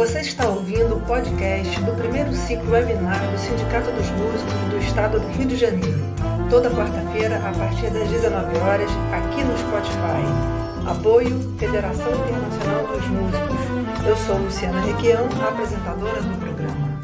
Você 0.00 0.20
está 0.20 0.48
ouvindo 0.48 0.96
o 0.96 1.00
podcast 1.02 1.78
do 1.82 1.94
primeiro 1.94 2.32
ciclo 2.32 2.70
webinar 2.70 3.20
do 3.30 3.38
Sindicato 3.38 3.92
dos 3.92 4.08
Músicos 4.12 4.54
do 4.70 4.78
Estado 4.78 5.20
do 5.20 5.28
Rio 5.28 5.46
de 5.46 5.56
Janeiro. 5.56 6.00
Toda 6.48 6.70
quarta-feira, 6.70 7.36
a 7.36 7.52
partir 7.52 7.90
das 7.90 8.08
19 8.08 8.58
horas, 8.60 8.90
aqui 9.12 9.44
no 9.44 9.58
Spotify. 9.58 10.88
Apoio 10.90 11.54
Federação 11.58 12.10
Internacional 12.14 12.86
dos 12.86 13.06
Músicos. 13.08 14.06
Eu 14.08 14.16
sou 14.16 14.38
Luciana 14.38 14.80
Requião, 14.80 15.26
apresentadora 15.46 16.22
do 16.22 16.38
programa. 16.38 17.00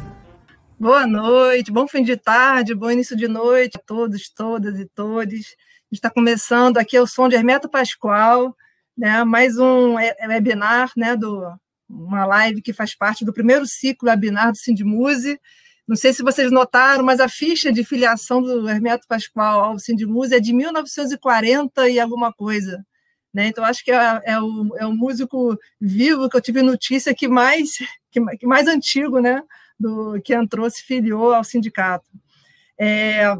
Boa 0.79 1.05
noite, 1.05 1.71
bom 1.71 1.87
fim 1.87 2.01
de 2.01 2.17
tarde, 2.17 2.73
bom 2.73 2.89
início 2.89 3.15
de 3.15 3.27
noite 3.27 3.77
a 3.77 3.79
todos, 3.85 4.27
todas 4.27 4.79
e 4.79 4.85
todes. 4.85 5.55
Está 5.91 6.09
começando 6.09 6.79
aqui 6.79 6.97
o 6.97 7.05
som 7.05 7.29
de 7.29 7.35
Hermeto 7.35 7.69
Pascoal, 7.69 8.57
né, 8.97 9.23
mais 9.23 9.59
um 9.59 9.97
webinar 10.27 10.91
né, 10.97 11.15
do 11.15 11.47
uma 11.89 12.25
live 12.25 12.61
que 12.61 12.73
faz 12.73 12.95
parte 12.95 13.23
do 13.23 13.33
primeiro 13.33 13.65
ciclo 13.65 14.09
webinar 14.09 14.51
do 14.51 14.57
Sindimuse. 14.57 15.39
Não 15.87 15.95
sei 15.95 16.11
se 16.11 16.21
vocês 16.21 16.51
notaram, 16.51 17.03
mas 17.03 17.19
a 17.19 17.29
ficha 17.29 17.71
de 17.71 17.83
filiação 17.83 18.41
do 18.41 18.67
Hermeto 18.67 19.07
Pascoal 19.07 19.63
ao 19.63 19.79
Sindimuse 19.79 20.35
é 20.35 20.39
de 20.39 20.53
1940 20.53 21.89
e 21.89 21.99
alguma 21.99 22.33
coisa. 22.33 22.85
Né? 23.33 23.47
Então, 23.47 23.63
acho 23.63 23.83
que 23.83 23.91
é, 23.91 24.21
é, 24.25 24.39
o, 24.39 24.75
é 24.77 24.85
o 24.85 24.91
músico 24.91 25.57
vivo 25.79 26.29
que 26.29 26.35
eu 26.35 26.41
tive 26.41 26.61
notícia 26.61 27.13
que 27.13 27.27
mais, 27.27 27.77
que, 28.11 28.19
que 28.37 28.47
mais 28.47 28.67
antigo, 28.67 29.19
né? 29.19 29.41
Do, 29.79 30.19
que 30.23 30.33
entrou, 30.33 30.69
se 30.69 30.83
filiou 30.83 31.33
ao 31.33 31.43
sindicato. 31.43 32.09
É, 32.79 33.35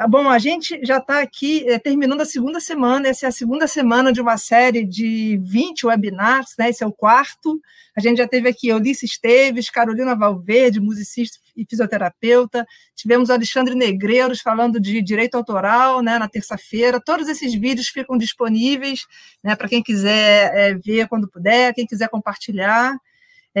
ah, 0.00 0.06
bom, 0.06 0.28
a 0.28 0.38
gente 0.38 0.78
já 0.84 0.98
está 0.98 1.20
aqui 1.20 1.68
é, 1.68 1.76
terminando 1.76 2.20
a 2.20 2.24
segunda 2.24 2.60
semana, 2.60 3.08
essa 3.08 3.26
é 3.26 3.28
a 3.28 3.32
segunda 3.32 3.66
semana 3.66 4.12
de 4.12 4.20
uma 4.20 4.38
série 4.38 4.84
de 4.84 5.40
20 5.42 5.86
webinars, 5.86 6.54
né? 6.56 6.70
esse 6.70 6.84
é 6.84 6.86
o 6.86 6.92
quarto. 6.92 7.60
A 7.96 8.00
gente 8.00 8.18
já 8.18 8.28
teve 8.28 8.48
aqui 8.48 8.72
Ulisses 8.72 9.10
Esteves, 9.10 9.68
Carolina 9.68 10.14
Valverde, 10.14 10.78
musicista 10.78 11.40
e 11.56 11.66
fisioterapeuta. 11.68 12.64
Tivemos 12.94 13.28
Alexandre 13.28 13.74
Negreiros 13.74 14.40
falando 14.40 14.78
de 14.78 15.02
direito 15.02 15.34
autoral 15.34 16.00
né, 16.00 16.16
na 16.16 16.28
terça-feira. 16.28 17.02
Todos 17.04 17.26
esses 17.26 17.52
vídeos 17.52 17.88
ficam 17.88 18.16
disponíveis 18.16 19.04
né, 19.42 19.56
para 19.56 19.68
quem 19.68 19.82
quiser 19.82 20.54
é, 20.54 20.74
ver 20.74 21.08
quando 21.08 21.28
puder, 21.28 21.74
quem 21.74 21.84
quiser 21.84 22.08
compartilhar. 22.08 22.96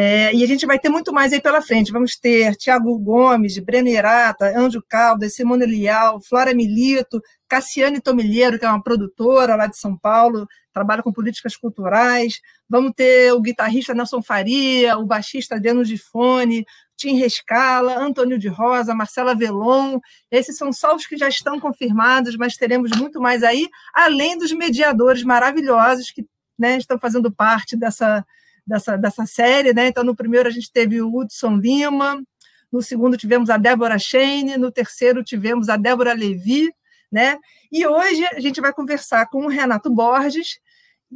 É, 0.00 0.32
e 0.32 0.44
a 0.44 0.46
gente 0.46 0.64
vai 0.64 0.78
ter 0.78 0.88
muito 0.88 1.12
mais 1.12 1.32
aí 1.32 1.40
pela 1.40 1.60
frente. 1.60 1.90
Vamos 1.90 2.16
ter 2.16 2.54
Tiago 2.54 2.96
Gomes, 3.00 3.58
Breno 3.58 3.88
Irata, 3.88 4.56
Anjo 4.56 4.80
Caldas, 4.88 5.34
Simone 5.34 5.66
Lial, 5.66 6.20
Flora 6.20 6.54
Milito, 6.54 7.20
Cassiane 7.48 8.00
Tomilheiro, 8.00 8.60
que 8.60 8.64
é 8.64 8.68
uma 8.68 8.80
produtora 8.80 9.56
lá 9.56 9.66
de 9.66 9.76
São 9.76 9.98
Paulo, 9.98 10.46
trabalha 10.72 11.02
com 11.02 11.12
políticas 11.12 11.56
culturais. 11.56 12.40
Vamos 12.68 12.92
ter 12.94 13.32
o 13.32 13.40
guitarrista 13.40 13.92
Nelson 13.92 14.22
Faria, 14.22 14.96
o 14.96 15.04
baixista 15.04 15.56
Adriano 15.56 15.84
Gifone, 15.84 16.64
Tim 16.96 17.16
Rescala, 17.16 17.98
Antônio 17.98 18.38
de 18.38 18.46
Rosa, 18.46 18.94
Marcela 18.94 19.34
Velon. 19.34 19.98
Esses 20.30 20.56
são 20.56 20.72
só 20.72 20.94
os 20.94 21.08
que 21.08 21.16
já 21.16 21.28
estão 21.28 21.58
confirmados, 21.58 22.36
mas 22.36 22.56
teremos 22.56 22.92
muito 22.96 23.20
mais 23.20 23.42
aí, 23.42 23.68
além 23.92 24.38
dos 24.38 24.52
mediadores 24.52 25.24
maravilhosos 25.24 26.12
que 26.12 26.24
né, 26.56 26.78
estão 26.78 27.00
fazendo 27.00 27.32
parte 27.32 27.76
dessa 27.76 28.24
dessa, 28.68 28.96
dessa 28.96 29.26
série, 29.26 29.72
né? 29.72 29.88
Então, 29.88 30.04
no 30.04 30.14
primeiro 30.14 30.48
a 30.48 30.52
gente 30.52 30.70
teve 30.70 31.00
o 31.00 31.12
Hudson 31.12 31.56
Lima, 31.56 32.22
no 32.70 32.82
segundo 32.82 33.16
tivemos 33.16 33.48
a 33.48 33.56
Débora 33.56 33.98
Shane, 33.98 34.58
no 34.58 34.70
terceiro 34.70 35.24
tivemos 35.24 35.70
a 35.70 35.76
Débora 35.76 36.12
Levi, 36.12 36.70
né? 37.10 37.38
E 37.72 37.86
hoje 37.86 38.24
a 38.26 38.40
gente 38.40 38.60
vai 38.60 38.72
conversar 38.72 39.26
com 39.30 39.46
o 39.46 39.48
Renato 39.48 39.90
Borges 39.90 40.60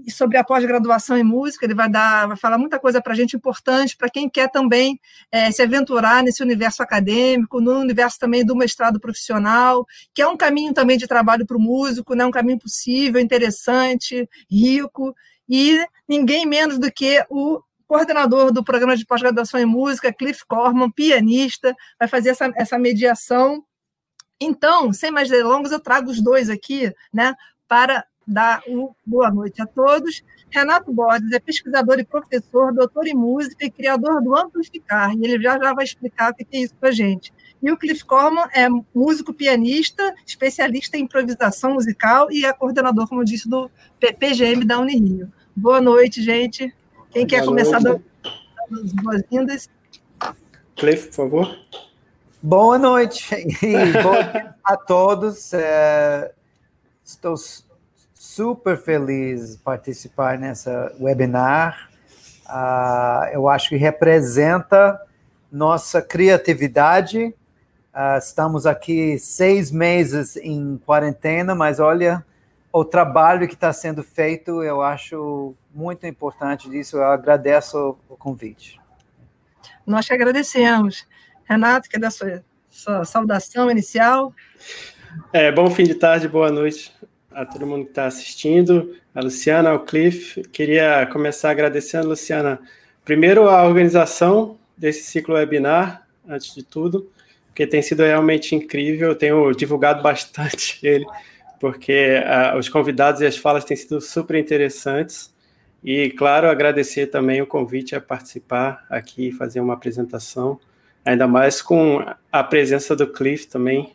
sobre 0.08 0.39
a 0.39 0.45
pós-graduação 0.45 1.19
em 1.19 1.23
música. 1.23 1.67
Ele 1.67 1.75
vai 1.75 1.91
dar, 1.91 2.27
vai 2.27 2.36
falar 2.39 2.56
muita 2.56 2.78
coisa 2.78 3.03
para 3.03 3.12
a 3.12 3.17
gente 3.17 3.36
importante 3.36 3.95
para 3.95 4.08
quem 4.08 4.30
quer 4.30 4.50
também 4.50 4.98
é, 5.30 5.50
se 5.50 5.61
aventurar 5.61 6.23
nesse 6.23 6.42
universo 6.42 6.83
acadêmico, 6.83 7.61
no 7.61 7.80
universo 7.80 8.18
também 8.18 8.42
do 8.42 8.57
mestrado 8.57 8.98
profissional, 8.98 9.86
que 10.14 10.23
é 10.23 10.27
um 10.27 10.36
caminho 10.39 10.73
também 10.73 10.96
de 10.96 11.07
trabalho 11.07 11.45
para 11.46 11.58
o 11.58 11.61
músico, 11.61 12.14
né? 12.14 12.24
Um 12.24 12.30
caminho 12.30 12.58
possível, 12.58 13.20
interessante, 13.20 14.27
rico 14.51 15.14
e 15.55 15.86
ninguém 16.08 16.46
menos 16.46 16.79
do 16.79 16.90
que 16.90 17.23
o 17.29 17.63
coordenador 17.86 18.51
do 18.51 18.64
programa 18.64 18.96
de 18.96 19.05
pós-graduação 19.05 19.61
em 19.61 19.67
música, 19.67 20.11
Cliff 20.11 20.46
Corman, 20.46 20.90
pianista, 20.90 21.77
vai 21.98 22.08
fazer 22.08 22.30
essa, 22.30 22.51
essa 22.57 22.79
mediação. 22.79 23.62
Então, 24.41 24.95
sem 24.95 25.11
mais 25.11 25.29
delongas, 25.29 25.70
eu 25.70 25.79
trago 25.79 26.11
os 26.11 26.23
dois 26.23 26.48
aqui, 26.48 26.91
né, 27.12 27.35
para 27.68 28.02
dar 28.27 28.62
o 28.67 28.96
boa 29.05 29.30
noite 29.30 29.61
a 29.61 29.67
todos. 29.67 30.23
Renato 30.48 30.91
Borges 30.91 31.30
é 31.33 31.39
pesquisador 31.39 31.98
e 31.98 32.05
professor, 32.05 32.73
doutor 32.73 33.07
em 33.07 33.14
música 33.14 33.67
e 33.67 33.70
criador 33.70 34.23
do 34.23 34.35
Amplificar, 34.35 35.14
e 35.14 35.23
ele 35.23 35.42
já, 35.42 35.58
já 35.58 35.74
vai 35.74 35.85
explicar 35.85 36.33
o 36.33 36.35
que 36.35 36.46
é 36.51 36.61
isso 36.61 36.74
para 36.77 36.89
a 36.89 36.92
gente. 36.92 37.30
E 37.62 37.70
o 37.70 37.77
Cliff 37.77 38.07
Corman 38.07 38.48
é 38.55 38.68
músico 38.95 39.35
pianista, 39.35 40.14
especialista 40.27 40.96
em 40.96 41.02
improvisação 41.02 41.74
musical 41.74 42.33
e 42.33 42.46
é 42.46 42.52
coordenador, 42.55 43.07
como 43.07 43.20
eu 43.20 43.24
disse, 43.27 43.46
do 43.46 43.70
PPGM 44.01 44.64
da 44.64 44.80
Unirio. 44.80 45.30
Boa 45.55 45.80
noite, 45.80 46.23
gente. 46.23 46.74
Quem 47.11 47.27
Boa 47.27 47.29
quer 47.29 47.45
começar 47.45 47.79
dando 47.79 48.02
as 48.73 48.92
boas-vindas? 48.92 49.68
Cliff, 50.77 51.08
por 51.08 51.14
favor. 51.14 51.58
Boa 52.42 52.79
noite 52.79 53.35
e 53.62 54.02
boa 54.02 54.55
a 54.64 54.77
todos. 54.77 55.52
É, 55.52 56.33
estou 57.05 57.36
super 58.14 58.79
feliz 58.79 59.52
de 59.52 59.58
participar 59.58 60.39
nessa 60.39 60.91
webinar. 60.98 61.91
Uh, 62.48 63.29
eu 63.33 63.48
acho 63.48 63.68
que 63.68 63.77
representa 63.77 65.01
nossa 65.51 66.01
criatividade. 66.01 67.35
Uh, 67.95 68.18
estamos 68.18 68.64
aqui 68.64 69.18
seis 69.18 69.70
meses 69.70 70.36
em 70.36 70.79
quarentena, 70.79 71.55
mas 71.55 71.79
olha, 71.79 72.24
o 72.72 72.84
trabalho 72.84 73.46
que 73.46 73.55
está 73.55 73.72
sendo 73.72 74.02
feito, 74.02 74.62
eu 74.62 74.80
acho 74.80 75.55
muito 75.74 76.06
importante 76.06 76.70
disso. 76.70 76.96
Eu 76.96 77.05
agradeço 77.05 77.96
o 78.08 78.16
convite. 78.16 78.80
Nós 79.86 80.06
te 80.06 80.14
agradecemos. 80.14 81.06
Renato, 81.44 81.88
quer 81.88 82.00
dar 82.00 82.11
sua, 82.11 82.42
sua 82.70 83.05
saudação 83.05 83.70
inicial? 83.70 84.32
É, 85.32 85.52
bom 85.52 85.70
fim 85.70 85.84
de 85.84 85.94
tarde, 85.94 86.27
boa 86.27 86.50
noite 86.50 86.90
a 87.30 87.44
todo 87.44 87.66
mundo 87.66 87.84
que 87.84 87.90
está 87.90 88.06
assistindo, 88.06 88.96
a 89.14 89.20
Luciana, 89.20 89.70
ao 89.70 89.80
Cliff. 89.80 90.42
Queria 90.48 91.06
começar 91.06 91.50
agradecendo, 91.50 92.08
Luciana, 92.08 92.61
primeiro 93.05 93.48
a 93.48 93.64
organização 93.64 94.58
desse 94.77 95.02
ciclo 95.02 95.34
webinar, 95.34 96.06
antes 96.27 96.55
de 96.55 96.62
tudo, 96.62 97.11
porque 97.46 97.66
tem 97.66 97.82
sido 97.82 98.02
realmente 98.02 98.55
incrível. 98.55 99.08
Eu 99.08 99.16
tenho 99.16 99.52
divulgado 99.52 100.02
bastante 100.02 100.78
ele 100.86 101.06
porque 101.62 102.17
uh, 102.18 102.58
os 102.58 102.68
convidados 102.68 103.20
e 103.20 103.24
as 103.24 103.36
falas 103.36 103.64
têm 103.64 103.77
sido 103.77 104.00
super 104.00 104.34
interessantes. 104.34 105.33
E, 105.80 106.11
claro, 106.11 106.50
agradecer 106.50 107.06
também 107.06 107.40
o 107.40 107.46
convite 107.46 107.95
a 107.95 108.00
participar 108.00 108.84
aqui 108.90 109.28
e 109.28 109.33
fazer 109.33 109.61
uma 109.61 109.74
apresentação, 109.74 110.58
ainda 111.05 111.28
mais 111.28 111.62
com 111.62 112.05
a 112.33 112.42
presença 112.42 112.96
do 112.96 113.06
Cliff 113.06 113.46
também 113.46 113.95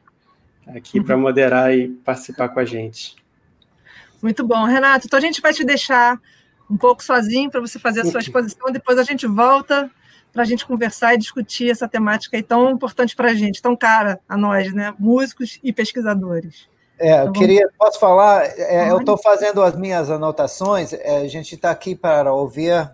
aqui 0.66 1.00
uhum. 1.00 1.06
para 1.06 1.18
moderar 1.18 1.76
e 1.76 1.90
participar 1.90 2.48
com 2.48 2.62
a 2.62 2.64
gente. 2.64 3.18
Muito 4.22 4.48
bom, 4.48 4.64
Renato. 4.64 5.06
Então 5.06 5.20
a 5.20 5.22
gente 5.22 5.42
vai 5.42 5.54
te 5.54 5.66
deixar 5.66 6.22
um 6.72 6.78
pouco 6.78 7.04
sozinho 7.04 7.52
para 7.52 7.60
você 7.60 7.78
fazer 7.78 8.00
a 8.00 8.06
sua 8.06 8.22
exposição, 8.24 8.72
depois 8.72 8.98
a 8.98 9.04
gente 9.04 9.28
volta 9.28 9.92
para 10.32 10.44
a 10.44 10.46
gente 10.46 10.66
conversar 10.66 11.16
e 11.16 11.18
discutir 11.18 11.70
essa 11.70 11.88
temática 11.88 12.42
tão 12.42 12.72
importante 12.72 13.14
para 13.14 13.32
a 13.32 13.34
gente, 13.34 13.62
tão 13.62 13.76
cara 13.76 14.22
a 14.28 14.38
nós, 14.38 14.72
né? 14.72 14.94
Músicos 14.98 15.60
e 15.62 15.74
pesquisadores. 15.74 16.70
É, 17.00 17.20
eu 17.20 17.22
então, 17.22 17.34
queria, 17.34 17.70
posso 17.78 18.00
falar? 18.00 18.46
É, 18.58 18.90
eu 18.90 19.00
estou 19.00 19.18
fazendo 19.18 19.62
as 19.62 19.76
minhas 19.76 20.10
anotações. 20.10 20.94
É, 20.94 21.18
a 21.18 21.28
gente 21.28 21.56
está 21.56 21.72
aqui 21.72 21.96
para 21.96 22.34
ouvir 22.34 22.90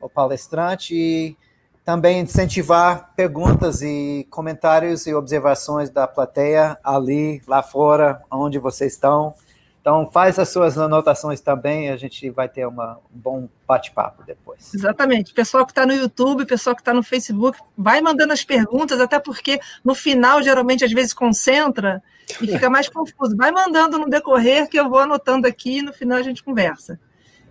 o 0.00 0.08
palestrante 0.08 0.94
e 0.94 1.36
também 1.84 2.20
incentivar 2.20 3.14
perguntas 3.16 3.80
e 3.82 4.26
comentários 4.30 5.06
e 5.06 5.14
observações 5.14 5.90
da 5.90 6.06
plateia 6.06 6.78
ali, 6.84 7.42
lá 7.48 7.62
fora, 7.62 8.20
onde 8.30 8.58
vocês 8.58 8.92
estão. 8.92 9.34
Então, 9.80 10.10
faz 10.10 10.38
as 10.38 10.50
suas 10.50 10.76
anotações 10.76 11.40
também, 11.40 11.88
a 11.88 11.96
gente 11.96 12.28
vai 12.28 12.46
ter 12.46 12.66
uma, 12.66 12.98
um 13.10 13.18
bom 13.18 13.48
bate-papo 13.66 14.22
depois. 14.22 14.74
Exatamente. 14.74 15.32
Pessoal 15.32 15.64
que 15.64 15.72
está 15.72 15.86
no 15.86 15.94
YouTube, 15.94 16.44
pessoal 16.44 16.76
que 16.76 16.82
está 16.82 16.92
no 16.92 17.02
Facebook, 17.02 17.58
vai 17.74 18.02
mandando 18.02 18.34
as 18.34 18.44
perguntas, 18.44 19.00
até 19.00 19.18
porque 19.18 19.58
no 19.82 19.94
final, 19.94 20.42
geralmente, 20.42 20.84
às 20.84 20.92
vezes 20.92 21.14
concentra 21.14 22.02
e 22.40 22.46
fica 22.46 22.68
mais 22.68 22.88
confuso. 22.88 23.36
Vai 23.36 23.50
mandando 23.50 23.98
no 23.98 24.08
decorrer 24.08 24.68
que 24.68 24.78
eu 24.78 24.88
vou 24.88 24.98
anotando 24.98 25.46
aqui 25.46 25.78
e 25.78 25.82
no 25.82 25.92
final 25.92 26.18
a 26.18 26.22
gente 26.22 26.42
conversa. 26.42 27.00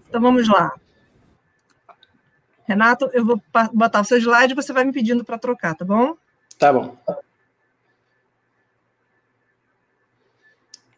Então, 0.08 0.22
vamos 0.22 0.48
lá. 0.48 0.72
Renato, 2.68 3.10
eu 3.14 3.26
vou 3.26 3.42
botar 3.74 4.02
o 4.02 4.06
seu 4.06 4.18
slide 4.18 4.54
e 4.54 4.56
você 4.56 4.74
vai 4.74 4.84
me 4.84 4.92
pedindo 4.92 5.24
para 5.24 5.38
trocar, 5.38 5.74
tá 5.76 5.86
bom? 5.86 6.16
Tá 6.60 6.74
bom. 6.74 6.98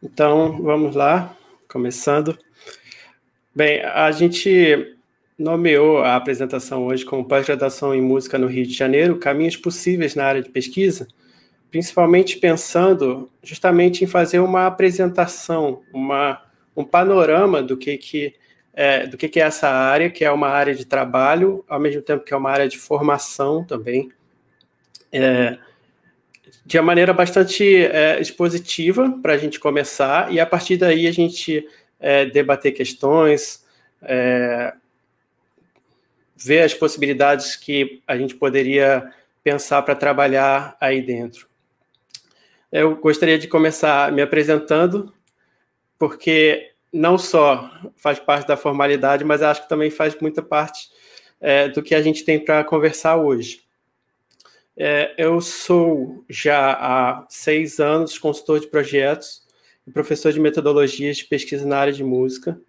Então, 0.02 0.62
vamos 0.62 0.96
lá, 0.96 1.36
começando. 1.68 2.38
Bem, 3.54 3.84
a 3.84 4.12
gente 4.12 4.98
nomeou 5.38 6.00
a 6.00 6.16
apresentação 6.16 6.86
hoje 6.86 7.06
como 7.06 7.26
pós-graduação 7.26 7.94
em 7.94 8.02
música 8.02 8.38
no 8.38 8.48
Rio 8.48 8.66
de 8.66 8.74
Janeiro, 8.74 9.20
caminhos 9.20 9.58
possíveis 9.58 10.16
na 10.16 10.26
área 10.26 10.42
de 10.42 10.50
pesquisa, 10.50 11.08
principalmente 11.72 12.38
pensando 12.38 13.30
justamente 13.44 14.04
em 14.04 14.08
fazer 14.08 14.40
uma 14.40 14.66
apresentação, 14.66 15.82
uma, 15.94 16.42
um 16.76 16.84
panorama 16.84 17.62
do 17.62 17.78
que, 17.78 17.98
que, 17.98 18.34
é, 18.74 19.06
do 19.06 19.18
que, 19.18 19.30
que 19.30 19.40
é 19.40 19.44
essa 19.44 19.70
área, 19.70 20.10
que 20.10 20.26
é 20.26 20.32
uma 20.32 20.50
área 20.50 20.74
de 20.74 20.86
trabalho, 20.86 21.64
ao 21.68 21.80
mesmo 21.80 22.02
tempo 22.02 22.24
que 22.24 22.34
é 22.34 22.38
uma 22.38 22.50
área 22.50 22.68
de 22.68 22.78
formação 22.78 23.64
também, 23.64 24.12
é, 25.12 25.58
de 26.66 26.78
uma 26.78 26.86
maneira 26.86 27.14
bastante 27.14 27.64
é, 27.86 28.20
expositiva 28.20 29.18
para 29.22 29.34
a 29.34 29.38
gente 29.38 29.60
começar, 29.60 30.32
e 30.32 30.40
a 30.40 30.46
partir 30.46 30.78
daí 30.78 31.08
a 31.08 31.12
gente 31.12 31.68
é, 32.00 32.26
debater 32.26 32.72
questões, 32.72 33.64
é, 34.02 34.74
ver 36.36 36.62
as 36.62 36.74
possibilidades 36.74 37.56
que 37.56 38.02
a 38.08 38.18
gente 38.18 38.34
poderia 38.34 39.12
pensar 39.44 39.82
para 39.82 39.96
trabalhar 39.96 40.78
aí 40.80 41.02
dentro. 41.02 41.49
Eu 42.72 42.96
gostaria 42.98 43.40
de 43.40 43.48
começar 43.48 44.12
me 44.12 44.22
apresentando, 44.22 45.12
porque 45.98 46.72
não 46.94 47.18
só 47.18 47.70
faz 47.98 48.20
parte 48.20 48.48
da 48.48 48.58
formalidade, 48.58 49.24
mas 49.24 49.42
acho 49.42 49.64
que 49.64 49.70
também 49.70 49.90
faz 49.90 50.16
muita 50.22 50.42
parte 50.42 50.90
é, 51.42 51.68
do 51.68 51.82
que 51.82 51.96
a 51.96 52.02
gente 52.02 52.24
tem 52.24 52.40
para 52.40 52.64
conversar 52.64 53.18
hoje. 53.18 53.62
É, 54.78 55.14
eu 55.18 55.42
sou 55.42 56.24
já 56.30 56.72
há 56.72 57.26
seis 57.28 57.80
anos 57.80 58.18
consultor 58.18 58.60
de 58.60 58.68
projetos 58.68 59.42
e 59.86 59.92
professor 59.92 60.32
de 60.32 60.40
metodologias 60.40 61.18
de 61.18 61.26
pesquisa 61.26 61.66
na 61.66 61.78
área 61.78 61.94
de 61.94 62.04
música, 62.04 62.60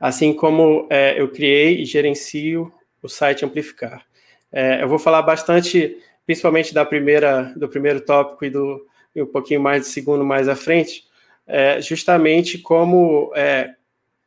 assim 0.00 0.32
como 0.32 0.88
é, 0.90 1.20
eu 1.20 1.28
criei 1.28 1.82
e 1.82 1.84
gerencio 1.84 2.72
o 3.02 3.08
site 3.08 3.44
Amplificar. 3.44 4.04
É, 4.50 4.82
eu 4.82 4.88
vou 4.88 4.98
falar 4.98 5.22
bastante, 5.22 5.98
principalmente 6.28 6.74
da 6.74 6.84
primeira, 6.84 7.54
do 7.56 7.66
primeiro 7.66 8.02
tópico 8.02 8.44
e, 8.44 8.50
do, 8.50 8.86
e 9.16 9.22
um 9.22 9.26
pouquinho 9.26 9.62
mais 9.62 9.84
do 9.84 9.88
segundo 9.88 10.22
mais 10.22 10.46
à 10.46 10.54
frente, 10.54 11.06
é, 11.46 11.80
justamente 11.80 12.58
como 12.58 13.32
é, 13.34 13.74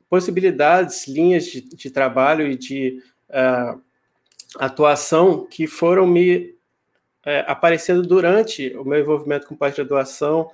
possibilidades, 0.09 1.07
linhas 1.07 1.45
de, 1.45 1.61
de, 1.61 1.91
trabalho 1.91 2.47
e 2.47 2.55
de 2.55 3.03
uh, 3.29 3.79
atuação 4.55 5.45
que 5.45 5.67
foram 5.67 6.07
me 6.07 6.55
é, 7.23 7.45
aparecendo 7.47 8.01
durante 8.01 8.75
o 8.77 8.83
meu 8.83 8.99
envolvimento 8.99 9.45
com 9.45 9.55
pós-graduação, 9.55 10.49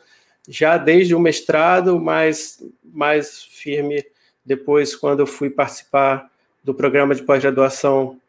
já 0.49 0.77
desde 0.77 1.15
o 1.15 1.19
mestrado, 1.19 1.97
mas 1.97 2.61
mais 2.83 3.41
firme 3.41 4.05
depois, 4.45 4.93
quando 4.93 5.21
eu 5.21 5.27
fui 5.27 5.49
participar 5.49 6.29
do 6.61 6.73
programa 6.73 7.15
de 7.15 7.23
pós-graduação 7.23 8.19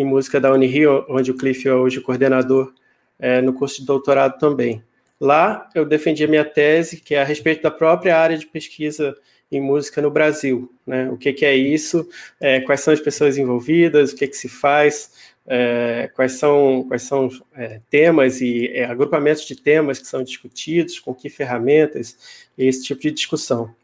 em 0.00 0.04
música 0.04 0.40
da 0.40 0.52
Unirio, 0.52 1.04
onde 1.08 1.30
o 1.30 1.36
Cliff 1.36 1.66
é 1.66 1.74
hoje 1.74 2.00
coordenador 2.00 2.72
é, 3.18 3.40
no 3.40 3.52
curso 3.52 3.80
de 3.80 3.86
doutorado 3.86 4.38
também. 4.38 4.82
Lá 5.20 5.68
eu 5.74 5.84
defendi 5.84 6.22
a 6.22 6.28
minha 6.28 6.44
tese, 6.44 7.00
que 7.00 7.14
é 7.14 7.20
a 7.20 7.24
respeito 7.24 7.62
da 7.62 7.70
própria 7.70 8.16
área 8.16 8.38
de 8.38 8.46
pesquisa 8.46 9.16
em 9.50 9.60
música 9.60 10.00
no 10.00 10.10
Brasil. 10.10 10.72
Né? 10.86 11.10
O 11.10 11.16
que, 11.16 11.32
que 11.32 11.44
é 11.44 11.56
isso, 11.56 12.08
é, 12.40 12.60
quais 12.60 12.80
são 12.80 12.94
as 12.94 13.00
pessoas 13.00 13.36
envolvidas, 13.36 14.12
o 14.12 14.16
que, 14.16 14.28
que 14.28 14.36
se 14.36 14.48
faz, 14.48 15.10
é, 15.46 16.10
quais 16.14 16.32
são, 16.32 16.84
quais 16.86 17.02
são 17.02 17.28
é, 17.56 17.80
temas 17.90 18.40
e 18.40 18.68
é, 18.68 18.84
agrupamentos 18.84 19.44
de 19.44 19.56
temas 19.56 19.98
que 19.98 20.06
são 20.06 20.22
discutidos, 20.22 21.00
com 21.00 21.12
que 21.12 21.28
ferramentas, 21.28 22.16
esse 22.56 22.84
tipo 22.84 23.00
de 23.00 23.10
discussão. 23.10 23.74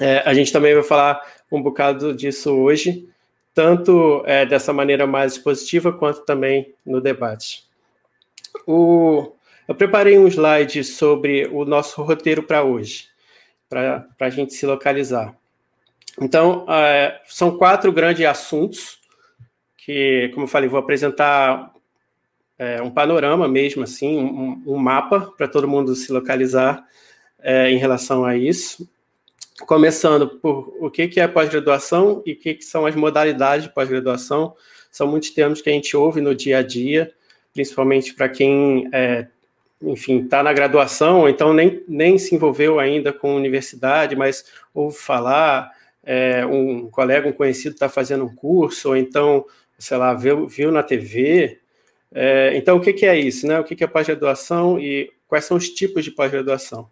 É, 0.00 0.22
a 0.24 0.32
gente 0.32 0.52
também 0.52 0.72
vai 0.72 0.82
falar 0.82 1.20
um 1.50 1.60
bocado 1.60 2.14
disso 2.14 2.50
hoje, 2.52 3.06
tanto 3.54 4.22
é, 4.26 4.46
dessa 4.46 4.72
maneira 4.72 5.06
mais 5.06 5.32
expositiva, 5.32 5.92
quanto 5.92 6.24
também 6.24 6.74
no 6.84 7.00
debate. 7.00 7.64
O, 8.66 9.32
eu 9.68 9.74
preparei 9.74 10.18
um 10.18 10.26
slide 10.26 10.84
sobre 10.84 11.46
o 11.46 11.64
nosso 11.64 12.02
roteiro 12.02 12.42
para 12.42 12.62
hoje, 12.62 13.08
para 13.68 14.06
a 14.20 14.30
gente 14.30 14.54
se 14.54 14.66
localizar. 14.66 15.36
Então, 16.20 16.66
é, 16.68 17.20
são 17.26 17.56
quatro 17.56 17.90
grandes 17.92 18.24
assuntos 18.26 19.00
que, 19.78 20.30
como 20.34 20.44
eu 20.44 20.48
falei, 20.48 20.68
vou 20.68 20.78
apresentar 20.78 21.72
é, 22.58 22.80
um 22.80 22.90
panorama 22.90 23.48
mesmo, 23.48 23.82
assim, 23.82 24.18
um, 24.18 24.62
um 24.66 24.76
mapa 24.76 25.32
para 25.36 25.48
todo 25.48 25.66
mundo 25.66 25.94
se 25.94 26.12
localizar 26.12 26.86
é, 27.40 27.70
em 27.70 27.76
relação 27.76 28.24
a 28.24 28.36
isso. 28.36 28.88
Começando 29.66 30.28
por 30.28 30.76
o 30.80 30.90
que, 30.90 31.18
é 31.18 31.28
pós-graduação 31.28 32.22
e 32.26 32.32
o 32.32 32.36
que, 32.36 32.58
são 32.62 32.86
as 32.86 32.94
modalidades 32.94 33.64
de 33.64 33.72
pós-graduação. 33.72 34.54
São 34.90 35.06
muitos 35.06 35.30
termos 35.30 35.60
que 35.60 35.70
a 35.70 35.72
gente 35.72 35.96
ouve 35.96 36.20
no 36.20 36.34
dia 36.34 36.58
a 36.58 36.62
dia, 36.62 37.12
principalmente 37.54 38.14
para 38.14 38.28
quem, 38.28 38.88
é, 38.92 39.26
enfim, 39.80 40.24
está 40.24 40.42
na 40.42 40.52
graduação, 40.52 41.20
ou 41.20 41.28
então 41.28 41.54
nem, 41.54 41.82
nem 41.88 42.18
se 42.18 42.34
envolveu 42.34 42.78
ainda 42.78 43.12
com 43.12 43.34
universidade, 43.34 44.14
mas 44.14 44.44
ouve 44.74 44.98
falar, 44.98 45.70
é, 46.04 46.44
um 46.44 46.88
colega, 46.90 47.28
um 47.28 47.32
conhecido 47.32 47.74
está 47.74 47.88
fazendo 47.88 48.24
um 48.24 48.34
curso, 48.34 48.90
ou 48.90 48.96
então 48.96 49.46
sei 49.82 49.96
lá, 49.96 50.14
viu, 50.14 50.46
viu 50.46 50.70
na 50.70 50.82
TV. 50.82 51.58
É, 52.14 52.52
então, 52.54 52.76
o 52.76 52.80
que, 52.80 53.04
é 53.04 53.18
isso? 53.18 53.46
Né? 53.46 53.58
O 53.58 53.64
que 53.64 53.82
é 53.82 53.86
pós-graduação 53.86 54.78
e 54.78 55.10
quais 55.26 55.44
são 55.44 55.56
os 55.56 55.68
tipos 55.68 56.04
de 56.04 56.12
pós-graduação? 56.12 56.88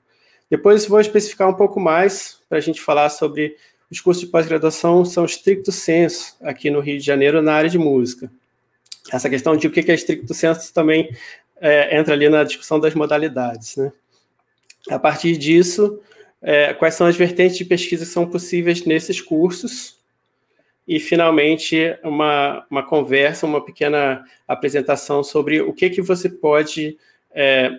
Depois 0.50 0.86
vou 0.86 1.00
especificar 1.00 1.48
um 1.48 1.54
pouco 1.54 1.78
mais 1.78 2.40
para 2.48 2.58
a 2.58 2.60
gente 2.60 2.80
falar 2.80 3.08
sobre 3.08 3.56
os 3.90 4.00
cursos 4.00 4.24
de 4.24 4.30
pós-graduação 4.30 5.04
são 5.04 5.24
estricto 5.24 5.72
senso 5.72 6.36
aqui 6.42 6.70
no 6.70 6.80
Rio 6.80 6.98
de 6.98 7.04
Janeiro 7.04 7.40
na 7.40 7.54
área 7.54 7.70
de 7.70 7.78
música. 7.78 8.30
Essa 9.12 9.30
questão 9.30 9.56
de 9.56 9.66
o 9.66 9.70
que 9.70 9.90
é 9.90 9.94
estricto 9.94 10.34
senso 10.34 10.72
também 10.74 11.10
é, 11.60 11.96
entra 11.98 12.14
ali 12.14 12.28
na 12.28 12.44
discussão 12.44 12.78
das 12.78 12.94
modalidades. 12.94 13.76
Né? 13.76 13.92
A 14.88 14.98
partir 14.98 15.36
disso, 15.36 16.00
é, 16.42 16.72
quais 16.74 16.94
são 16.94 17.06
as 17.06 17.16
vertentes 17.16 17.56
de 17.56 17.64
pesquisa 17.64 18.04
que 18.04 18.10
são 18.10 18.26
possíveis 18.26 18.84
nesses 18.84 19.20
cursos 19.20 19.98
e, 20.86 20.98
finalmente, 20.98 21.96
uma, 22.02 22.66
uma 22.70 22.82
conversa, 22.82 23.46
uma 23.46 23.64
pequena 23.64 24.24
apresentação 24.48 25.22
sobre 25.22 25.60
o 25.60 25.72
que, 25.72 25.90
que 25.90 26.02
você 26.02 26.28
pode, 26.28 26.96
é, 27.32 27.70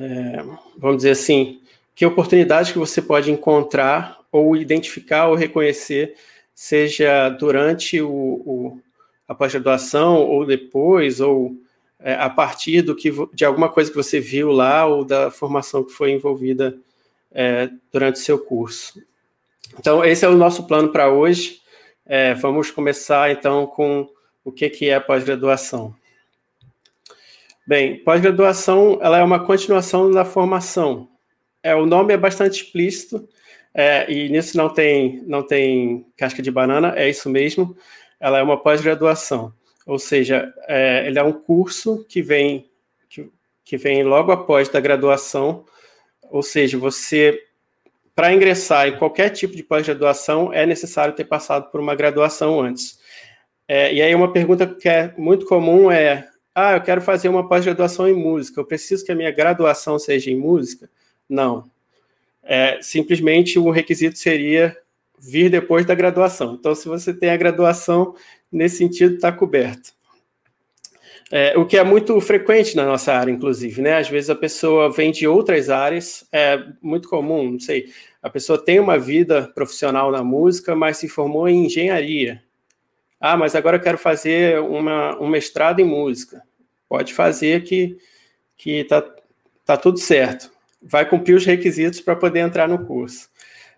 é, 0.00 0.44
vamos 0.76 0.98
dizer 0.98 1.10
assim, 1.10 1.60
que 1.94 2.04
oportunidades 2.04 2.72
que 2.72 2.78
você 2.78 3.00
pode 3.00 3.30
encontrar 3.30 4.18
ou 4.30 4.56
identificar 4.56 5.28
ou 5.28 5.34
reconhecer, 5.34 6.14
seja 6.54 7.28
durante 7.28 8.00
o, 8.00 8.10
o 8.10 8.80
a 9.26 9.34
pós-graduação 9.34 10.16
ou 10.16 10.44
depois, 10.44 11.20
ou 11.20 11.56
é, 11.98 12.14
a 12.14 12.28
partir 12.28 12.82
do 12.82 12.94
que, 12.94 13.10
de 13.32 13.44
alguma 13.44 13.68
coisa 13.68 13.90
que 13.90 13.96
você 13.96 14.20
viu 14.20 14.52
lá 14.52 14.84
ou 14.84 15.04
da 15.04 15.30
formação 15.30 15.82
que 15.82 15.92
foi 15.92 16.10
envolvida 16.10 16.76
é, 17.32 17.70
durante 17.90 18.16
o 18.16 18.22
seu 18.22 18.38
curso. 18.38 19.02
Então, 19.78 20.04
esse 20.04 20.24
é 20.24 20.28
o 20.28 20.36
nosso 20.36 20.66
plano 20.66 20.90
para 20.90 21.10
hoje. 21.10 21.60
É, 22.04 22.34
vamos 22.34 22.70
começar, 22.70 23.30
então, 23.30 23.66
com 23.66 24.08
o 24.44 24.52
que, 24.52 24.68
que 24.68 24.90
é 24.90 25.00
pós-graduação. 25.00 25.94
Bem, 27.66 28.04
pós-graduação 28.04 28.98
ela 29.00 29.18
é 29.18 29.22
uma 29.22 29.42
continuação 29.42 30.10
da 30.10 30.22
formação. 30.22 31.08
É, 31.62 31.74
o 31.74 31.86
nome 31.86 32.12
é 32.12 32.16
bastante 32.16 32.62
explícito, 32.62 33.26
é, 33.72 34.10
e 34.12 34.28
nisso 34.28 34.54
não 34.54 34.68
tem, 34.68 35.22
não 35.26 35.42
tem 35.42 36.04
casca 36.14 36.42
de 36.42 36.50
banana, 36.50 36.92
é 36.94 37.08
isso 37.08 37.30
mesmo. 37.30 37.74
Ela 38.20 38.38
é 38.38 38.42
uma 38.42 38.62
pós-graduação, 38.62 39.50
ou 39.86 39.98
seja, 39.98 40.52
é, 40.68 41.06
ele 41.06 41.18
é 41.18 41.22
um 41.22 41.32
curso 41.32 42.04
que 42.06 42.20
vem, 42.20 42.68
que, 43.08 43.30
que 43.64 43.78
vem 43.78 44.02
logo 44.04 44.30
após 44.30 44.68
da 44.68 44.78
graduação, 44.78 45.64
ou 46.30 46.42
seja, 46.42 46.76
você 46.76 47.40
para 48.14 48.32
ingressar 48.32 48.88
em 48.88 48.98
qualquer 48.98 49.30
tipo 49.30 49.56
de 49.56 49.62
pós-graduação, 49.62 50.52
é 50.52 50.66
necessário 50.66 51.14
ter 51.14 51.24
passado 51.24 51.70
por 51.70 51.80
uma 51.80 51.94
graduação 51.94 52.60
antes. 52.60 52.98
É, 53.66 53.92
e 53.92 54.02
aí 54.02 54.14
uma 54.14 54.30
pergunta 54.32 54.66
que 54.66 54.88
é 54.88 55.14
muito 55.16 55.46
comum 55.46 55.90
é, 55.90 56.28
ah, 56.54 56.74
eu 56.74 56.80
quero 56.80 57.00
fazer 57.00 57.28
uma 57.28 57.48
pós-graduação 57.48 58.08
em 58.08 58.14
música, 58.14 58.60
eu 58.60 58.64
preciso 58.64 59.04
que 59.04 59.10
a 59.10 59.14
minha 59.14 59.30
graduação 59.30 59.98
seja 59.98 60.30
em 60.30 60.36
música? 60.36 60.88
Não. 61.28 61.64
É, 62.42 62.78
simplesmente 62.82 63.58
o 63.58 63.70
requisito 63.70 64.18
seria 64.18 64.76
vir 65.18 65.50
depois 65.50 65.86
da 65.86 65.94
graduação. 65.94 66.54
Então, 66.54 66.74
se 66.74 66.86
você 66.86 67.12
tem 67.12 67.30
a 67.30 67.36
graduação, 67.36 68.14
nesse 68.52 68.76
sentido, 68.76 69.14
está 69.14 69.32
coberto. 69.32 69.92
É, 71.32 71.56
o 71.56 71.64
que 71.66 71.76
é 71.76 71.82
muito 71.82 72.20
frequente 72.20 72.76
na 72.76 72.84
nossa 72.84 73.12
área, 73.12 73.32
inclusive, 73.32 73.80
né? 73.80 73.96
Às 73.96 74.08
vezes 74.08 74.30
a 74.30 74.34
pessoa 74.34 74.92
vem 74.92 75.10
de 75.10 75.26
outras 75.26 75.70
áreas, 75.70 76.28
é 76.30 76.62
muito 76.82 77.08
comum, 77.08 77.52
não 77.52 77.58
sei. 77.58 77.86
A 78.22 78.30
pessoa 78.30 78.62
tem 78.62 78.78
uma 78.78 78.98
vida 78.98 79.50
profissional 79.54 80.12
na 80.12 80.22
música, 80.22 80.76
mas 80.76 80.98
se 80.98 81.08
formou 81.08 81.48
em 81.48 81.66
engenharia. 81.66 82.42
Ah, 83.26 83.38
mas 83.38 83.54
agora 83.54 83.78
eu 83.78 83.80
quero 83.80 83.96
fazer 83.96 84.60
uma, 84.60 85.18
um 85.18 85.26
mestrado 85.26 85.80
em 85.80 85.84
música. 85.84 86.42
Pode 86.86 87.14
fazer 87.14 87.62
que, 87.62 87.96
que 88.54 88.84
tá, 88.84 89.02
tá 89.64 89.78
tudo 89.78 89.98
certo. 89.98 90.50
Vai 90.82 91.08
cumprir 91.08 91.34
os 91.34 91.46
requisitos 91.46 92.02
para 92.02 92.14
poder 92.14 92.40
entrar 92.40 92.68
no 92.68 92.84
curso. 92.84 93.30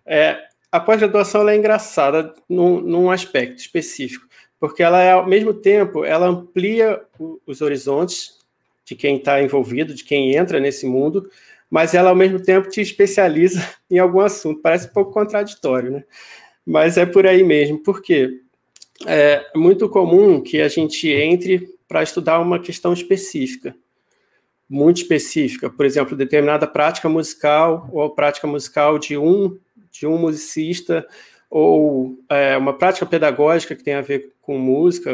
É, 0.04 0.36
a 0.72 0.80
pós-graduação 0.80 1.48
é 1.48 1.54
engraçada 1.54 2.34
num, 2.48 2.80
num, 2.80 3.08
aspecto 3.08 3.60
específico, 3.60 4.26
porque 4.58 4.82
ela 4.82 5.00
é, 5.00 5.12
ao 5.12 5.28
mesmo 5.28 5.54
tempo, 5.54 6.04
ela 6.04 6.26
amplia 6.26 7.00
o, 7.16 7.40
os 7.46 7.60
horizontes 7.60 8.40
de 8.84 8.96
quem 8.96 9.18
está 9.18 9.40
envolvido, 9.40 9.94
de 9.94 10.02
quem 10.02 10.34
entra 10.34 10.58
nesse 10.58 10.86
mundo, 10.86 11.30
mas 11.70 11.94
ela, 11.94 12.10
ao 12.10 12.16
mesmo 12.16 12.42
tempo, 12.42 12.68
te 12.68 12.80
especializa 12.80 13.64
em 13.88 14.00
algum 14.00 14.22
assunto. 14.22 14.60
Parece 14.60 14.88
um 14.88 14.92
pouco 14.92 15.12
contraditório, 15.12 15.92
né? 15.92 16.04
Mas 16.66 16.98
é 16.98 17.06
por 17.06 17.28
aí 17.28 17.44
mesmo. 17.44 17.80
Por 17.80 18.02
quê? 18.02 18.40
É 19.04 19.44
muito 19.54 19.88
comum 19.88 20.40
que 20.40 20.60
a 20.60 20.68
gente 20.68 21.08
entre 21.08 21.68
para 21.86 22.02
estudar 22.02 22.40
uma 22.40 22.58
questão 22.58 22.92
específica, 22.92 23.76
muito 24.68 24.98
específica, 24.98 25.68
por 25.68 25.84
exemplo, 25.84 26.16
determinada 26.16 26.66
prática 26.66 27.08
musical 27.08 27.88
ou 27.92 28.10
prática 28.10 28.46
musical 28.46 28.98
de 28.98 29.16
um 29.16 29.58
de 29.90 30.06
um 30.06 30.18
musicista 30.18 31.06
ou 31.48 32.18
é, 32.28 32.56
uma 32.56 32.76
prática 32.76 33.06
pedagógica 33.06 33.74
que 33.74 33.82
tem 33.82 33.94
a 33.94 34.02
ver 34.02 34.32
com 34.42 34.58
música, 34.58 35.10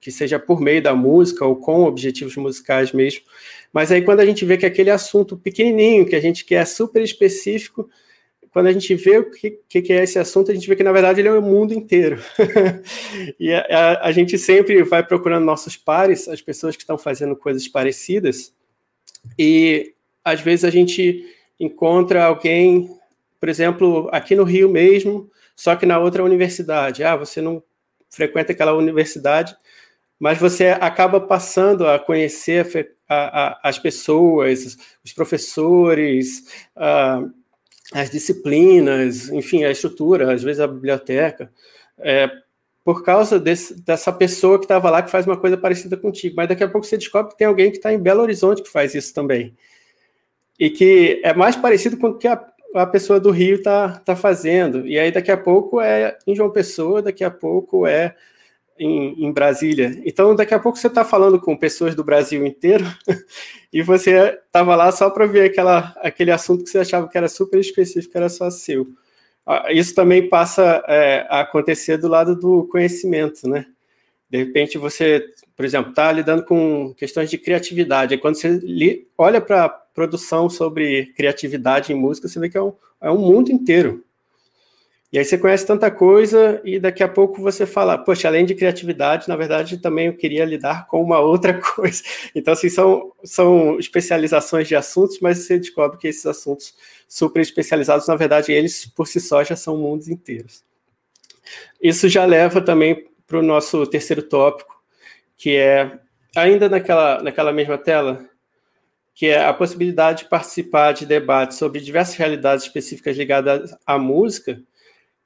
que 0.00 0.10
seja 0.10 0.38
por 0.38 0.60
meio 0.60 0.82
da 0.82 0.94
música 0.94 1.44
ou 1.44 1.56
com 1.56 1.84
objetivos 1.84 2.36
musicais 2.36 2.92
mesmo. 2.92 3.22
Mas 3.72 3.90
aí 3.90 4.02
quando 4.02 4.20
a 4.20 4.26
gente 4.26 4.44
vê 4.44 4.56
que 4.56 4.66
aquele 4.66 4.90
assunto 4.90 5.36
pequenininho, 5.36 6.06
que 6.06 6.14
a 6.14 6.20
gente 6.20 6.44
quer 6.44 6.66
super 6.66 7.02
específico, 7.02 7.88
quando 8.54 8.68
a 8.68 8.72
gente 8.72 8.94
vê 8.94 9.18
o 9.18 9.28
que, 9.32 9.50
que, 9.68 9.92
é 9.92 10.04
esse 10.04 10.16
assunto, 10.16 10.52
a 10.52 10.54
gente 10.54 10.68
vê 10.68 10.76
que, 10.76 10.84
na 10.84 10.92
verdade, 10.92 11.20
ele 11.20 11.26
é 11.26 11.32
o 11.32 11.42
mundo 11.42 11.74
inteiro. 11.74 12.22
e 13.38 13.52
a, 13.52 13.66
a, 13.68 14.06
a, 14.06 14.12
gente 14.12 14.38
sempre 14.38 14.80
vai 14.84 15.04
procurando 15.04 15.44
nossos 15.44 15.76
pares, 15.76 16.28
as 16.28 16.40
pessoas 16.40 16.76
que 16.76 16.82
estão 16.84 16.96
fazendo 16.96 17.34
coisas 17.34 17.66
parecidas, 17.66 18.54
e 19.36 19.92
às 20.24 20.40
vezes 20.40 20.64
a 20.64 20.70
gente 20.70 21.26
encontra 21.58 22.26
alguém, 22.26 22.88
por 23.40 23.48
exemplo, 23.48 24.08
aqui 24.12 24.36
no 24.36 24.44
Rio 24.44 24.68
mesmo, 24.68 25.28
só 25.56 25.74
que 25.74 25.84
na 25.84 25.98
outra 25.98 26.22
universidade. 26.22 27.02
Ah, 27.02 27.16
você 27.16 27.40
não 27.40 27.60
frequenta 28.08 28.52
aquela 28.52 28.72
universidade, 28.72 29.56
mas 30.16 30.38
você 30.38 30.68
acaba 30.68 31.20
passando 31.20 31.88
a 31.88 31.98
conhecer 31.98 32.94
a, 33.08 33.58
as 33.68 33.80
pessoas, 33.80 34.76
os 35.04 35.12
professores, 35.12 36.44
uh, 36.76 37.43
as 37.94 38.10
disciplinas, 38.10 39.28
enfim, 39.28 39.62
a 39.62 39.70
estrutura, 39.70 40.34
às 40.34 40.42
vezes 40.42 40.58
a 40.58 40.66
biblioteca, 40.66 41.48
é, 41.96 42.28
por 42.82 43.04
causa 43.04 43.38
desse, 43.38 43.80
dessa 43.82 44.12
pessoa 44.12 44.58
que 44.58 44.64
estava 44.64 44.90
lá 44.90 45.00
que 45.00 45.12
faz 45.12 45.24
uma 45.24 45.36
coisa 45.36 45.56
parecida 45.56 45.96
contigo. 45.96 46.34
Mas 46.36 46.48
daqui 46.48 46.64
a 46.64 46.68
pouco 46.68 46.84
você 46.84 46.98
descobre 46.98 47.30
que 47.30 47.38
tem 47.38 47.46
alguém 47.46 47.70
que 47.70 47.76
está 47.76 47.92
em 47.92 47.98
Belo 47.98 48.20
Horizonte 48.20 48.64
que 48.64 48.68
faz 48.68 48.96
isso 48.96 49.14
também. 49.14 49.54
E 50.58 50.68
que 50.70 51.20
é 51.22 51.32
mais 51.32 51.54
parecido 51.54 51.96
com 51.96 52.08
o 52.08 52.18
que 52.18 52.26
a, 52.26 52.44
a 52.74 52.84
pessoa 52.84 53.20
do 53.20 53.30
Rio 53.30 53.56
está 53.58 54.00
tá 54.00 54.16
fazendo. 54.16 54.84
E 54.88 54.98
aí 54.98 55.12
daqui 55.12 55.30
a 55.30 55.36
pouco 55.36 55.80
é 55.80 56.18
em 56.26 56.34
João 56.34 56.50
Pessoa, 56.50 57.00
daqui 57.00 57.22
a 57.22 57.30
pouco 57.30 57.86
é 57.86 58.16
em, 58.78 59.24
em 59.24 59.32
Brasília. 59.32 60.00
Então, 60.04 60.34
daqui 60.34 60.54
a 60.54 60.58
pouco 60.58 60.78
você 60.78 60.86
está 60.86 61.04
falando 61.04 61.40
com 61.40 61.56
pessoas 61.56 61.94
do 61.94 62.04
Brasil 62.04 62.44
inteiro 62.44 62.84
e 63.72 63.82
você 63.82 64.38
estava 64.46 64.74
lá 64.74 64.90
só 64.90 65.10
para 65.10 65.26
ver 65.26 65.50
aquela, 65.50 65.94
aquele 65.98 66.30
assunto 66.30 66.64
que 66.64 66.70
você 66.70 66.78
achava 66.78 67.08
que 67.08 67.16
era 67.16 67.28
super 67.28 67.58
específico, 67.58 68.16
era 68.16 68.28
só 68.28 68.50
seu. 68.50 68.86
Ah, 69.46 69.72
isso 69.72 69.94
também 69.94 70.28
passa 70.28 70.82
é, 70.88 71.26
a 71.28 71.40
acontecer 71.40 71.98
do 71.98 72.08
lado 72.08 72.34
do 72.34 72.66
conhecimento, 72.68 73.48
né? 73.48 73.66
De 74.28 74.38
repente 74.38 74.78
você, 74.78 75.24
por 75.54 75.64
exemplo, 75.64 75.90
está 75.90 76.10
lidando 76.10 76.44
com 76.44 76.94
questões 76.94 77.30
de 77.30 77.38
criatividade. 77.38 78.14
Aí 78.14 78.20
quando 78.20 78.36
você 78.36 78.58
li, 78.62 79.06
olha 79.16 79.40
para 79.40 79.66
a 79.66 79.68
produção 79.68 80.50
sobre 80.50 81.06
criatividade 81.14 81.92
em 81.92 81.96
música, 81.96 82.26
você 82.26 82.40
vê 82.40 82.48
que 82.48 82.56
é 82.56 82.62
um, 82.62 82.72
é 83.00 83.10
um 83.10 83.18
mundo 83.18 83.52
inteiro. 83.52 84.02
E 85.14 85.18
aí 85.18 85.24
você 85.24 85.38
conhece 85.38 85.64
tanta 85.64 85.92
coisa 85.92 86.60
e 86.64 86.76
daqui 86.76 87.00
a 87.00 87.08
pouco 87.08 87.40
você 87.40 87.64
fala, 87.64 87.96
poxa, 87.96 88.26
além 88.26 88.44
de 88.44 88.52
criatividade, 88.52 89.28
na 89.28 89.36
verdade 89.36 89.78
também 89.78 90.08
eu 90.08 90.16
queria 90.16 90.44
lidar 90.44 90.88
com 90.88 91.00
uma 91.00 91.20
outra 91.22 91.54
coisa. 91.54 92.02
Então, 92.34 92.52
assim, 92.52 92.68
são, 92.68 93.12
são 93.22 93.78
especializações 93.78 94.66
de 94.66 94.74
assuntos, 94.74 95.20
mas 95.20 95.38
você 95.38 95.56
descobre 95.56 95.98
que 95.98 96.08
esses 96.08 96.26
assuntos 96.26 96.74
super 97.06 97.40
especializados, 97.40 98.08
na 98.08 98.16
verdade, 98.16 98.50
eles 98.50 98.86
por 98.86 99.06
si 99.06 99.20
só 99.20 99.44
já 99.44 99.54
são 99.54 99.76
mundos 99.76 100.08
inteiros. 100.08 100.64
Isso 101.80 102.08
já 102.08 102.24
leva 102.24 102.60
também 102.60 103.06
para 103.24 103.38
o 103.38 103.42
nosso 103.42 103.86
terceiro 103.86 104.20
tópico, 104.20 104.82
que 105.36 105.54
é, 105.54 105.96
ainda 106.34 106.68
naquela, 106.68 107.22
naquela 107.22 107.52
mesma 107.52 107.78
tela, 107.78 108.28
que 109.14 109.26
é 109.26 109.44
a 109.44 109.54
possibilidade 109.54 110.24
de 110.24 110.28
participar 110.28 110.90
de 110.90 111.06
debates 111.06 111.56
sobre 111.56 111.78
diversas 111.78 112.16
realidades 112.16 112.64
específicas 112.64 113.16
ligadas 113.16 113.76
à 113.86 113.96
música, 113.96 114.60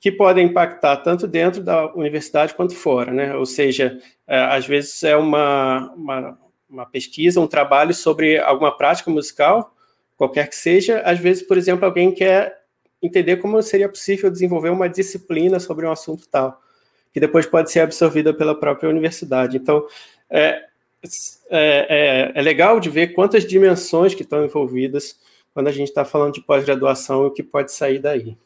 que 0.00 0.12
podem 0.12 0.46
impactar 0.46 0.98
tanto 0.98 1.26
dentro 1.26 1.62
da 1.62 1.92
universidade 1.94 2.54
quanto 2.54 2.74
fora, 2.74 3.12
né? 3.12 3.34
Ou 3.34 3.44
seja, 3.44 3.98
é, 4.26 4.38
às 4.38 4.66
vezes 4.66 5.02
é 5.02 5.16
uma, 5.16 5.92
uma, 5.94 6.38
uma, 6.68 6.86
pesquisa, 6.86 7.40
um 7.40 7.46
trabalho 7.46 7.92
sobre 7.92 8.38
alguma 8.38 8.76
prática 8.76 9.10
musical, 9.10 9.74
qualquer 10.16 10.48
que 10.48 10.56
seja. 10.56 11.00
Às 11.00 11.18
vezes, 11.18 11.42
por 11.42 11.58
exemplo, 11.58 11.84
alguém 11.84 12.12
quer 12.12 12.58
entender 13.02 13.36
como 13.38 13.60
seria 13.62 13.88
possível 13.88 14.30
desenvolver 14.30 14.70
uma 14.70 14.88
disciplina 14.88 15.58
sobre 15.58 15.86
um 15.86 15.90
assunto 15.90 16.28
tal, 16.28 16.60
que 17.12 17.18
depois 17.18 17.46
pode 17.46 17.70
ser 17.70 17.80
absorvida 17.80 18.32
pela 18.32 18.58
própria 18.58 18.88
universidade. 18.88 19.56
Então, 19.56 19.84
é, 20.30 20.62
é, 21.50 22.30
é, 22.30 22.32
é 22.34 22.42
legal 22.42 22.78
de 22.78 22.88
ver 22.88 23.08
quantas 23.08 23.44
dimensões 23.44 24.14
que 24.14 24.22
estão 24.22 24.44
envolvidas 24.44 25.18
quando 25.52 25.68
a 25.68 25.72
gente 25.72 25.88
está 25.88 26.04
falando 26.04 26.34
de 26.34 26.40
pós-graduação 26.40 27.24
e 27.24 27.26
o 27.26 27.30
que 27.32 27.42
pode 27.42 27.72
sair 27.72 27.98
daí. 27.98 28.36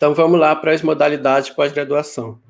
Então 0.00 0.14
vamos 0.14 0.40
lá 0.40 0.56
para 0.56 0.72
as 0.72 0.80
modalidades 0.80 1.50
pós-graduação. 1.50 2.40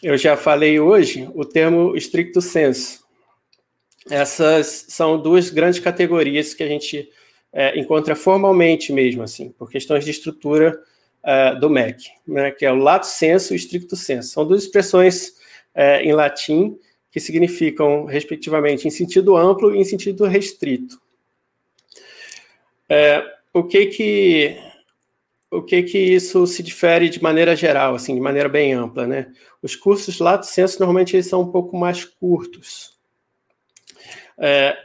Eu 0.00 0.16
já 0.16 0.36
falei 0.36 0.78
hoje 0.78 1.28
o 1.34 1.44
termo 1.44 1.96
estricto 1.96 2.40
senso. 2.40 3.04
Essas 4.08 4.86
são 4.90 5.20
duas 5.20 5.50
grandes 5.50 5.80
categorias 5.80 6.54
que 6.54 6.62
a 6.62 6.68
gente 6.68 7.10
é, 7.52 7.76
encontra 7.76 8.14
formalmente 8.14 8.92
mesmo, 8.92 9.24
assim, 9.24 9.50
por 9.58 9.68
questões 9.68 10.04
de 10.04 10.12
estrutura 10.12 10.80
é, 11.24 11.56
do 11.56 11.68
MEC, 11.68 12.04
né, 12.24 12.52
que 12.52 12.64
é 12.64 12.70
o 12.70 12.76
lato 12.76 13.08
senso 13.08 13.52
e 13.52 13.56
estricto 13.56 13.96
senso. 13.96 14.28
São 14.28 14.46
duas 14.46 14.62
expressões 14.62 15.32
é, 15.74 16.00
em 16.04 16.12
latim 16.12 16.78
que 17.10 17.18
significam, 17.18 18.04
respectivamente, 18.04 18.86
em 18.86 18.90
sentido 18.92 19.36
amplo 19.36 19.74
e 19.74 19.80
em 19.80 19.84
sentido 19.84 20.26
restrito. 20.26 20.96
É, 22.88 23.20
o 23.52 23.64
que 23.64 23.86
que 23.86 24.73
o 25.56 25.62
que 25.62 25.82
que 25.82 25.98
isso 25.98 26.46
se 26.46 26.62
difere 26.62 27.08
de 27.08 27.22
maneira 27.22 27.54
geral, 27.54 27.94
assim, 27.94 28.14
de 28.14 28.20
maneira 28.20 28.48
bem 28.48 28.72
ampla, 28.72 29.06
né? 29.06 29.32
Os 29.62 29.76
cursos 29.76 30.18
lato 30.18 30.46
sensu 30.46 30.80
normalmente 30.80 31.14
eles 31.14 31.26
são 31.26 31.42
um 31.42 31.50
pouco 31.50 31.76
mais 31.76 32.04
curtos. 32.04 32.98
É, 34.36 34.76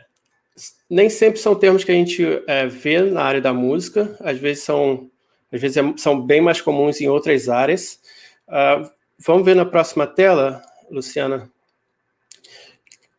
nem 0.90 1.10
sempre 1.10 1.40
são 1.40 1.56
termos 1.56 1.84
que 1.84 1.92
a 1.92 1.96
gente 1.96 2.24
é, 2.48 2.68
vê 2.68 3.02
na 3.02 3.24
área 3.24 3.42
da 3.42 3.54
música, 3.54 4.16
às 4.20 4.38
vezes 4.38 4.64
são, 4.64 5.10
às 5.52 5.60
vezes 5.60 5.78
é, 5.78 5.94
são 5.98 6.22
bem 6.22 6.42
mais 6.42 6.62
comuns 6.62 7.02
em 7.02 7.08
outras 7.08 7.50
áreas. 7.50 8.00
Uh, 8.48 8.90
vamos 9.18 9.46
ver 9.46 9.56
na 9.56 9.66
próxima 9.66 10.06
tela, 10.06 10.62
Luciana. 10.90 11.50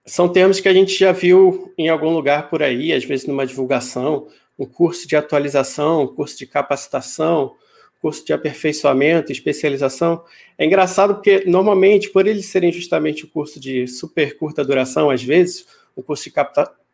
São 0.07 0.29
termos 0.29 0.61
que 0.61 0.69
a 0.69 0.75
gente 0.75 0.99
já 0.99 1.13
viu 1.13 1.73
em 1.79 1.89
algum 1.89 2.11
lugar 2.11 2.49
por 2.51 2.63
aí, 2.63 2.93
às 2.93 3.05
vezes 3.05 3.27
numa 3.27 3.47
divulgação, 3.47 4.29
um 4.61 4.67
curso 4.67 5.09
de 5.09 5.17
atualização, 5.17 6.03
um 6.03 6.15
curso 6.15 6.37
de 6.37 6.47
capacitação, 6.47 7.57
curso 7.99 8.25
de 8.25 8.35
aperfeiçoamento, 8.35 9.33
especialização. 9.33 10.23
É 10.59 10.67
engraçado 10.67 11.15
porque, 11.15 11.45
normalmente, 11.47 12.11
por 12.11 12.27
eles 12.27 12.45
serem 12.47 12.71
justamente 12.71 13.25
o 13.25 13.27
um 13.27 13.31
curso 13.31 13.59
de 13.59 13.87
super 13.87 14.37
curta 14.37 14.63
duração, 14.63 15.09
às 15.09 15.23
vezes, 15.23 15.67
o 15.97 16.03
curso 16.03 16.25
de 16.25 16.35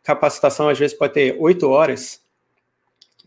capacitação, 0.03 0.69
às 0.69 0.79
vezes, 0.79 0.97
pode 0.97 1.15
ter 1.15 1.37
oito 1.41 1.69
horas, 1.69 2.23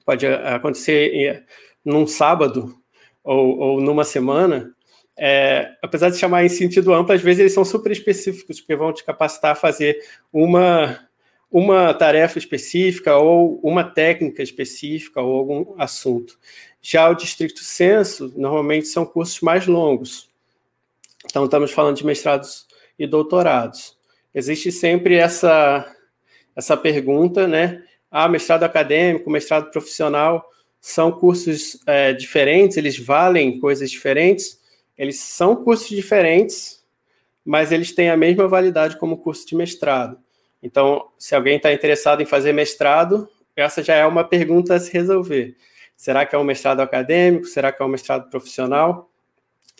pode 0.06 0.26
acontecer 0.26 1.46
num 1.84 2.08
sábado 2.08 2.74
ou, 3.22 3.58
ou 3.60 3.82
numa 3.82 4.06
semana, 4.06 4.74
é, 5.18 5.76
apesar 5.82 6.10
de 6.10 6.18
chamar 6.18 6.46
em 6.46 6.50
sentido 6.50 6.94
amplo, 6.94 7.14
às 7.14 7.22
vezes 7.22 7.42
eles 7.42 7.54
são 7.54 7.66
super 7.66 7.92
específicos, 7.92 8.62
porque 8.62 8.76
vão 8.78 8.94
te 8.94 9.04
capacitar 9.04 9.52
a 9.52 9.56
fazer 9.56 10.00
uma 10.32 11.09
uma 11.52 11.94
tarefa 11.94 12.38
específica 12.38 13.16
ou 13.16 13.60
uma 13.64 13.84
técnica 13.84 14.44
específica 14.44 15.22
ou 15.22 15.38
algum 15.38 15.82
assunto. 15.82 16.38
Já 16.82 17.10
o 17.10 17.16
distrito 17.16 17.60
senso, 17.60 18.32
normalmente 18.36 18.88
são 18.88 19.06
cursos 19.06 19.42
mais 19.42 19.66
longos. 19.66 20.30
Então, 21.26 21.46
estamos 21.46 21.72
falando 21.72 21.98
de 21.98 22.06
mestrados 22.06 22.68
e 22.98 23.08
doutorados. 23.08 23.98
Existe 24.34 24.72
sempre 24.72 25.16
essa, 25.16 25.86
essa 26.56 26.78
pergunta, 26.78 27.48
né? 27.48 27.84
Ah, 28.12 28.30
mestrado 28.30 28.64
acadêmico, 28.64 29.30
mestrado 29.30 29.70
profissional, 29.72 30.50
são 30.80 31.12
cursos 31.12 31.80
é, 31.86 32.14
diferentes, 32.14 32.78
eles 32.78 32.98
valem 32.98 33.60
coisas 33.60 33.92
diferentes, 33.92 34.60
eles 34.98 35.20
são 35.20 35.56
cursos 35.56 35.90
diferentes, 35.90 36.84
mas 37.44 37.72
eles 37.72 37.94
têm 37.94 38.10
a 38.10 38.18
mesma 38.18 38.48
validade 38.48 38.98
como 38.98 39.18
curso 39.18 39.46
de 39.48 39.56
mestrado. 39.56 40.18
Então, 40.62 41.08
se 41.18 41.36
alguém 41.36 41.58
está 41.58 41.72
interessado 41.72 42.22
em 42.22 42.26
fazer 42.26 42.54
mestrado, 42.54 43.30
essa 43.56 43.84
já 43.84 43.96
é 43.96 44.06
uma 44.06 44.24
pergunta 44.24 44.76
a 44.76 44.80
se 44.80 44.92
resolver. 44.92 45.56
Será 45.96 46.26
que 46.26 46.36
é 46.36 46.38
um 46.38 46.44
mestrado 46.44 46.82
acadêmico? 46.82 47.46
Será 47.46 47.72
que 47.72 47.82
é 47.82 47.86
um 47.86 47.90
mestrado 47.90 48.30
profissional? 48.30 49.10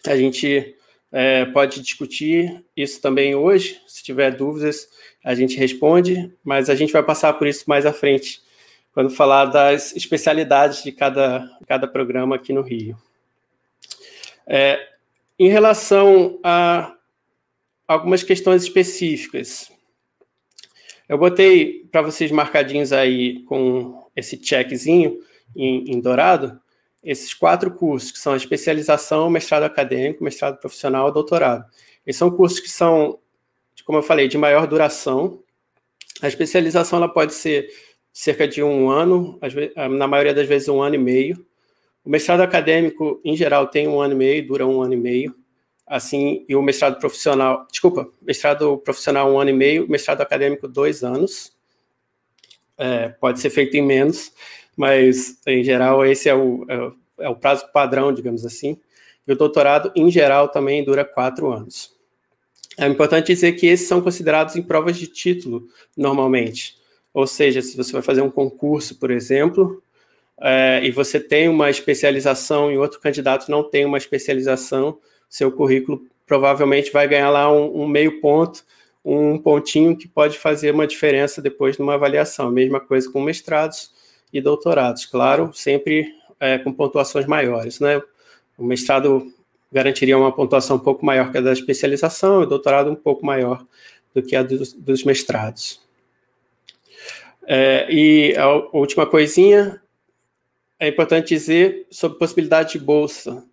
A 0.06 0.16
gente 0.16 0.76
é, 1.12 1.46
pode 1.46 1.82
discutir 1.82 2.64
isso 2.76 3.02
também 3.02 3.36
hoje. 3.36 3.82
Se 3.88 4.04
tiver 4.04 4.36
dúvidas, 4.36 4.88
a 5.24 5.34
gente 5.34 5.58
responde, 5.58 6.34
mas 6.44 6.70
a 6.70 6.76
gente 6.76 6.94
vai 6.94 7.04
passar 7.04 7.34
por 7.34 7.48
isso 7.48 7.66
mais 7.68 7.86
à 7.86 7.94
frente, 7.94 8.42
quando 8.94 9.10
falar 9.10 9.46
das 9.46 9.96
especialidades 9.96 10.84
de 10.84 10.92
cada, 10.92 11.50
cada 11.68 11.88
programa 11.88 12.36
aqui 12.36 12.54
no 12.54 12.62
Rio. 12.62 12.98
É, 14.46 14.90
em 15.38 15.50
relação 15.50 16.40
a 16.44 16.96
algumas 17.88 18.24
questões 18.24 18.64
específicas, 18.64 19.72
eu 21.10 21.18
botei 21.18 21.88
para 21.92 22.04
vocês 22.04 22.30
marcadinhos 22.30 22.94
aí 22.94 23.42
com 23.44 24.06
esse 24.16 24.40
checkzinho 24.42 25.20
em, 25.56 25.92
em 25.92 26.00
dourado, 26.00 26.62
esses 27.04 27.34
quatro 27.34 27.72
cursos, 27.72 28.12
que 28.12 28.20
são 28.20 28.34
a 28.34 28.38
especialização, 28.38 29.28
mestrado 29.28 29.64
acadêmico, 29.64 30.24
mestrado 30.24 30.60
profissional, 30.60 31.12
doutorado. 31.12 31.66
Esses 32.06 32.20
são 32.20 32.30
cursos 32.30 32.60
que 32.60 32.70
são, 32.70 33.18
como 33.86 33.98
eu 33.98 34.04
falei, 34.04 34.28
de 34.28 34.38
maior 34.38 34.68
duração. 34.68 35.42
A 36.22 36.28
especialização 36.28 36.98
ela 36.98 37.10
pode 37.10 37.34
ser 37.34 37.70
cerca 38.14 38.48
de 38.48 38.62
um 38.62 38.90
ano, 38.90 39.40
na 39.98 40.08
maioria 40.08 40.34
das 40.34 40.48
vezes 40.48 40.68
um 40.68 40.82
ano 40.82 40.94
e 40.96 41.00
meio. 41.00 41.44
O 42.06 42.10
mestrado 42.10 42.42
acadêmico, 42.42 43.20
em 43.26 43.36
geral, 43.36 43.68
tem 43.68 43.88
um 43.88 44.00
ano 44.00 44.14
e 44.14 44.18
meio, 44.18 44.48
dura 44.48 44.68
um 44.68 44.82
ano 44.82 44.94
e 44.94 44.98
meio. 44.98 45.36
Assim, 45.90 46.46
e 46.48 46.56
o 46.56 46.62
mestrado 46.62 47.00
profissional, 47.00 47.68
desculpa, 47.70 48.08
mestrado 48.22 48.78
profissional 48.78 49.30
um 49.34 49.40
ano 49.40 49.50
e 49.50 49.54
meio, 49.54 49.90
mestrado 49.90 50.22
acadêmico 50.22 50.68
dois 50.68 51.04
anos. 51.04 51.52
É, 52.78 53.10
pode 53.10 53.42
ser 53.42 53.50
feito 53.50 53.76
em 53.76 53.82
menos 53.82 54.32
mas 54.78 55.38
em 55.46 55.62
geral 55.62 56.06
esse 56.06 56.30
é 56.30 56.34
o, 56.34 56.66
é 56.70 56.92
é 57.20 57.30
o 57.30 57.36
prazo 57.36 57.70
padrão, 57.72 58.14
digamos 58.14 58.46
assim. 58.46 58.78
E 59.28 59.32
o 59.32 59.36
doutorado, 59.36 59.92
em 59.96 60.10
geral, 60.10 60.48
também 60.48 60.84
dura 60.84 61.06
quatro 61.06 61.52
anos. 61.52 61.94
É 62.78 62.88
importante 62.88 63.28
dizer 63.28 63.54
que 63.54 63.68
esses 63.68 63.88
são 63.88 64.02
considerados 64.02 64.56
em 64.56 64.62
provas 64.62 64.98
de 64.98 65.06
título, 65.06 65.68
normalmente. 65.96 66.78
Ou 67.14 67.28
seja, 67.28 67.62
se 67.62 67.76
você 67.76 67.92
vai 67.92 68.02
fazer 68.02 68.22
um 68.22 68.32
concurso, 68.32 68.98
por 68.98 69.12
exemplo, 69.12 69.84
é, 70.42 70.82
e 70.84 70.92
você 70.92 71.20
tem 71.20 71.50
uma 71.50 71.70
especialização 71.70 72.72
e 72.72 72.78
outro 72.78 73.00
candidato 73.02 73.52
não 73.52 73.64
tem 73.64 73.86
uma 73.86 73.98
especialização, 73.98 74.98
seu 75.30 75.52
currículo 75.52 76.02
provavelmente 76.26 76.92
vai 76.92 77.08
ganhar 77.08 77.30
lá 77.30 77.52
um, 77.52 77.84
um 77.84 77.88
meio 77.88 78.20
ponto, 78.20 78.64
um 79.04 79.38
pontinho 79.38 79.96
que 79.96 80.08
pode 80.08 80.38
fazer 80.38 80.74
uma 80.74 80.86
diferença 80.86 81.42
depois 81.42 81.78
numa 81.78 81.96
avaliação. 81.96 82.52
Mesma 82.52 82.80
coisa 82.80 83.12
com 83.12 83.22
mestrados 83.22 83.92
e 84.32 84.42
doutorados, 84.42 85.06
claro, 85.06 85.52
sempre 85.54 86.14
é, 86.40 86.58
com 86.58 86.72
pontuações 86.72 87.26
maiores, 87.26 87.80
né? 87.80 88.02
O 88.58 88.64
mestrado 88.64 89.32
garantiria 89.72 90.18
uma 90.18 90.32
pontuação 90.32 90.76
um 90.76 90.80
pouco 90.80 91.06
maior 91.06 91.32
que 91.32 91.38
a 91.38 91.42
da 91.42 91.54
especialização, 91.54 92.42
e 92.42 92.44
o 92.44 92.48
doutorado 92.48 92.92
um 92.92 92.96
pouco 92.96 93.26
maior 93.26 93.66
do 94.14 94.22
que 94.22 94.36
a 94.36 94.44
dos, 94.44 94.74
dos 94.74 95.04
mestrados. 95.04 95.82
É, 97.48 97.88
e 97.90 98.36
a 98.38 98.48
última 98.76 99.06
coisinha, 99.06 99.82
é 100.80 100.88
importante 100.88 101.30
dizer 101.30 101.88
sobre 101.90 102.20
possibilidade 102.20 102.74
de 102.74 102.80
bolsa, 102.80 103.44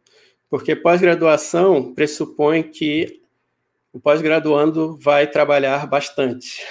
porque 0.49 0.76
pós-graduação 0.76 1.95
pressupõe 1.95 2.62
que 2.62 3.21
o 3.93 4.00
pós-graduando 4.00 4.95
vai 4.99 5.26
trabalhar 5.26 5.87
bastante, 5.87 6.62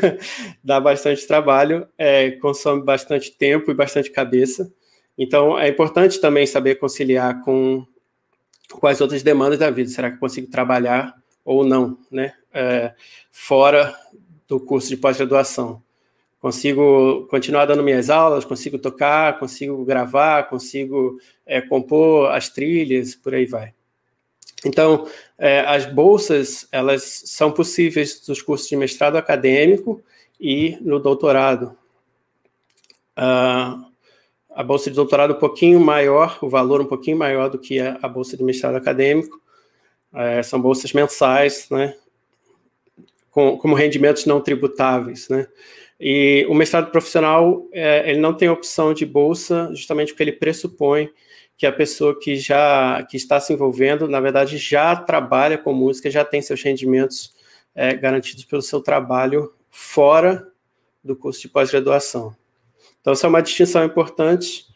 dá 0.62 0.78
bastante 0.78 1.26
trabalho, 1.26 1.88
é, 1.96 2.32
consome 2.32 2.82
bastante 2.84 3.30
tempo 3.30 3.70
e 3.70 3.74
bastante 3.74 4.10
cabeça. 4.10 4.70
Então, 5.16 5.58
é 5.58 5.68
importante 5.68 6.20
também 6.20 6.46
saber 6.46 6.74
conciliar 6.74 7.42
com, 7.42 7.86
as 8.82 9.00
outras 9.00 9.22
demandas 9.22 9.58
da 9.58 9.70
vida. 9.70 9.88
Será 9.88 10.10
que 10.10 10.16
eu 10.16 10.20
consigo 10.20 10.50
trabalhar 10.50 11.14
ou 11.42 11.64
não, 11.64 11.98
né? 12.10 12.34
É, 12.52 12.92
fora 13.32 13.94
do 14.46 14.60
curso 14.60 14.88
de 14.88 14.98
pós-graduação. 14.98 15.82
Consigo 16.46 17.26
continuar 17.28 17.66
dando 17.66 17.82
minhas 17.82 18.08
aulas, 18.08 18.44
consigo 18.44 18.78
tocar, 18.78 19.36
consigo 19.40 19.84
gravar, 19.84 20.44
consigo 20.44 21.18
é, 21.44 21.60
compor 21.60 22.30
as 22.30 22.48
trilhas, 22.48 23.16
por 23.16 23.34
aí 23.34 23.46
vai. 23.46 23.74
Então, 24.64 25.08
é, 25.36 25.62
as 25.62 25.86
bolsas, 25.86 26.68
elas 26.70 27.02
são 27.24 27.50
possíveis 27.50 28.22
nos 28.28 28.40
cursos 28.40 28.68
de 28.68 28.76
mestrado 28.76 29.16
acadêmico 29.16 30.00
e 30.40 30.78
no 30.82 31.00
doutorado. 31.00 31.76
Uh, 33.18 33.84
a 34.48 34.62
bolsa 34.62 34.88
de 34.88 34.94
doutorado 34.94 35.34
um 35.34 35.40
pouquinho 35.40 35.80
maior, 35.80 36.38
o 36.40 36.48
valor 36.48 36.80
um 36.80 36.86
pouquinho 36.86 37.16
maior 37.16 37.50
do 37.50 37.58
que 37.58 37.80
a, 37.80 37.98
a 38.00 38.06
bolsa 38.06 38.36
de 38.36 38.44
mestrado 38.44 38.76
acadêmico. 38.76 39.42
É, 40.14 40.44
são 40.44 40.60
bolsas 40.60 40.92
mensais, 40.92 41.68
né? 41.72 41.96
Com, 43.32 43.58
como 43.58 43.74
rendimentos 43.74 44.26
não 44.26 44.40
tributáveis, 44.40 45.28
né? 45.28 45.48
E 45.98 46.46
o 46.48 46.54
mestrado 46.54 46.90
profissional, 46.90 47.66
é, 47.72 48.10
ele 48.10 48.20
não 48.20 48.34
tem 48.34 48.48
opção 48.48 48.92
de 48.92 49.06
bolsa, 49.06 49.70
justamente 49.72 50.12
porque 50.12 50.22
ele 50.22 50.32
pressupõe 50.32 51.10
que 51.56 51.66
a 51.66 51.72
pessoa 51.72 52.18
que 52.18 52.36
já 52.36 53.02
que 53.04 53.16
está 53.16 53.40
se 53.40 53.52
envolvendo, 53.52 54.06
na 54.06 54.20
verdade, 54.20 54.58
já 54.58 54.94
trabalha 54.94 55.56
com 55.56 55.72
música, 55.72 56.10
já 56.10 56.24
tem 56.24 56.42
seus 56.42 56.62
rendimentos 56.62 57.34
é, 57.74 57.94
garantidos 57.94 58.44
pelo 58.44 58.60
seu 58.60 58.80
trabalho 58.80 59.52
fora 59.70 60.46
do 61.02 61.16
curso 61.16 61.40
de 61.40 61.48
pós-graduação. 61.48 62.36
Então, 63.00 63.12
essa 63.12 63.26
é 63.26 63.28
uma 63.28 63.42
distinção 63.42 63.84
importante, 63.84 64.66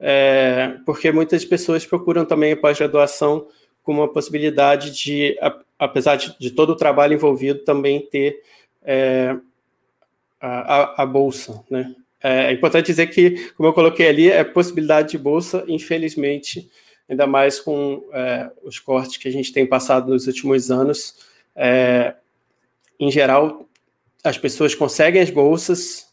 é, 0.00 0.76
porque 0.86 1.12
muitas 1.12 1.44
pessoas 1.44 1.84
procuram 1.84 2.24
também 2.24 2.52
a 2.52 2.56
pós-graduação 2.56 3.46
como 3.82 4.00
uma 4.00 4.12
possibilidade 4.12 4.90
de, 4.92 5.36
apesar 5.78 6.16
de, 6.16 6.38
de, 6.38 6.50
todo 6.52 6.70
o 6.70 6.76
trabalho 6.76 7.14
envolvido, 7.14 7.64
também 7.64 8.00
ter 8.00 8.40
é, 8.82 9.36
a, 10.42 11.02
a, 11.02 11.06
bolsa, 11.06 11.62
né? 11.70 11.94
É, 12.20 12.46
é 12.46 12.52
importante 12.52 12.86
dizer 12.86 13.06
que, 13.08 13.52
como 13.52 13.68
eu 13.68 13.72
coloquei 13.72 14.08
ali, 14.08 14.30
é 14.30 14.42
possibilidade 14.42 15.10
de 15.10 15.18
bolsa, 15.18 15.64
infelizmente, 15.68 16.68
ainda 17.08 17.26
mais 17.26 17.60
com 17.60 18.04
é, 18.12 18.50
os 18.64 18.78
cortes 18.78 19.16
que 19.16 19.28
a 19.28 19.32
gente 19.32 19.52
tem 19.52 19.64
passado 19.66 20.10
nos 20.10 20.26
últimos 20.26 20.70
anos. 20.70 21.14
É, 21.54 22.14
em 22.98 23.10
geral, 23.10 23.68
as 24.24 24.36
pessoas 24.36 24.74
conseguem 24.74 25.22
as 25.22 25.30
bolsas, 25.30 26.08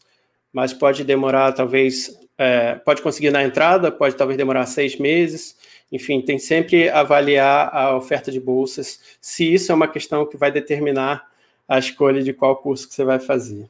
mas 0.52 0.72
pode 0.72 1.02
demorar, 1.02 1.52
talvez, 1.52 2.16
é, 2.38 2.76
pode 2.76 3.02
conseguir 3.02 3.30
na 3.30 3.42
entrada, 3.42 3.90
pode 3.90 4.14
talvez 4.14 4.36
demorar 4.36 4.66
seis 4.66 4.96
meses. 4.96 5.56
Enfim, 5.90 6.20
tem 6.20 6.38
sempre 6.38 6.88
avaliar 6.88 7.74
a 7.74 7.96
oferta 7.96 8.30
de 8.30 8.38
bolsas, 8.38 9.00
se 9.20 9.52
isso 9.52 9.72
é 9.72 9.74
uma 9.74 9.88
questão 9.88 10.24
que 10.24 10.36
vai 10.36 10.52
determinar 10.52 11.28
a 11.68 11.78
escolha 11.78 12.22
de 12.22 12.32
qual 12.32 12.56
curso 12.56 12.88
que 12.88 12.94
você 12.94 13.04
vai 13.04 13.18
fazer. 13.18 13.68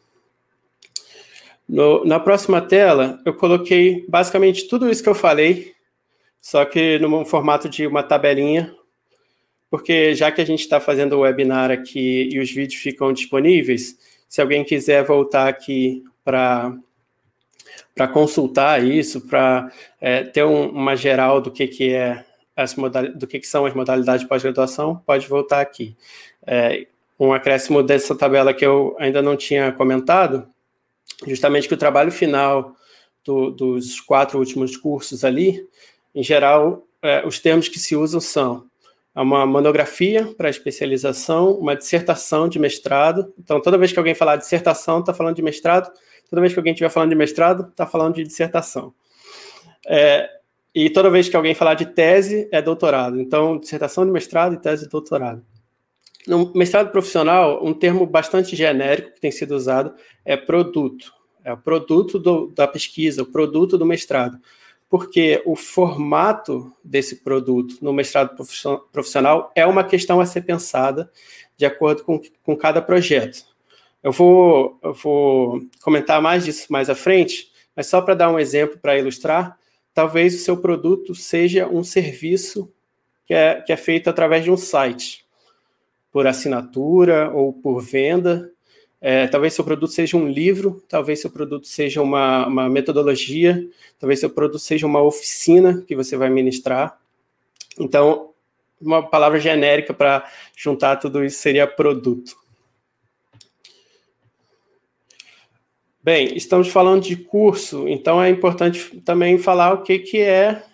No, 1.72 2.04
na 2.04 2.18
próxima 2.18 2.60
tela, 2.60 3.20
eu 3.24 3.32
coloquei 3.32 4.04
basicamente 4.08 4.66
tudo 4.66 4.90
isso 4.90 5.04
que 5.04 5.08
eu 5.08 5.14
falei, 5.14 5.72
só 6.40 6.64
que 6.64 6.98
no 6.98 7.24
formato 7.24 7.68
de 7.68 7.86
uma 7.86 8.02
tabelinha, 8.02 8.74
porque 9.70 10.12
já 10.16 10.32
que 10.32 10.40
a 10.40 10.44
gente 10.44 10.62
está 10.62 10.80
fazendo 10.80 11.12
o 11.12 11.20
webinar 11.20 11.70
aqui 11.70 12.28
e 12.32 12.40
os 12.40 12.50
vídeos 12.50 12.82
ficam 12.82 13.12
disponíveis, 13.12 13.96
se 14.28 14.40
alguém 14.40 14.64
quiser 14.64 15.04
voltar 15.04 15.46
aqui 15.46 16.02
para 16.24 16.76
para 17.94 18.08
consultar 18.08 18.82
isso, 18.82 19.20
para 19.28 19.70
é, 20.00 20.24
ter 20.24 20.42
um, 20.42 20.70
uma 20.70 20.96
geral 20.96 21.40
do 21.40 21.52
que, 21.52 21.68
que 21.68 21.92
é 21.92 22.24
as 22.56 22.74
do 23.14 23.28
que, 23.28 23.38
que 23.38 23.46
são 23.46 23.64
as 23.64 23.74
modalidades 23.74 24.22
de 24.22 24.28
pós-graduação, 24.28 25.00
pode 25.06 25.28
voltar 25.28 25.60
aqui. 25.60 25.96
É, 26.44 26.88
um 27.18 27.32
acréscimo 27.32 27.80
dessa 27.80 28.16
tabela 28.16 28.52
que 28.52 28.66
eu 28.66 28.96
ainda 28.98 29.22
não 29.22 29.36
tinha 29.36 29.70
comentado 29.70 30.48
justamente 31.26 31.68
que 31.68 31.74
o 31.74 31.78
trabalho 31.78 32.10
final 32.10 32.74
do, 33.24 33.50
dos 33.50 34.00
quatro 34.00 34.38
últimos 34.38 34.76
cursos 34.76 35.24
ali, 35.24 35.66
em 36.14 36.22
geral, 36.22 36.86
é, 37.02 37.26
os 37.26 37.38
termos 37.38 37.68
que 37.68 37.78
se 37.78 37.96
usam 37.96 38.20
são 38.20 38.70
uma 39.14 39.44
monografia 39.44 40.32
para 40.36 40.48
especialização, 40.48 41.52
uma 41.52 41.76
dissertação 41.76 42.48
de 42.48 42.58
mestrado. 42.58 43.32
Então, 43.38 43.60
toda 43.60 43.76
vez 43.76 43.92
que 43.92 43.98
alguém 43.98 44.14
falar 44.14 44.36
dissertação, 44.36 45.00
está 45.00 45.12
falando 45.12 45.36
de 45.36 45.42
mestrado. 45.42 45.90
Toda 46.28 46.40
vez 46.40 46.52
que 46.52 46.58
alguém 46.58 46.72
estiver 46.72 46.90
falando 46.90 47.10
de 47.10 47.16
mestrado, 47.16 47.68
está 47.70 47.86
falando 47.86 48.14
de 48.14 48.22
dissertação. 48.22 48.94
É, 49.86 50.28
e 50.74 50.88
toda 50.88 51.10
vez 51.10 51.28
que 51.28 51.36
alguém 51.36 51.54
falar 51.54 51.74
de 51.74 51.86
tese, 51.86 52.48
é 52.52 52.62
doutorado. 52.62 53.20
Então, 53.20 53.58
dissertação 53.58 54.06
de 54.06 54.12
mestrado 54.12 54.54
e 54.54 54.58
tese 54.58 54.84
de 54.84 54.90
doutorado. 54.90 55.44
No 56.26 56.52
mestrado 56.54 56.90
profissional, 56.90 57.64
um 57.64 57.72
termo 57.72 58.06
bastante 58.06 58.54
genérico 58.54 59.12
que 59.14 59.20
tem 59.20 59.30
sido 59.30 59.54
usado 59.54 59.94
é 60.24 60.36
produto. 60.36 61.12
É 61.44 61.52
o 61.52 61.56
produto 61.56 62.18
do, 62.18 62.48
da 62.48 62.68
pesquisa, 62.68 63.22
o 63.22 63.26
produto 63.26 63.78
do 63.78 63.86
mestrado. 63.86 64.38
Porque 64.88 65.40
o 65.46 65.56
formato 65.56 66.72
desse 66.84 67.16
produto 67.16 67.76
no 67.80 67.92
mestrado 67.92 68.36
profissional 68.92 69.50
é 69.54 69.64
uma 69.64 69.84
questão 69.84 70.20
a 70.20 70.26
ser 70.26 70.42
pensada 70.42 71.10
de 71.56 71.64
acordo 71.64 72.04
com, 72.04 72.20
com 72.42 72.56
cada 72.56 72.82
projeto. 72.82 73.44
Eu 74.02 74.12
vou, 74.12 74.78
eu 74.82 74.94
vou 74.94 75.60
comentar 75.82 76.20
mais 76.20 76.44
disso 76.44 76.66
mais 76.70 76.90
à 76.90 76.94
frente, 76.94 77.50
mas 77.76 77.86
só 77.86 78.00
para 78.00 78.14
dar 78.14 78.30
um 78.30 78.38
exemplo 78.38 78.78
para 78.78 78.98
ilustrar, 78.98 79.58
talvez 79.94 80.34
o 80.34 80.38
seu 80.38 80.56
produto 80.56 81.14
seja 81.14 81.68
um 81.68 81.84
serviço 81.84 82.72
que 83.26 83.34
é, 83.34 83.60
que 83.60 83.72
é 83.72 83.76
feito 83.76 84.08
através 84.08 84.42
de 84.42 84.50
um 84.50 84.56
site, 84.56 85.24
por 86.12 86.26
assinatura 86.26 87.30
ou 87.30 87.52
por 87.52 87.80
venda. 87.80 88.50
É, 89.00 89.26
talvez 89.28 89.54
seu 89.54 89.64
produto 89.64 89.92
seja 89.92 90.16
um 90.16 90.28
livro, 90.28 90.82
talvez 90.88 91.20
seu 91.20 91.30
produto 91.30 91.66
seja 91.66 92.02
uma, 92.02 92.46
uma 92.46 92.68
metodologia, 92.68 93.66
talvez 93.98 94.20
seu 94.20 94.28
produto 94.28 94.58
seja 94.58 94.86
uma 94.86 95.00
oficina 95.00 95.82
que 95.86 95.96
você 95.96 96.16
vai 96.16 96.28
ministrar. 96.28 96.98
Então, 97.78 98.30
uma 98.80 99.02
palavra 99.02 99.40
genérica 99.40 99.94
para 99.94 100.30
juntar 100.56 100.96
tudo 100.96 101.24
isso 101.24 101.38
seria 101.38 101.66
produto. 101.66 102.36
Bem, 106.02 106.34
estamos 106.34 106.68
falando 106.68 107.02
de 107.02 107.14
curso, 107.14 107.86
então 107.86 108.22
é 108.22 108.30
importante 108.30 109.00
também 109.00 109.38
falar 109.38 109.74
o 109.74 109.82
que, 109.82 109.98
que 109.98 110.18
é 110.18 110.64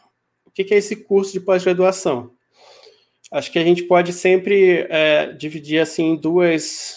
o 0.44 0.50
que, 0.50 0.62
que 0.62 0.72
é 0.72 0.78
esse 0.78 0.96
curso 0.96 1.32
de 1.32 1.40
pós-graduação. 1.40 2.35
Acho 3.30 3.50
que 3.50 3.58
a 3.58 3.64
gente 3.64 3.82
pode 3.84 4.12
sempre 4.12 4.86
é, 4.88 5.32
dividir 5.32 5.80
assim 5.80 6.10
em 6.10 6.16
duas 6.16 6.96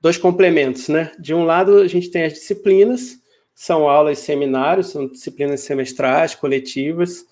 dois 0.00 0.16
complementos, 0.16 0.88
né? 0.88 1.12
De 1.18 1.34
um 1.34 1.44
lado 1.44 1.78
a 1.78 1.88
gente 1.88 2.10
tem 2.10 2.22
as 2.22 2.34
disciplinas, 2.34 3.18
são 3.54 3.88
aulas, 3.88 4.20
seminários, 4.20 4.90
são 4.90 5.08
disciplinas 5.08 5.62
semestrais, 5.62 6.34
coletivas, 6.34 7.24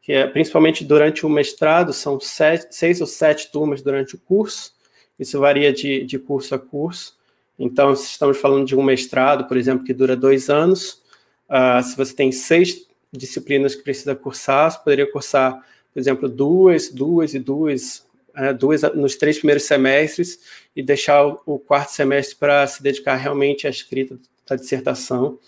que 0.00 0.12
é 0.12 0.26
principalmente 0.26 0.84
durante 0.84 1.26
o 1.26 1.28
mestrado 1.28 1.92
são 1.92 2.18
sete, 2.18 2.74
seis 2.74 3.00
ou 3.00 3.06
sete 3.06 3.50
turmas 3.52 3.82
durante 3.82 4.14
o 4.14 4.18
curso. 4.18 4.72
Isso 5.18 5.38
varia 5.38 5.72
de, 5.72 6.04
de 6.04 6.18
curso 6.18 6.54
a 6.54 6.58
curso. 6.58 7.16
Então, 7.58 7.94
se 7.94 8.06
estamos 8.06 8.38
falando 8.38 8.66
de 8.66 8.74
um 8.74 8.82
mestrado, 8.82 9.46
por 9.46 9.56
exemplo, 9.56 9.84
que 9.84 9.92
dura 9.92 10.16
dois 10.16 10.48
anos, 10.48 11.02
uh, 11.48 11.82
se 11.82 11.96
você 11.96 12.14
tem 12.14 12.32
seis 12.32 12.86
disciplinas 13.12 13.74
que 13.74 13.82
precisa 13.82 14.16
cursar, 14.16 14.70
você 14.70 14.78
poderia 14.78 15.10
cursar, 15.10 15.64
por 15.92 16.00
exemplo, 16.00 16.28
duas, 16.28 16.88
duas 16.90 17.34
e 17.34 17.38
duas, 17.38 18.06
uh, 18.36 18.54
duas 18.56 18.82
nos 18.94 19.16
três 19.16 19.38
primeiros 19.38 19.64
semestres 19.64 20.40
e 20.74 20.82
deixar 20.82 21.26
o, 21.26 21.40
o 21.46 21.58
quarto 21.58 21.90
semestre 21.90 22.36
para 22.36 22.66
se 22.66 22.82
dedicar 22.82 23.16
realmente 23.16 23.66
à 23.66 23.70
escrita 23.70 24.18
da 24.48 24.56
dissertação 24.56 25.38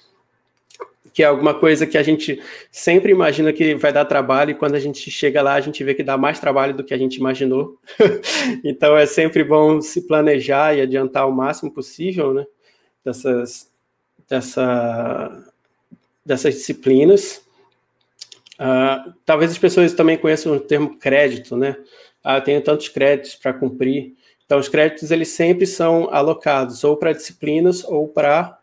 que 1.15 1.23
é 1.23 1.27
alguma 1.27 1.55
coisa 1.55 1.87
que 1.87 1.97
a 1.97 2.03
gente 2.03 2.43
sempre 2.73 3.13
imagina 3.13 3.53
que 3.53 3.77
vai 3.77 3.93
dar 3.93 4.05
trabalho 4.05 4.51
e 4.51 4.55
quando 4.55 4.75
a 4.75 4.81
gente 4.81 5.09
chega 5.13 5.41
lá 5.41 5.55
a 5.55 5.61
gente 5.61 5.85
vê 5.85 5.95
que 5.95 6.03
dá 6.03 6.19
mais 6.19 6.41
trabalho 6.41 6.75
do 6.75 6.83
que 6.83 6.93
a 6.93 6.99
gente 6.99 7.15
imaginou. 7.15 7.79
então 8.65 8.97
é 8.97 9.07
sempre 9.07 9.45
bom 9.45 9.81
se 9.81 10.09
planejar 10.09 10.77
e 10.77 10.81
adiantar 10.81 11.29
o 11.29 11.33
máximo 11.33 11.71
possível, 11.71 12.35
né? 12.35 12.45
Dessas, 13.05 13.71
dessa, 14.29 15.53
dessas 16.27 16.55
disciplinas. 16.55 17.43
Uh, 18.59 19.13
talvez 19.25 19.51
as 19.51 19.59
pessoas 19.59 19.93
também 19.95 20.17
conheçam 20.17 20.53
o 20.53 20.61
termo 20.61 20.99
crédito, 20.99 21.57
né? 21.57 21.77
Ah, 22.23 22.41
tenho 22.41 22.63
tantos 22.63 22.89
créditos 22.89 23.35
para 23.35 23.53
cumprir. 23.53 24.15
Então, 24.47 24.59
os 24.59 24.69
créditos 24.69 25.11
eles 25.11 25.29
sempre 25.29 25.67
são 25.67 26.09
alocados 26.13 26.85
ou 26.85 26.97
para 26.97 27.13
disciplinas 27.13 27.85
ou 27.85 28.09
para 28.09 28.59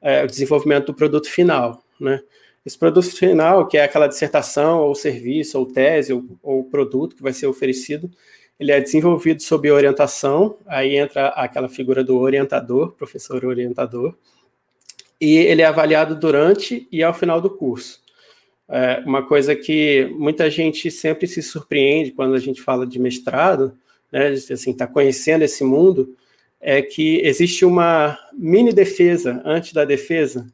é, 0.00 0.24
o 0.24 0.26
desenvolvimento 0.26 0.86
do 0.86 0.94
produto 0.94 1.28
final 1.28 1.82
né? 2.02 2.20
Esse 2.66 2.78
produto 2.78 3.10
final, 3.10 3.66
que 3.66 3.78
é 3.78 3.84
aquela 3.84 4.06
dissertação, 4.06 4.80
ou 4.80 4.94
serviço, 4.94 5.58
ou 5.58 5.66
tese, 5.66 6.12
ou, 6.12 6.24
ou 6.42 6.64
produto 6.64 7.16
que 7.16 7.22
vai 7.22 7.32
ser 7.32 7.46
oferecido, 7.46 8.10
ele 8.58 8.70
é 8.70 8.80
desenvolvido 8.80 9.42
sob 9.42 9.70
orientação, 9.70 10.56
aí 10.66 10.96
entra 10.96 11.28
aquela 11.28 11.68
figura 11.68 12.04
do 12.04 12.18
orientador, 12.18 12.92
professor 12.92 13.44
orientador, 13.44 14.14
e 15.20 15.36
ele 15.36 15.62
é 15.62 15.64
avaliado 15.64 16.14
durante 16.14 16.86
e 16.90 17.02
ao 17.02 17.14
final 17.14 17.40
do 17.40 17.50
curso. 17.50 18.01
É 18.74 19.02
uma 19.04 19.22
coisa 19.22 19.54
que 19.54 20.06
muita 20.16 20.50
gente 20.50 20.90
sempre 20.90 21.26
se 21.26 21.42
surpreende 21.42 22.10
quando 22.10 22.34
a 22.34 22.38
gente 22.38 22.62
fala 22.62 22.86
de 22.86 22.98
mestrado, 22.98 23.76
né, 24.10 24.28
assim, 24.28 24.70
está 24.70 24.86
conhecendo 24.86 25.42
esse 25.42 25.62
mundo, 25.62 26.16
é 26.58 26.80
que 26.80 27.20
existe 27.22 27.66
uma 27.66 28.18
mini 28.32 28.72
defesa 28.72 29.42
antes 29.44 29.74
da 29.74 29.84
defesa, 29.84 30.50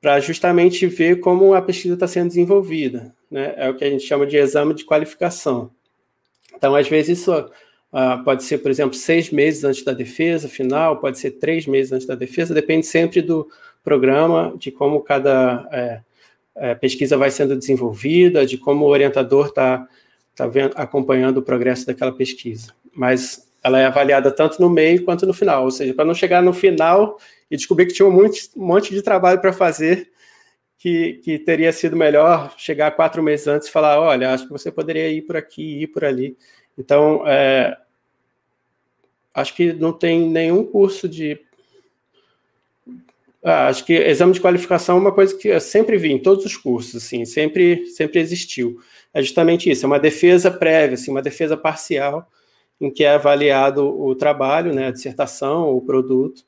para 0.00 0.18
justamente 0.20 0.86
ver 0.86 1.20
como 1.20 1.52
a 1.52 1.60
pesquisa 1.60 1.92
está 1.92 2.06
sendo 2.06 2.28
desenvolvida. 2.28 3.14
Né? 3.30 3.52
É 3.56 3.68
o 3.68 3.74
que 3.74 3.84
a 3.84 3.90
gente 3.90 4.04
chama 4.04 4.26
de 4.26 4.38
exame 4.38 4.72
de 4.72 4.84
qualificação. 4.84 5.70
Então, 6.56 6.74
às 6.74 6.88
vezes, 6.88 7.18
isso 7.18 7.34
uh, 7.36 8.24
pode 8.24 8.44
ser, 8.44 8.58
por 8.58 8.70
exemplo, 8.70 8.94
seis 8.94 9.30
meses 9.30 9.62
antes 9.62 9.84
da 9.84 9.92
defesa 9.92 10.48
final, 10.48 10.98
pode 10.98 11.18
ser 11.18 11.32
três 11.32 11.66
meses 11.66 11.92
antes 11.92 12.06
da 12.06 12.14
defesa, 12.14 12.54
depende 12.54 12.86
sempre 12.86 13.20
do 13.20 13.46
programa, 13.84 14.54
de 14.58 14.70
como 14.70 15.02
cada 15.02 15.68
é, 15.70 16.00
é, 16.58 16.74
pesquisa 16.74 17.16
vai 17.16 17.30
sendo 17.30 17.56
desenvolvida, 17.56 18.46
de 18.46 18.58
como 18.58 18.84
o 18.84 18.88
orientador 18.88 19.46
está 19.46 19.86
tá, 20.34 20.48
tá 20.48 20.82
acompanhando 20.82 21.38
o 21.38 21.42
progresso 21.42 21.86
daquela 21.86 22.12
pesquisa. 22.12 22.72
Mas 22.94 23.48
ela 23.62 23.78
é 23.80 23.86
avaliada 23.86 24.30
tanto 24.30 24.60
no 24.60 24.70
meio 24.70 25.04
quanto 25.04 25.26
no 25.26 25.34
final, 25.34 25.64
ou 25.64 25.70
seja, 25.70 25.94
para 25.94 26.04
não 26.04 26.14
chegar 26.14 26.42
no 26.42 26.52
final 26.52 27.18
e 27.50 27.56
descobri 27.56 27.86
que 27.86 27.94
tinha 27.94 28.06
um 28.06 28.12
monte, 28.12 28.50
um 28.56 28.66
monte 28.66 28.94
de 28.94 29.02
trabalho 29.02 29.40
para 29.40 29.52
fazer, 29.52 30.10
que, 30.78 31.14
que 31.24 31.38
teria 31.38 31.72
sido 31.72 31.96
melhor 31.96 32.54
chegar 32.56 32.92
quatro 32.92 33.22
meses 33.22 33.48
antes 33.48 33.68
e 33.68 33.72
falar: 33.72 34.00
olha, 34.00 34.32
acho 34.32 34.44
que 34.44 34.52
você 34.52 34.70
poderia 34.70 35.08
ir 35.10 35.22
por 35.22 35.36
aqui, 35.36 35.82
ir 35.82 35.88
por 35.88 36.04
ali. 36.04 36.36
Então, 36.78 37.26
é, 37.26 37.76
acho 39.34 39.54
que 39.54 39.72
não 39.72 39.92
tem 39.92 40.28
nenhum 40.28 40.64
curso 40.64 41.08
de. 41.08 41.40
Ah, 43.42 43.68
acho 43.68 43.84
que 43.84 43.92
exame 43.92 44.32
de 44.32 44.40
qualificação 44.40 44.96
é 44.96 45.00
uma 45.00 45.12
coisa 45.12 45.36
que 45.36 45.48
eu 45.48 45.60
sempre 45.60 45.96
vi 45.96 46.12
em 46.12 46.18
todos 46.18 46.44
os 46.44 46.56
cursos, 46.56 46.96
assim, 46.96 47.24
sempre, 47.24 47.86
sempre 47.86 48.18
existiu. 48.20 48.80
É 49.14 49.22
justamente 49.22 49.70
isso, 49.70 49.86
é 49.86 49.86
uma 49.86 50.00
defesa 50.00 50.50
prévia, 50.50 50.94
assim, 50.94 51.10
uma 51.10 51.22
defesa 51.22 51.56
parcial, 51.56 52.28
em 52.80 52.90
que 52.90 53.04
é 53.04 53.10
avaliado 53.10 53.86
o 53.86 54.14
trabalho, 54.14 54.74
né, 54.74 54.88
a 54.88 54.90
dissertação, 54.90 55.70
o 55.70 55.80
produto, 55.80 56.44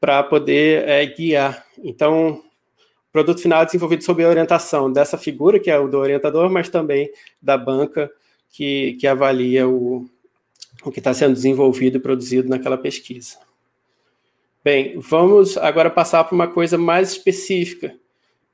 para 0.00 0.22
poder 0.22 0.88
é, 0.88 1.06
guiar. 1.06 1.64
Então, 1.82 2.42
o 3.08 3.12
produto 3.12 3.40
final 3.40 3.62
é 3.62 3.64
desenvolvido 3.64 4.02
sob 4.04 4.24
a 4.24 4.28
orientação 4.28 4.92
dessa 4.92 5.16
figura, 5.16 5.60
que 5.60 5.70
é 5.70 5.78
o 5.78 5.88
do 5.88 5.98
orientador, 5.98 6.50
mas 6.50 6.68
também 6.68 7.10
da 7.40 7.56
banca 7.56 8.10
que, 8.50 8.94
que 8.94 9.06
avalia 9.06 9.68
o, 9.68 10.08
o 10.84 10.90
que 10.90 11.00
está 11.00 11.14
sendo 11.14 11.34
desenvolvido 11.34 11.96
e 11.96 12.00
produzido 12.00 12.48
naquela 12.48 12.76
pesquisa. 12.76 13.38
Bem, 14.64 14.98
vamos 14.98 15.58
agora 15.58 15.90
passar 15.90 16.24
para 16.24 16.34
uma 16.34 16.48
coisa 16.48 16.78
mais 16.78 17.12
específica, 17.12 17.94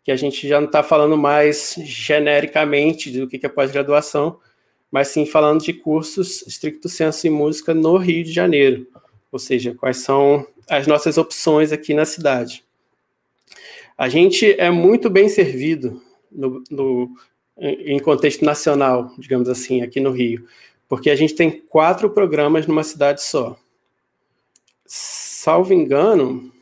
que 0.02 0.10
a 0.10 0.16
gente 0.16 0.48
já 0.48 0.58
não 0.58 0.66
está 0.66 0.82
falando 0.82 1.16
mais 1.16 1.76
genericamente 1.84 3.12
do 3.12 3.28
que 3.28 3.46
é 3.46 3.48
pós-graduação, 3.48 4.40
mas 4.90 5.06
sim 5.06 5.24
falando 5.24 5.62
de 5.62 5.72
cursos 5.72 6.44
estricto 6.48 6.88
senso 6.88 7.28
em 7.28 7.30
música 7.30 7.72
no 7.72 7.96
Rio 7.96 8.24
de 8.24 8.32
Janeiro, 8.32 8.88
ou 9.30 9.38
seja, 9.38 9.72
quais 9.72 9.98
são 9.98 10.44
as 10.68 10.84
nossas 10.84 11.16
opções 11.16 11.70
aqui 11.70 11.94
na 11.94 12.04
cidade. 12.04 12.64
A 13.96 14.08
gente 14.08 14.52
é 14.58 14.68
muito 14.68 15.08
bem 15.08 15.28
servido 15.28 16.02
no, 16.28 16.60
no, 16.68 17.08
em 17.56 18.00
contexto 18.00 18.44
nacional, 18.44 19.14
digamos 19.16 19.48
assim, 19.48 19.80
aqui 19.80 20.00
no 20.00 20.10
Rio, 20.10 20.44
porque 20.88 21.08
a 21.08 21.14
gente 21.14 21.36
tem 21.36 21.52
quatro 21.52 22.10
programas 22.10 22.66
numa 22.66 22.82
cidade 22.82 23.22
só. 23.22 23.56
Salvo 25.40 25.72
engano, 25.72 26.52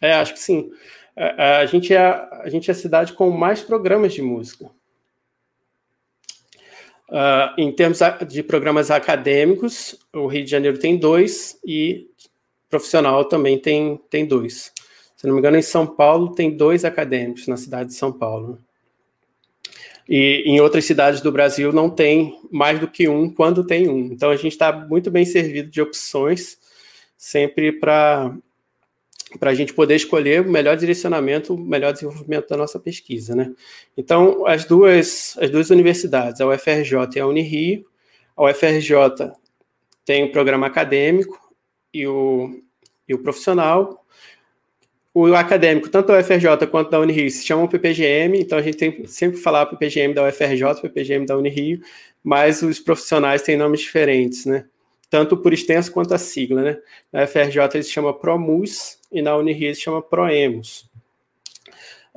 é, 0.00 0.12
acho 0.12 0.32
que 0.32 0.38
sim. 0.38 0.70
A, 1.16 1.24
é, 1.24 1.34
é, 1.36 1.56
a, 1.56 1.66
gente 1.66 1.92
é, 1.92 1.98
a 1.98 2.48
gente 2.48 2.70
é 2.70 2.72
a 2.72 2.76
cidade 2.76 3.12
com 3.12 3.28
mais 3.28 3.60
programas 3.60 4.14
de 4.14 4.22
música. 4.22 4.66
Uh, 7.08 7.58
em 7.58 7.72
termos 7.72 7.98
de 8.28 8.40
programas 8.44 8.92
acadêmicos, 8.92 9.98
o 10.14 10.28
Rio 10.28 10.44
de 10.44 10.50
Janeiro 10.50 10.78
tem 10.78 10.96
dois 10.96 11.58
e 11.66 12.08
profissional 12.70 13.24
também 13.24 13.58
tem, 13.58 14.00
tem 14.08 14.24
dois. 14.24 14.72
Se 15.16 15.26
não 15.26 15.34
me 15.34 15.40
engano, 15.40 15.56
em 15.56 15.62
São 15.62 15.84
Paulo 15.84 16.36
tem 16.36 16.56
dois 16.56 16.84
acadêmicos 16.84 17.48
na 17.48 17.56
cidade 17.56 17.88
de 17.88 17.96
São 17.96 18.12
Paulo. 18.12 18.60
E 20.08 20.44
em 20.46 20.60
outras 20.60 20.84
cidades 20.84 21.20
do 21.20 21.32
Brasil 21.32 21.72
não 21.72 21.90
tem 21.90 22.38
mais 22.48 22.78
do 22.78 22.86
que 22.86 23.08
um 23.08 23.28
quando 23.28 23.66
tem 23.66 23.88
um. 23.88 24.12
Então 24.12 24.30
a 24.30 24.36
gente 24.36 24.52
está 24.52 24.72
muito 24.72 25.10
bem 25.10 25.24
servido 25.24 25.68
de 25.68 25.82
opções, 25.82 26.58
sempre 27.18 27.72
para 27.72 28.34
para 29.38 29.50
a 29.50 29.54
gente 29.54 29.74
poder 29.74 29.94
escolher 29.94 30.40
o 30.40 30.50
melhor 30.50 30.74
direcionamento, 30.74 31.54
o 31.54 31.58
melhor 31.58 31.92
desenvolvimento 31.92 32.48
da 32.48 32.56
nossa 32.56 32.80
pesquisa, 32.80 33.36
né? 33.36 33.52
Então, 33.94 34.46
as 34.46 34.64
duas, 34.64 35.36
as 35.38 35.50
duas 35.50 35.68
universidades, 35.68 36.40
a 36.40 36.46
UFRJ 36.46 36.96
e 37.16 37.20
a 37.20 37.26
Unirio, 37.26 37.84
a 38.34 38.44
UFRJ 38.44 39.30
tem 40.06 40.24
um 40.24 40.32
programa 40.32 40.66
acadêmico, 40.66 41.38
e 41.92 42.06
o, 42.06 42.62
e 43.08 43.14
o 43.14 43.18
profissional. 43.18 44.04
O 45.12 45.34
acadêmico, 45.34 45.88
tanto 45.88 46.08
da 46.08 46.18
UFRJ 46.18 46.66
quanto 46.70 46.90
da 46.90 47.00
Unirio, 47.00 47.30
se 47.30 47.44
chamam 47.44 47.66
PPGM, 47.66 48.38
então 48.38 48.58
a 48.58 48.62
gente 48.62 48.76
tem 48.76 49.06
sempre 49.06 49.38
falar 49.38 49.66
PPGM 49.66 50.14
da 50.14 50.26
UFRJ, 50.28 50.80
PPGM 50.80 51.26
da 51.26 51.36
Unirio, 51.36 51.80
mas 52.22 52.62
os 52.62 52.78
profissionais 52.78 53.42
têm 53.42 53.56
nomes 53.56 53.80
diferentes, 53.80 54.46
né? 54.46 54.66
Tanto 55.10 55.36
por 55.36 55.52
extenso 55.52 55.90
quanto 55.90 56.12
a 56.12 56.18
sigla, 56.18 56.62
né? 56.62 56.78
Na 57.12 57.24
UFRJ 57.24 57.60
ele 57.74 57.82
se 57.82 57.90
chama 57.90 58.12
PROMUS 58.12 58.98
e 59.10 59.22
na 59.22 59.36
Unirio 59.36 59.74
se 59.74 59.80
chama 59.80 60.02
PROEMUS. 60.02 60.88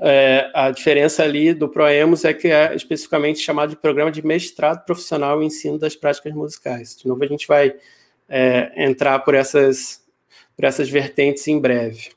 É, 0.04 0.50
a 0.56 0.72
diferença 0.72 1.24
ali 1.24 1.54
do 1.54 1.70
Proemos 1.70 2.26
é 2.26 2.34
que 2.34 2.48
é 2.48 2.76
especificamente 2.76 3.40
chamado 3.40 3.70
de 3.70 3.76
Programa 3.76 4.12
de 4.12 4.26
Mestrado 4.26 4.84
Profissional 4.84 5.42
em 5.42 5.46
Ensino 5.46 5.78
das 5.78 5.96
Práticas 5.96 6.34
Musicais. 6.34 6.98
De 6.98 7.08
novo, 7.08 7.24
a 7.24 7.28
gente 7.28 7.48
vai 7.48 7.76
é, 8.28 8.72
entrar 8.76 9.20
por 9.20 9.36
essas, 9.36 10.04
por 10.56 10.66
essas 10.66 10.90
vertentes 10.90 11.48
em 11.48 11.60
breve. 11.60 12.10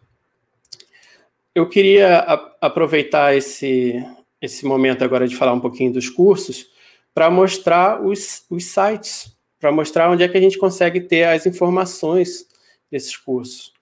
Eu 1.54 1.68
queria 1.68 2.20
aproveitar 2.60 3.37
esse, 3.37 4.02
esse 4.40 4.64
momento 4.64 5.04
agora 5.04 5.28
de 5.28 5.37
falar 5.37 5.52
um 5.52 5.60
pouquinho 5.60 5.92
dos 5.92 6.08
cursos 6.08 6.70
para 7.14 7.30
mostrar 7.30 8.02
os, 8.02 8.44
os 8.50 8.64
sites, 8.64 9.34
para 9.64 9.72
mostrar 9.72 10.11
onde 10.11 10.22
é 10.22 10.29
que 10.29 10.37
a 10.37 10.40
gente 10.42 10.59
consegue 10.59 11.00
ter 11.00 11.24
as 11.24 11.46
informações 11.46 12.46
desses 12.90 13.16
cursos. 13.16 13.72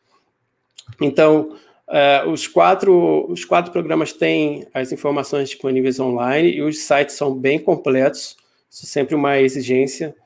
Então, 1.01 1.57
Uh, 1.88 2.31
os, 2.31 2.47
quatro, 2.47 3.31
os 3.31 3.45
quatro 3.45 3.71
programas 3.71 4.14
têm 4.14 4.66
as 4.73 4.92
informações 4.92 5.51
disponíveis 5.51 6.01
online 6.01 6.51
e 6.51 6.62
os 6.62 6.79
sites 6.79 7.16
são 7.16 7.35
bem 7.35 7.59
completos. 7.59 8.35
Isso 8.71 8.87
é 8.87 8.88
sempre 8.88 9.14
uma 9.14 9.38
exigência 9.38 10.16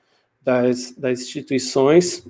das, 0.41 0.93
das 0.93 1.23
instituições. 1.23 2.25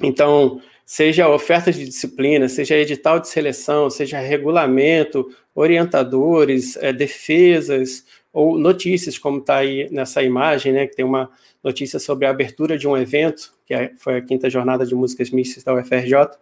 Então, 0.00 0.60
seja 0.84 1.28
ofertas 1.28 1.74
de 1.74 1.86
disciplina, 1.86 2.48
seja 2.48 2.76
edital 2.76 3.18
de 3.18 3.26
seleção, 3.26 3.90
seja 3.90 4.20
regulamento, 4.20 5.28
orientadores, 5.52 6.76
é, 6.76 6.92
defesas 6.92 8.04
ou 8.36 8.58
notícias, 8.58 9.16
como 9.16 9.38
está 9.38 9.56
aí 9.56 9.88
nessa 9.90 10.22
imagem, 10.22 10.70
né, 10.70 10.86
que 10.86 10.94
tem 10.94 11.06
uma 11.06 11.30
notícia 11.64 11.98
sobre 11.98 12.26
a 12.26 12.30
abertura 12.30 12.76
de 12.76 12.86
um 12.86 12.94
evento, 12.94 13.54
que 13.64 13.72
é, 13.72 13.92
foi 13.96 14.18
a 14.18 14.20
quinta 14.20 14.50
jornada 14.50 14.84
de 14.84 14.94
músicas 14.94 15.30
mistas 15.30 15.64
da 15.64 15.72
UFRJ. 15.72 16.36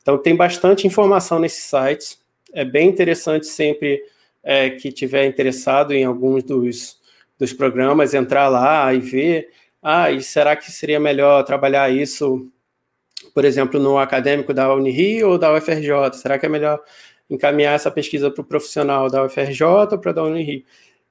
Então, 0.00 0.16
tem 0.16 0.36
bastante 0.36 0.86
informação 0.86 1.40
nesses 1.40 1.64
sites. 1.64 2.20
É 2.52 2.64
bem 2.64 2.88
interessante 2.88 3.48
sempre 3.48 4.00
é, 4.44 4.70
que 4.70 4.92
tiver 4.92 5.26
interessado 5.26 5.92
em 5.92 6.04
alguns 6.04 6.44
dos, 6.44 7.00
dos 7.36 7.52
programas, 7.52 8.14
entrar 8.14 8.46
lá 8.46 8.94
e 8.94 9.00
ver. 9.00 9.48
Ah, 9.82 10.08
e 10.08 10.22
será 10.22 10.54
que 10.54 10.70
seria 10.70 11.00
melhor 11.00 11.42
trabalhar 11.42 11.90
isso, 11.90 12.48
por 13.34 13.44
exemplo, 13.44 13.80
no 13.80 13.98
acadêmico 13.98 14.54
da 14.54 14.72
Unirio 14.72 15.30
ou 15.30 15.36
da 15.36 15.52
UFRJ? 15.52 16.12
Será 16.12 16.38
que 16.38 16.46
é 16.46 16.48
melhor 16.48 16.80
encaminhar 17.28 17.74
essa 17.74 17.90
pesquisa 17.90 18.30
para 18.30 18.40
o 18.40 18.44
profissional 18.44 19.10
da 19.10 19.24
UFRJ 19.24 19.64
ou 19.66 19.98
para 19.98 20.12
a 20.12 20.14
da 20.14 20.22
Unirio? 20.22 20.64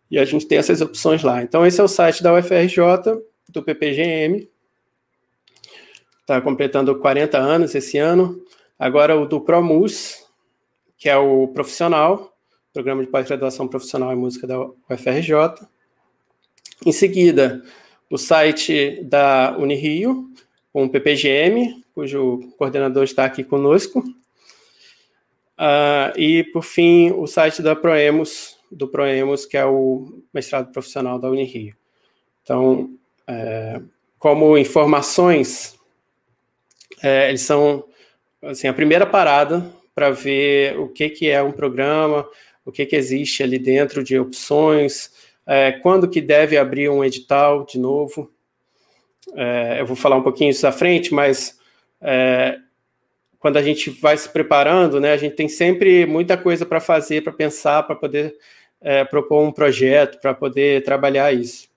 E 0.09 0.17
a 0.17 0.25
gente 0.25 0.47
tem 0.47 0.57
essas 0.57 0.81
opções 0.81 1.23
lá. 1.23 1.43
Então, 1.43 1.65
esse 1.65 1.79
é 1.79 1.83
o 1.83 1.87
site 1.87 2.23
da 2.23 2.33
UFRJ, 2.33 3.21
do 3.47 3.63
PPGM. 3.63 4.49
Está 6.21 6.41
completando 6.41 6.95
40 6.97 7.37
anos 7.37 7.75
esse 7.75 7.97
ano. 7.97 8.43
Agora 8.77 9.15
o 9.19 9.25
do 9.25 9.41
ProMus, 9.41 10.25
que 10.97 11.09
é 11.09 11.17
o 11.17 11.47
profissional, 11.49 12.33
Programa 12.71 13.03
de 13.03 13.09
Pós-Graduação 13.09 13.67
Profissional 13.67 14.13
em 14.13 14.15
Música 14.15 14.45
da 14.45 14.59
UFRJ. 14.59 15.67
Em 16.85 16.91
seguida, 16.91 17.63
o 18.09 18.17
site 18.17 19.01
da 19.03 19.55
Unirio, 19.57 20.29
com 20.71 20.85
o 20.85 20.89
PPGM, 20.89 21.83
cujo 21.93 22.39
coordenador 22.57 23.03
está 23.03 23.25
aqui 23.25 23.43
conosco. 23.43 23.99
Uh, 25.59 26.15
e, 26.15 26.43
por 26.53 26.63
fim, 26.63 27.11
o 27.11 27.27
site 27.27 27.61
da 27.61 27.75
Proemos, 27.75 28.58
do 28.71 28.87
Proemos, 28.87 29.45
que 29.45 29.57
é 29.57 29.65
o 29.65 30.21
mestrado 30.33 30.71
profissional 30.71 31.19
da 31.19 31.29
Unirio. 31.29 31.75
Então, 32.43 32.91
é, 33.27 33.81
como 34.17 34.57
informações, 34.57 35.77
é, 37.01 37.29
eles 37.29 37.41
são 37.41 37.85
assim, 38.41 38.67
a 38.67 38.73
primeira 38.73 39.05
parada 39.05 39.65
para 39.93 40.11
ver 40.11 40.79
o 40.79 40.87
que, 40.87 41.09
que 41.09 41.29
é 41.29 41.41
um 41.41 41.51
programa, 41.51 42.27
o 42.65 42.71
que, 42.71 42.85
que 42.85 42.95
existe 42.95 43.43
ali 43.43 43.59
dentro 43.59 44.03
de 44.03 44.17
opções, 44.17 45.11
é, 45.45 45.71
quando 45.71 46.09
que 46.09 46.21
deve 46.21 46.57
abrir 46.57 46.89
um 46.89 47.03
edital 47.03 47.65
de 47.65 47.79
novo. 47.79 48.31
É, 49.35 49.81
eu 49.81 49.85
vou 49.85 49.95
falar 49.95 50.15
um 50.15 50.23
pouquinho 50.23 50.51
isso 50.51 50.65
à 50.65 50.71
frente, 50.71 51.13
mas 51.13 51.59
é, 52.01 52.57
quando 53.39 53.57
a 53.57 53.61
gente 53.61 53.89
vai 53.89 54.17
se 54.17 54.29
preparando, 54.29 54.99
né, 54.99 55.11
a 55.13 55.17
gente 55.17 55.35
tem 55.35 55.47
sempre 55.47 56.05
muita 56.05 56.37
coisa 56.37 56.65
para 56.65 56.79
fazer, 56.79 57.23
para 57.23 57.33
pensar, 57.33 57.83
para 57.83 57.95
poder 57.95 58.35
é, 58.81 59.03
propor 59.03 59.43
um 59.43 59.51
projeto, 59.51 60.19
para 60.19 60.33
poder 60.33 60.83
trabalhar 60.83 61.33
isso. 61.33 61.67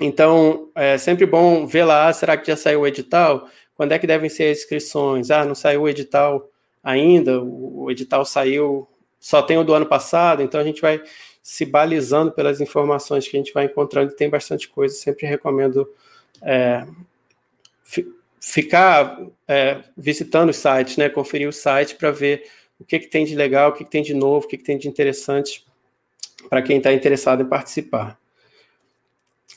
Então, 0.00 0.70
é 0.74 0.98
sempre 0.98 1.24
bom 1.24 1.66
ver 1.66 1.84
lá, 1.84 2.12
será 2.12 2.36
que 2.36 2.46
já 2.46 2.56
saiu 2.56 2.80
o 2.80 2.86
edital? 2.86 3.48
Quando 3.74 3.92
é 3.92 3.98
que 3.98 4.06
devem 4.06 4.28
ser 4.28 4.50
as 4.50 4.58
inscrições? 4.58 5.30
Ah, 5.30 5.44
não 5.44 5.54
saiu 5.54 5.82
o 5.82 5.88
edital 5.88 6.50
ainda, 6.82 7.42
o 7.42 7.90
edital 7.90 8.24
saiu, 8.24 8.86
só 9.18 9.42
tem 9.42 9.58
o 9.58 9.64
do 9.64 9.74
ano 9.74 9.86
passado, 9.86 10.42
então 10.42 10.60
a 10.60 10.64
gente 10.64 10.80
vai 10.80 11.02
se 11.42 11.64
balizando 11.64 12.32
pelas 12.32 12.60
informações 12.60 13.26
que 13.26 13.36
a 13.36 13.40
gente 13.40 13.52
vai 13.52 13.66
encontrando, 13.66 14.14
tem 14.14 14.28
bastante 14.28 14.68
coisa, 14.68 14.94
sempre 14.94 15.26
recomendo 15.26 15.88
é, 16.42 16.86
ficar 18.40 19.20
é, 19.48 19.80
visitando 19.96 20.50
os 20.50 20.56
sites, 20.56 20.96
né, 20.96 21.08
conferir 21.08 21.48
o 21.48 21.52
site 21.52 21.94
para 21.94 22.10
ver 22.10 22.44
o 22.78 22.84
que, 22.84 22.98
que 22.98 23.06
tem 23.06 23.24
de 23.24 23.34
legal, 23.34 23.70
o 23.70 23.72
que, 23.72 23.84
que 23.84 23.90
tem 23.90 24.02
de 24.02 24.14
novo, 24.14 24.46
o 24.46 24.48
que, 24.48 24.58
que 24.58 24.64
tem 24.64 24.78
de 24.78 24.88
interessante 24.88 25.64
para 26.48 26.62
quem 26.62 26.78
está 26.78 26.92
interessado 26.92 27.42
em 27.42 27.46
participar. 27.46 28.18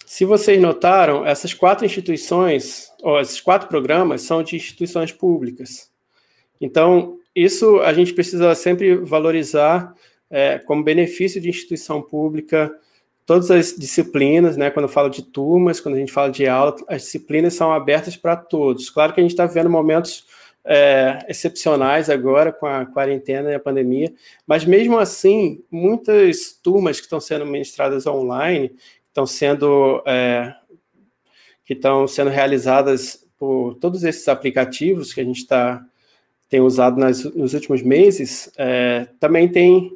Se 0.05 0.25
vocês 0.25 0.59
notaram, 0.59 1.25
essas 1.25 1.53
quatro 1.53 1.85
instituições, 1.85 2.91
ou 3.03 3.19
esses 3.19 3.39
quatro 3.39 3.67
programas, 3.67 4.21
são 4.21 4.41
de 4.41 4.55
instituições 4.55 5.11
públicas. 5.11 5.91
Então, 6.59 7.17
isso 7.35 7.79
a 7.81 7.93
gente 7.93 8.13
precisa 8.13 8.53
sempre 8.55 8.95
valorizar 8.95 9.93
é, 10.29 10.57
como 10.59 10.83
benefício 10.83 11.39
de 11.39 11.49
instituição 11.49 12.01
pública, 12.01 12.75
todas 13.25 13.51
as 13.51 13.75
disciplinas, 13.75 14.57
né? 14.57 14.71
Quando 14.71 14.85
eu 14.85 14.89
falo 14.89 15.09
de 15.09 15.21
turmas, 15.21 15.79
quando 15.79 15.95
a 15.95 15.99
gente 15.99 16.11
fala 16.11 16.31
de 16.31 16.47
aula, 16.47 16.75
as 16.87 17.03
disciplinas 17.03 17.53
são 17.53 17.71
abertas 17.71 18.17
para 18.17 18.35
todos. 18.35 18.89
Claro 18.89 19.13
que 19.13 19.19
a 19.19 19.23
gente 19.23 19.31
está 19.31 19.45
vivendo 19.45 19.69
momentos 19.69 20.25
é, 20.65 21.25
excepcionais 21.27 22.09
agora 22.09 22.51
com 22.51 22.65
a 22.65 22.85
quarentena 22.85 23.51
e 23.51 23.55
a 23.55 23.59
pandemia, 23.59 24.13
mas 24.45 24.65
mesmo 24.65 24.97
assim, 24.97 25.63
muitas 25.71 26.53
turmas 26.61 26.97
que 26.97 27.05
estão 27.05 27.19
sendo 27.19 27.45
ministradas 27.45 28.05
online 28.05 28.75
estão 29.07 29.25
sendo 29.25 30.03
é, 30.05 30.53
que 31.65 31.73
estão 31.73 32.07
sendo 32.07 32.29
realizadas 32.29 33.25
por 33.37 33.75
todos 33.75 34.03
esses 34.03 34.27
aplicativos 34.27 35.13
que 35.13 35.21
a 35.21 35.23
gente 35.23 35.39
está 35.39 35.85
tem 36.49 36.59
usado 36.59 36.99
nas, 36.99 37.23
nos 37.23 37.53
últimos 37.53 37.83
meses, 37.83 38.51
é, 38.57 39.07
também 39.19 39.47
tem, 39.47 39.91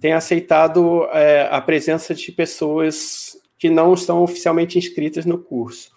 tem 0.00 0.12
aceitado 0.12 1.04
é, 1.12 1.48
a 1.48 1.60
presença 1.60 2.12
de 2.12 2.32
pessoas 2.32 3.38
que 3.56 3.70
não 3.70 3.94
estão 3.94 4.20
oficialmente 4.22 4.76
inscritas 4.76 5.24
no 5.24 5.38
curso. 5.38 5.92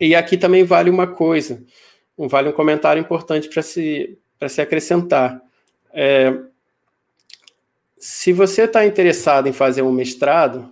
E 0.00 0.14
aqui 0.14 0.38
também 0.38 0.62
vale 0.62 0.88
uma 0.88 1.06
coisa, 1.06 1.62
um, 2.20 2.28
vale 2.28 2.50
um 2.50 2.52
comentário 2.52 3.00
importante 3.00 3.48
para 3.48 3.62
se, 3.62 4.18
se 4.46 4.60
acrescentar. 4.60 5.40
É, 5.90 6.38
se 7.98 8.30
você 8.30 8.64
está 8.64 8.84
interessado 8.84 9.48
em 9.48 9.54
fazer 9.54 9.80
um 9.80 9.90
mestrado, 9.90 10.70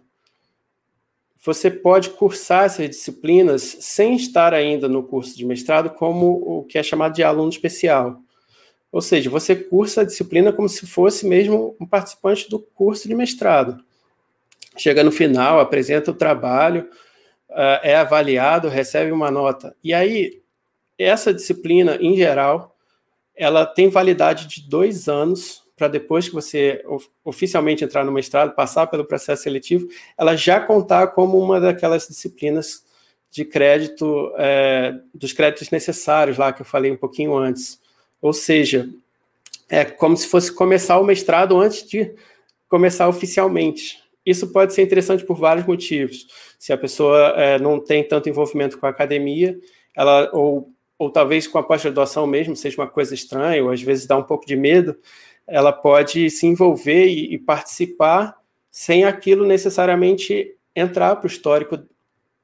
você 1.43 1.71
pode 1.71 2.11
cursar 2.11 2.67
essas 2.67 2.91
disciplinas 2.91 3.63
sem 3.81 4.15
estar 4.15 4.53
ainda 4.53 4.91
no 4.91 5.03
curso 5.03 5.35
de 5.39 5.47
mestrado 5.47 5.89
como 5.89 6.33
o 6.33 6.65
que 6.65 6.77
é 6.77 6.83
chamado 6.83 7.15
de 7.15 7.23
aluno 7.23 7.49
especial. 7.49 8.21
Ou 8.93 9.01
seja, 9.01 9.31
você 9.31 9.57
cursa 9.57 10.03
a 10.03 10.05
disciplina 10.05 10.53
como 10.53 10.69
se 10.69 10.87
fosse 10.87 11.27
mesmo 11.27 11.75
um 11.81 11.87
participante 11.87 12.51
do 12.51 12.59
curso 12.59 13.09
de 13.09 13.15
mestrado. 13.15 13.83
Chega 14.77 15.03
no 15.03 15.11
final, 15.11 15.61
apresenta 15.61 16.11
o 16.11 16.15
trabalho, 16.15 16.91
uh, 17.49 17.81
é 17.83 17.97
avaliado, 17.97 18.69
recebe 18.69 19.11
uma 19.11 19.31
nota. 19.31 19.75
E 19.83 19.95
aí, 19.95 20.43
essa 20.99 21.33
disciplina, 21.33 21.97
em 22.01 22.17
geral, 22.17 22.77
ela 23.35 23.65
tem 23.65 23.89
validade 23.89 24.47
de 24.47 24.69
dois 24.69 25.09
anos 25.09 25.63
para 25.77 25.87
depois 25.87 26.29
que 26.29 26.35
você 26.35 26.85
oficialmente 27.25 27.85
entrar 27.85 28.05
no 28.05 28.11
mestrado, 28.11 28.55
passar 28.55 28.89
pelo 28.89 29.05
processo 29.05 29.45
seletivo, 29.45 29.87
ela 30.19 30.35
já 30.35 30.61
contar 30.61 31.07
como 31.09 31.39
uma 31.39 31.61
daquelas 31.61 32.09
disciplinas 32.09 32.85
de 33.31 33.45
crédito, 33.45 34.33
é, 34.37 34.99
dos 35.15 35.33
créditos 35.33 35.71
necessários 35.71 36.37
lá 36.37 36.53
que 36.53 36.63
eu 36.63 36.67
falei 36.67 36.91
um 36.91 36.97
pouquinho 36.97 37.37
antes. 37.37 37.81
Ou 38.21 38.33
seja, 38.33 38.89
é 39.69 39.85
como 39.85 40.17
se 40.17 40.27
fosse 40.27 40.53
começar 40.53 40.99
o 40.99 41.05
mestrado 41.05 41.57
antes 41.57 41.87
de 41.87 42.13
começar 42.69 43.09
oficialmente. 43.09 44.03
Isso 44.27 44.49
pode 44.49 44.75
ser 44.75 44.83
interessante 44.83 45.25
por 45.25 45.37
vários 45.37 45.65
motivos. 45.65 46.27
Se 46.59 46.73
a 46.73 46.77
pessoa 46.77 47.35
é, 47.37 47.59
não 47.59 47.79
tem 47.79 48.03
tanto 48.03 48.29
envolvimento 48.29 48.79
com 48.79 48.87
a 48.87 48.91
academia, 48.91 49.59
ela 49.95 50.29
ou, 50.33 50.73
ou 50.99 51.11
talvez 51.11 51.47
com 51.47 51.59
a 51.59 51.63
pós-graduação 51.63 52.27
mesmo 52.27 52.57
seja 52.57 52.81
uma 52.81 52.89
coisa 52.89 53.15
estranha, 53.15 53.63
ou 53.63 53.71
às 53.71 53.81
vezes 53.81 54.07
dá 54.07 54.17
um 54.17 54.25
pouco 54.25 54.45
de 54.45 54.57
medo, 54.57 54.97
ela 55.47 55.73
pode 55.73 56.29
se 56.31 56.47
envolver 56.47 57.07
e, 57.07 57.35
e 57.35 57.39
participar 57.39 58.37
sem 58.71 59.05
aquilo 59.05 59.47
necessariamente 59.47 60.55
entrar 60.75 61.17
para 61.17 61.27
o 61.27 61.31
histórico 61.31 61.79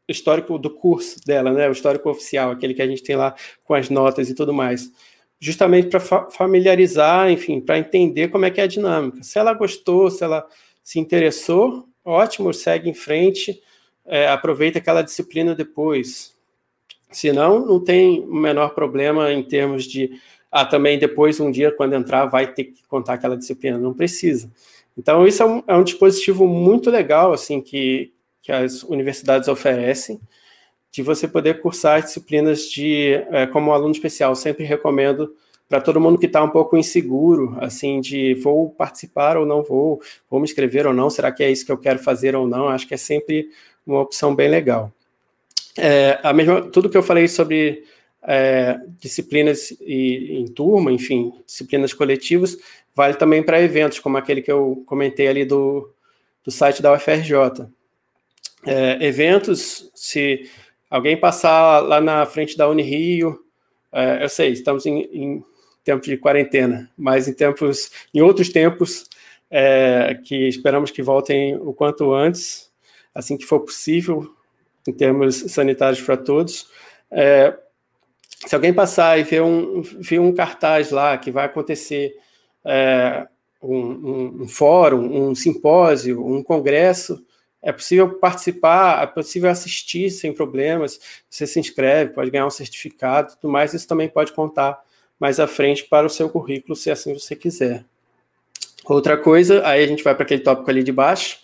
histórico 0.08 0.58
do 0.58 0.70
curso 0.70 1.18
dela, 1.26 1.50
né? 1.50 1.68
O 1.68 1.72
histórico 1.72 2.10
oficial, 2.10 2.50
aquele 2.50 2.74
que 2.74 2.82
a 2.82 2.86
gente 2.86 3.02
tem 3.02 3.16
lá 3.16 3.34
com 3.64 3.74
as 3.74 3.88
notas 3.88 4.28
e 4.28 4.34
tudo 4.34 4.52
mais. 4.52 4.90
justamente 5.40 5.88
para 5.88 6.00
familiarizar, 6.30 7.30
enfim, 7.30 7.60
para 7.60 7.78
entender 7.78 8.28
como 8.28 8.44
é 8.46 8.50
que 8.50 8.60
é 8.60 8.64
a 8.64 8.66
dinâmica. 8.66 9.22
Se 9.22 9.38
ela 9.38 9.52
gostou, 9.52 10.10
se 10.10 10.24
ela 10.24 10.46
se 10.82 10.98
interessou, 10.98 11.86
ótimo, 12.04 12.52
segue 12.54 12.88
em 12.88 12.94
frente, 12.94 13.60
é, 14.06 14.28
aproveita 14.28 14.78
aquela 14.78 15.02
disciplina 15.02 15.54
depois. 15.54 16.33
Se 17.14 17.32
não, 17.32 17.64
não 17.64 17.78
tem 17.78 18.20
o 18.20 18.34
menor 18.34 18.70
problema 18.74 19.32
em 19.32 19.42
termos 19.42 19.84
de, 19.84 20.10
ah, 20.50 20.64
também 20.64 20.98
depois, 20.98 21.38
um 21.38 21.50
dia, 21.50 21.70
quando 21.70 21.94
entrar, 21.94 22.26
vai 22.26 22.52
ter 22.52 22.64
que 22.64 22.84
contar 22.86 23.14
aquela 23.14 23.36
disciplina, 23.36 23.78
não 23.78 23.94
precisa. 23.94 24.50
Então, 24.98 25.26
isso 25.26 25.42
é 25.42 25.46
um, 25.46 25.62
é 25.66 25.76
um 25.76 25.84
dispositivo 25.84 26.46
muito 26.46 26.90
legal, 26.90 27.32
assim, 27.32 27.60
que, 27.60 28.12
que 28.42 28.50
as 28.50 28.82
universidades 28.82 29.48
oferecem, 29.48 30.20
de 30.90 31.02
você 31.02 31.26
poder 31.26 31.60
cursar 31.60 32.02
disciplinas 32.02 32.68
de, 32.68 33.14
é, 33.30 33.46
como 33.46 33.72
aluno 33.72 33.92
especial, 33.92 34.34
sempre 34.34 34.64
recomendo 34.64 35.34
para 35.68 35.80
todo 35.80 36.00
mundo 36.00 36.18
que 36.18 36.26
está 36.26 36.42
um 36.42 36.50
pouco 36.50 36.76
inseguro, 36.76 37.56
assim, 37.60 38.00
de 38.00 38.34
vou 38.34 38.70
participar 38.70 39.36
ou 39.36 39.46
não 39.46 39.62
vou, 39.62 40.00
vou 40.28 40.40
me 40.40 40.44
inscrever 40.44 40.86
ou 40.86 40.92
não, 40.92 41.10
será 41.10 41.32
que 41.32 41.42
é 41.42 41.50
isso 41.50 41.64
que 41.64 41.72
eu 41.72 41.78
quero 41.78 41.98
fazer 41.98 42.36
ou 42.36 42.46
não? 42.46 42.68
Acho 42.68 42.86
que 42.86 42.94
é 42.94 42.96
sempre 42.96 43.48
uma 43.86 44.00
opção 44.00 44.34
bem 44.34 44.48
legal. 44.48 44.92
É, 45.76 46.18
a 46.22 46.32
mesma, 46.32 46.62
tudo 46.62 46.88
que 46.88 46.96
eu 46.96 47.02
falei 47.02 47.26
sobre 47.26 47.84
é, 48.22 48.78
disciplinas 48.98 49.70
e, 49.80 50.38
em 50.38 50.46
turma, 50.46 50.92
enfim, 50.92 51.32
disciplinas 51.46 51.92
coletivas, 51.92 52.56
vale 52.94 53.14
também 53.14 53.42
para 53.42 53.60
eventos, 53.60 53.98
como 53.98 54.16
aquele 54.16 54.40
que 54.40 54.50
eu 54.50 54.82
comentei 54.86 55.28
ali 55.28 55.44
do, 55.44 55.92
do 56.44 56.50
site 56.50 56.80
da 56.80 56.92
UFRJ. 56.92 57.68
É, 58.66 59.04
eventos, 59.04 59.90
se 59.94 60.48
alguém 60.88 61.18
passar 61.18 61.80
lá 61.80 62.00
na 62.00 62.24
frente 62.24 62.56
da 62.56 62.68
Unirio, 62.68 63.38
é, 63.92 64.24
eu 64.24 64.28
sei, 64.28 64.52
estamos 64.52 64.86
em, 64.86 65.02
em 65.12 65.44
tempos 65.84 66.06
de 66.06 66.16
quarentena, 66.16 66.90
mas 66.96 67.28
em 67.28 67.34
tempos, 67.34 67.90
em 68.12 68.22
outros 68.22 68.48
tempos, 68.48 69.04
é, 69.50 70.18
que 70.24 70.48
esperamos 70.48 70.90
que 70.90 71.02
voltem 71.02 71.56
o 71.56 71.72
quanto 71.72 72.12
antes, 72.12 72.70
assim 73.14 73.36
que 73.36 73.44
for 73.44 73.60
possível, 73.60 74.33
em 74.86 74.92
termos 74.92 75.36
sanitários 75.48 76.00
para 76.00 76.16
todos. 76.16 76.68
É, 77.10 77.56
se 78.46 78.54
alguém 78.54 78.72
passar 78.72 79.18
e 79.18 79.22
ver 79.22 79.42
um, 79.42 79.82
ver 79.82 80.18
um 80.18 80.32
cartaz 80.32 80.90
lá 80.90 81.16
que 81.16 81.30
vai 81.30 81.46
acontecer 81.46 82.14
é, 82.64 83.26
um, 83.62 83.76
um, 83.76 84.42
um, 84.42 84.48
fórum, 84.48 85.28
um 85.28 85.34
simpósio, 85.34 86.24
um 86.24 86.42
congresso, 86.42 87.24
é 87.62 87.72
possível 87.72 88.18
participar, 88.18 89.02
é 89.02 89.06
possível 89.06 89.50
assistir 89.50 90.10
sem 90.10 90.34
problemas. 90.34 91.00
Você 91.30 91.46
se 91.46 91.58
inscreve, 91.58 92.12
pode 92.12 92.30
ganhar 92.30 92.46
um 92.46 92.50
certificado, 92.50 93.34
tudo 93.40 93.50
mais. 93.50 93.72
Isso 93.72 93.88
também 93.88 94.08
pode 94.08 94.32
contar 94.32 94.78
mais 95.18 95.40
à 95.40 95.46
frente 95.46 95.84
para 95.84 96.06
o 96.06 96.10
seu 96.10 96.28
currículo, 96.28 96.76
se 96.76 96.90
assim 96.90 97.14
você 97.14 97.34
quiser. 97.34 97.84
Outra 98.84 99.16
coisa, 99.16 99.66
aí 99.66 99.82
a 99.82 99.86
gente 99.86 100.04
vai 100.04 100.14
para 100.14 100.24
aquele 100.24 100.42
tópico 100.42 100.68
ali 100.68 100.82
de 100.82 100.92
baixo, 100.92 101.38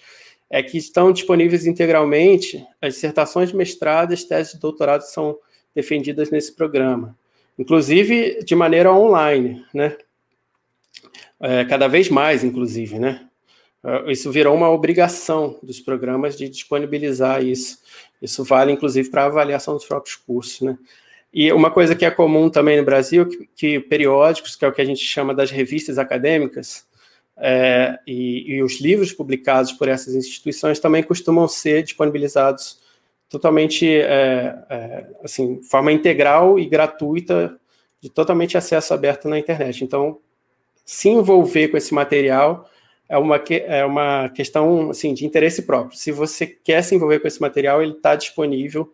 é 0.51 0.63
que 0.63 0.77
estão 0.77 1.13
disponíveis 1.13 1.65
integralmente 1.65 2.67
as 2.83 2.95
dissertações 2.95 3.51
de 3.51 3.57
mestrado 3.57 4.11
e 4.11 4.15
as 4.15 4.25
teses 4.25 4.55
de 4.55 4.59
doutorado 4.59 5.03
são 5.03 5.39
defendidas 5.73 6.31
nesse 6.31 6.53
programa, 6.53 7.17
inclusive 7.57 8.43
de 8.43 8.57
maneira 8.57 8.93
online, 8.93 9.65
né? 9.73 9.97
É, 11.43 11.65
cada 11.65 11.89
vez 11.89 12.11
mais, 12.11 12.43
inclusive, 12.43 12.99
né? 12.99 13.27
É, 13.85 14.11
isso 14.11 14.31
virou 14.31 14.55
uma 14.55 14.69
obrigação 14.69 15.59
dos 15.63 15.81
programas 15.81 16.37
de 16.37 16.49
disponibilizar 16.49 17.43
isso. 17.43 17.79
Isso 18.21 18.45
vale, 18.45 18.73
inclusive, 18.73 19.09
para 19.09 19.23
a 19.23 19.27
avaliação 19.27 19.75
dos 19.75 19.87
próprios 19.87 20.17
cursos, 20.17 20.61
né? 20.61 20.77
E 21.33 21.53
uma 21.53 21.71
coisa 21.71 21.95
que 21.95 22.05
é 22.05 22.11
comum 22.11 22.51
também 22.51 22.77
no 22.77 22.85
Brasil, 22.85 23.27
que, 23.27 23.49
que 23.55 23.81
periódicos, 23.81 24.57
que 24.57 24.65
é 24.65 24.69
o 24.69 24.73
que 24.73 24.83
a 24.83 24.85
gente 24.85 25.03
chama 25.03 25.33
das 25.33 25.51
revistas 25.51 25.97
acadêmicas, 25.97 26.85
é, 27.41 27.99
e, 28.07 28.55
e, 28.55 28.63
os 28.63 28.81
livros 28.81 29.13
publicados 29.13 29.73
por 29.73 29.89
essas 29.89 30.15
instituições 30.15 30.79
também 30.79 31.03
costumam 31.03 31.49
ser 31.49 31.83
disponibilizados 31.83 32.81
totalmente, 33.29 33.89
é, 33.89 34.59
é, 34.69 35.07
assim, 35.25 35.63
forma 35.63 35.91
integral 35.91 36.59
e 36.59 36.67
gratuita, 36.67 37.59
de 38.01 38.11
totalmente 38.11 38.57
acesso 38.57 38.93
aberto 38.93 39.29
na 39.29 39.39
internet. 39.39 39.83
Então, 39.85 40.19
se 40.85 41.09
envolver 41.09 41.69
com 41.69 41.77
esse 41.77 41.95
material 41.95 42.69
é 43.09 43.19
uma, 43.19 43.37
é 43.37 43.85
uma 43.85 44.29
questão 44.31 44.91
assim, 44.91 45.15
de 45.15 45.27
interesse 45.27 45.63
próprio. 45.63 45.99
Se 45.99 46.13
você 46.13 46.47
quer 46.47 46.83
se 46.83 46.95
envolver 46.95 47.21
com 47.21 47.29
esse 47.29 47.41
material, 47.41 47.83
ele 47.83 47.93
está 47.93 48.15
disponível 48.15 48.93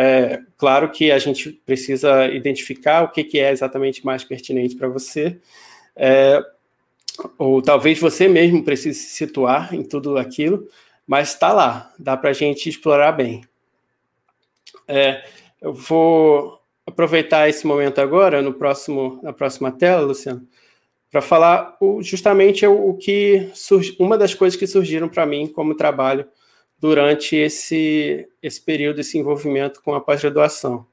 é, 0.00 0.38
claro 0.56 0.90
que 0.90 1.10
a 1.10 1.18
gente 1.18 1.50
precisa 1.50 2.26
identificar 2.26 3.02
o 3.02 3.08
que, 3.08 3.24
que 3.24 3.38
é 3.38 3.50
exatamente 3.50 4.06
mais 4.06 4.22
pertinente 4.22 4.76
para 4.76 4.88
você, 4.88 5.40
é, 5.96 6.40
ou 7.38 7.62
talvez 7.62 7.98
você 7.98 8.28
mesmo 8.28 8.62
precise 8.62 8.98
se 8.98 9.10
situar 9.10 9.74
em 9.74 9.82
tudo 9.82 10.16
aquilo, 10.18 10.68
mas 11.06 11.32
está 11.32 11.52
lá, 11.52 11.92
dá 11.98 12.16
para 12.16 12.30
a 12.30 12.34
gente 12.34 12.68
explorar 12.68 13.12
bem. 13.12 13.42
É, 14.86 15.24
eu 15.60 15.72
vou 15.72 16.60
aproveitar 16.86 17.48
esse 17.48 17.66
momento 17.66 18.00
agora, 18.00 18.40
no 18.40 18.54
próximo, 18.54 19.20
na 19.22 19.32
próxima 19.32 19.70
tela, 19.70 20.02
Luciano, 20.02 20.46
para 21.10 21.20
falar 21.20 21.76
o, 21.80 22.02
justamente 22.02 22.66
o, 22.66 22.90
o 22.90 22.96
que 22.96 23.50
uma 23.98 24.16
das 24.16 24.34
coisas 24.34 24.58
que 24.58 24.66
surgiram 24.66 25.08
para 25.08 25.26
mim 25.26 25.46
como 25.46 25.74
trabalho 25.74 26.26
durante 26.78 27.34
esse, 27.36 28.28
esse 28.42 28.60
período, 28.60 29.00
esse 29.00 29.18
envolvimento 29.18 29.82
com 29.82 29.94
a 29.94 30.00
pós-graduação. 30.00 30.86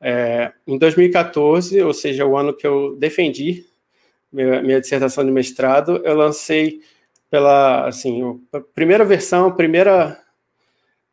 É, 0.00 0.52
em 0.66 0.78
2014, 0.78 1.80
ou 1.82 1.92
seja, 1.92 2.24
o 2.24 2.36
ano 2.36 2.54
que 2.54 2.66
eu 2.66 2.94
defendi 2.96 3.64
minha, 4.32 4.80
dissertação 4.80 5.24
de 5.24 5.30
mestrado, 5.30 6.00
eu 6.04 6.14
lancei 6.14 6.80
pela, 7.30 7.86
assim, 7.86 8.40
a 8.52 8.60
primeira 8.60 9.04
versão, 9.04 9.48
a 9.48 9.50
primeira, 9.50 10.20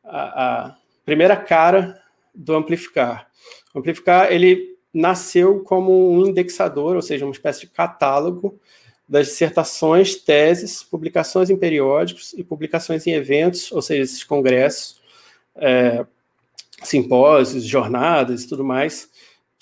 a, 0.04 0.66
a 0.66 0.76
primeira 1.06 1.36
cara 1.36 2.02
do 2.34 2.56
Amplificar. 2.56 3.28
O 3.74 3.80
Amplificar, 3.80 4.32
ele 4.32 4.78
nasceu 4.94 5.62
como 5.62 6.12
um 6.12 6.28
indexador, 6.28 6.96
ou 6.96 7.02
seja, 7.02 7.26
uma 7.26 7.32
espécie 7.32 7.62
de 7.62 7.68
catálogo 7.68 8.60
das 9.08 9.28
dissertações, 9.28 10.16
teses, 10.16 10.84
publicações 10.84 11.50
em 11.50 11.58
periódicos 11.58 12.34
e 12.34 12.44
publicações 12.44 13.06
em 13.06 13.12
eventos, 13.12 13.72
ou 13.72 13.82
seja, 13.82 14.04
esses 14.04 14.24
congressos, 14.24 15.02
é, 15.56 16.06
simpósios, 16.84 17.64
jornadas 17.64 18.44
e 18.44 18.48
tudo 18.48 18.64
mais, 18.64 19.10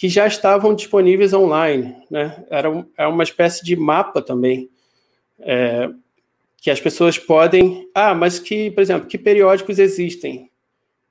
que 0.02 0.10
já 0.10 0.26
estavam 0.26 0.74
disponíveis 0.74 1.32
online. 1.32 1.96
Né? 2.10 2.44
Era, 2.50 2.72
um, 2.72 2.84
era 2.98 3.08
uma 3.08 3.22
espécie 3.22 3.64
de 3.64 3.76
mapa 3.76 4.20
também, 4.20 4.68
é, 5.40 5.88
que 6.58 6.72
as 6.72 6.82
pessoas 6.82 7.20
podem. 7.20 7.88
Ah, 7.94 8.16
mas 8.16 8.40
que, 8.40 8.72
por 8.72 8.82
exemplo, 8.82 9.08
que 9.08 9.16
periódicos 9.16 9.78
existem? 9.78 10.50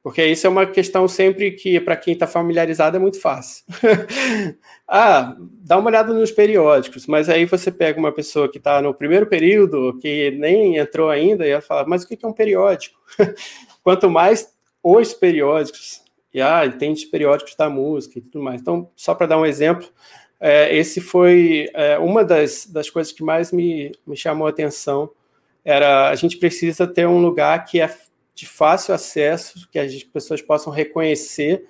Porque 0.02 0.26
isso 0.26 0.44
é 0.44 0.50
uma 0.50 0.66
questão 0.66 1.06
sempre 1.06 1.52
que, 1.52 1.78
para 1.78 1.94
quem 1.94 2.14
está 2.14 2.26
familiarizado, 2.26 2.96
é 2.96 2.98
muito 2.98 3.20
fácil. 3.20 3.64
ah, 4.88 5.36
dá 5.38 5.78
uma 5.78 5.88
olhada 5.88 6.12
nos 6.12 6.32
periódicos, 6.32 7.06
mas 7.06 7.28
aí 7.28 7.44
você 7.44 7.70
pega 7.70 7.96
uma 7.96 8.10
pessoa 8.10 8.50
que 8.50 8.58
está 8.58 8.82
no 8.82 8.92
primeiro 8.92 9.26
período, 9.26 9.96
que 10.00 10.32
nem 10.32 10.78
entrou 10.78 11.10
ainda, 11.10 11.46
e 11.46 11.50
ela 11.50 11.62
fala, 11.62 11.86
mas 11.86 12.02
o 12.02 12.08
que 12.08 12.18
é 12.24 12.28
um 12.28 12.32
periódico? 12.32 12.98
Quanto 13.84 14.10
mais 14.10 14.52
os 14.82 15.14
periódicos, 15.14 16.02
e 16.32 16.40
ah, 16.40 16.68
tem 16.70 16.92
os 16.92 17.04
periódicos 17.04 17.54
da 17.54 17.68
música 17.68 18.18
e 18.18 18.22
tudo 18.22 18.42
mais. 18.42 18.60
Então, 18.60 18.88
só 18.94 19.14
para 19.14 19.26
dar 19.26 19.38
um 19.38 19.46
exemplo, 19.46 19.88
é, 20.38 20.74
esse 20.74 21.00
foi 21.00 21.68
é, 21.74 21.98
uma 21.98 22.24
das, 22.24 22.66
das 22.66 22.88
coisas 22.88 23.12
que 23.12 23.22
mais 23.22 23.52
me, 23.52 23.92
me 24.06 24.16
chamou 24.16 24.46
a 24.46 24.50
atenção, 24.50 25.10
era 25.64 26.08
a 26.08 26.14
gente 26.14 26.38
precisa 26.38 26.86
ter 26.86 27.06
um 27.06 27.20
lugar 27.20 27.64
que 27.64 27.80
é 27.80 27.94
de 28.34 28.46
fácil 28.46 28.94
acesso, 28.94 29.68
que 29.70 29.78
as 29.78 30.02
pessoas 30.02 30.40
possam 30.40 30.72
reconhecer, 30.72 31.66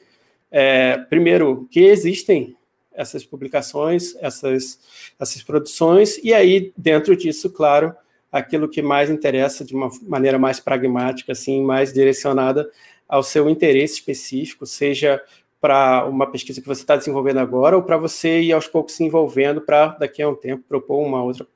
é, 0.51 0.99
primeiro, 1.09 1.67
que 1.71 1.81
existem 1.81 2.57
essas 2.93 3.25
publicações, 3.25 4.15
essas, 4.21 4.79
essas 5.19 5.43
produções, 5.43 6.19
e 6.23 6.33
aí, 6.33 6.73
dentro 6.77 7.17
disso, 7.17 7.51
claro, 7.51 7.95
aquilo 8.31 8.69
que 8.69 8.83
mais 8.83 9.11
interessa 9.11 9.65
de 9.65 9.75
uma 9.75 9.89
maneira 10.03 10.39
mais 10.39 10.61
pragmática, 10.61 11.33
assim, 11.33 11.63
mais 11.63 11.93
direcionada 11.93 12.71
ao 13.11 13.25
seu 13.25 13.51
interesse 13.51 13.95
específico, 13.95 14.65
seja 14.65 15.21
para 15.61 16.07
uma 16.07 16.31
pesquisa 16.31 16.61
que 16.61 16.67
você 16.67 16.83
está 16.83 16.97
desenvolvendo 16.97 17.41
agora, 17.41 17.77
ou 17.77 17.83
para 17.83 17.97
você 17.97 18.41
ir 18.41 18.53
aos 18.53 18.69
poucos 18.69 18.95
se 18.95 19.03
envolvendo 19.05 19.61
para, 19.61 19.89
daqui 19.89 20.23
a 20.23 20.29
um 20.29 20.35
tempo, 20.35 20.65
propor 20.67 21.05
uma 21.05 21.23
outra, 21.23 21.47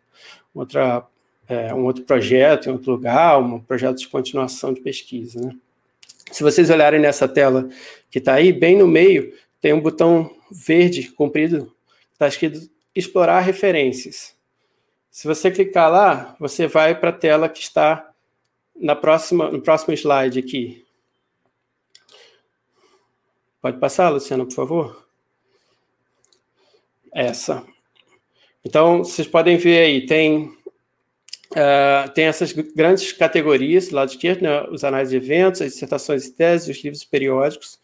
outra 0.52 1.07
é, 1.48 1.72
um 1.72 1.84
outro 1.84 2.05
projeto 2.05 2.68
em 2.68 2.72
outro 2.72 2.90
lugar, 2.90 3.38
um 3.38 3.61
projeto 3.61 3.98
de 3.98 4.09
continuação 4.09 4.74
de 4.74 4.80
pesquisa. 4.80 5.40
Né? 5.40 5.55
Se 6.32 6.42
vocês 6.42 6.68
olharem 6.70 7.00
nessa 7.00 7.28
tela 7.28 7.68
que 8.11 8.18
está 8.18 8.34
aí, 8.34 8.52
bem 8.52 8.76
no 8.76 8.88
meio, 8.88 9.32
tem 9.61 9.72
um 9.72 9.80
botão 9.80 10.30
verde 10.50 11.11
comprido, 11.12 11.72
está 12.12 12.26
escrito 12.26 12.68
explorar 12.94 13.40
referências. 13.40 14.34
Se 15.11 15.26
você 15.26 15.50
clicar 15.50 15.90
lá, 15.90 16.36
você 16.40 16.66
vai 16.66 16.98
para 16.98 17.11
a 17.11 17.12
tela 17.12 17.48
que 17.48 17.61
está 17.61 18.11
na 18.74 18.96
próxima, 18.96 19.50
no 19.50 19.61
próximo 19.61 19.94
slide 19.94 20.38
aqui. 20.38 20.84
Pode 23.64 23.78
passar, 23.78 24.10
Luciana, 24.10 24.44
por 24.44 24.52
favor? 24.52 25.06
Essa. 27.14 27.64
Então, 28.62 28.98
vocês 29.02 29.26
podem 29.26 29.56
ver 29.56 29.78
aí, 29.78 30.04
tem, 30.04 30.52
uh, 31.52 32.10
tem 32.14 32.26
essas 32.26 32.52
grandes 32.52 33.10
categorias, 33.12 33.88
do 33.88 33.96
lado 33.96 34.10
esquerdo, 34.10 34.42
né, 34.42 34.64
os 34.64 34.84
anais 34.84 35.08
de 35.08 35.16
eventos, 35.16 35.62
as 35.62 35.72
dissertações 35.72 36.26
e 36.26 36.32
teses, 36.32 36.76
os 36.76 36.84
livros 36.84 37.04
periódicos. 37.04 37.80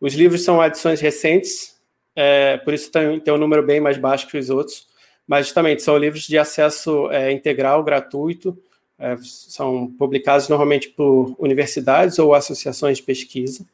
Os 0.00 0.14
livros 0.14 0.44
são 0.44 0.60
adições 0.60 1.00
recentes, 1.00 1.76
é, 2.14 2.56
por 2.58 2.72
isso 2.72 2.88
tem, 2.92 3.18
tem 3.18 3.34
um 3.34 3.38
número 3.38 3.66
bem 3.66 3.80
mais 3.80 3.98
baixo 3.98 4.28
que 4.28 4.38
os 4.38 4.50
outros, 4.50 4.86
mas 5.26 5.46
justamente 5.46 5.82
são 5.82 5.98
livros 5.98 6.28
de 6.28 6.38
acesso 6.38 7.10
é, 7.10 7.32
integral, 7.32 7.82
gratuito, 7.82 8.56
é, 8.96 9.16
são 9.20 9.92
publicados 9.98 10.48
normalmente 10.48 10.90
por 10.90 11.34
universidades 11.40 12.20
ou 12.20 12.34
associações 12.34 12.98
de 12.98 13.02
pesquisa. 13.02 13.66